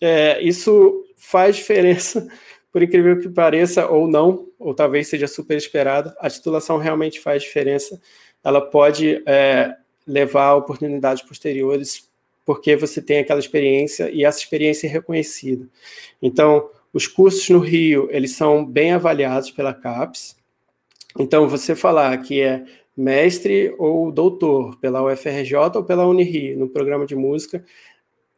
é, 0.00 0.42
isso 0.42 1.04
faz 1.16 1.56
diferença, 1.56 2.26
por 2.72 2.82
incrível 2.82 3.20
que 3.20 3.28
pareça, 3.28 3.86
ou 3.86 4.08
não, 4.08 4.48
ou 4.58 4.74
talvez 4.74 5.08
seja 5.08 5.28
super 5.28 5.56
esperado, 5.56 6.12
a 6.18 6.28
titulação 6.28 6.78
realmente 6.78 7.20
faz 7.20 7.42
diferença. 7.42 8.00
Ela 8.42 8.60
pode 8.60 9.22
é, 9.26 9.76
levar 10.06 10.46
a 10.46 10.56
oportunidades 10.56 11.22
posteriores, 11.22 12.08
porque 12.44 12.74
você 12.74 13.00
tem 13.00 13.18
aquela 13.18 13.38
experiência 13.38 14.10
e 14.10 14.24
essa 14.24 14.40
experiência 14.40 14.88
é 14.88 14.90
reconhecida. 14.90 15.68
Então, 16.20 16.68
os 16.92 17.06
cursos 17.06 17.48
no 17.48 17.58
Rio, 17.58 18.08
eles 18.10 18.32
são 18.32 18.64
bem 18.64 18.92
avaliados 18.92 19.50
pela 19.50 19.72
CAPES. 19.72 20.36
Então, 21.18 21.48
você 21.48 21.74
falar 21.74 22.16
que 22.18 22.40
é 22.40 22.64
mestre 22.96 23.74
ou 23.78 24.12
doutor 24.12 24.78
pela 24.78 25.02
UFRJ 25.02 25.54
ou 25.76 25.84
pela 25.84 26.06
Unirio 26.06 26.58
no 26.58 26.68
programa 26.68 27.06
de 27.06 27.16
música 27.16 27.64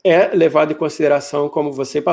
é 0.05 0.29
levado 0.35 0.73
em 0.73 0.77
consideração 0.77 1.49
como 1.49 1.73
você 1.73 2.01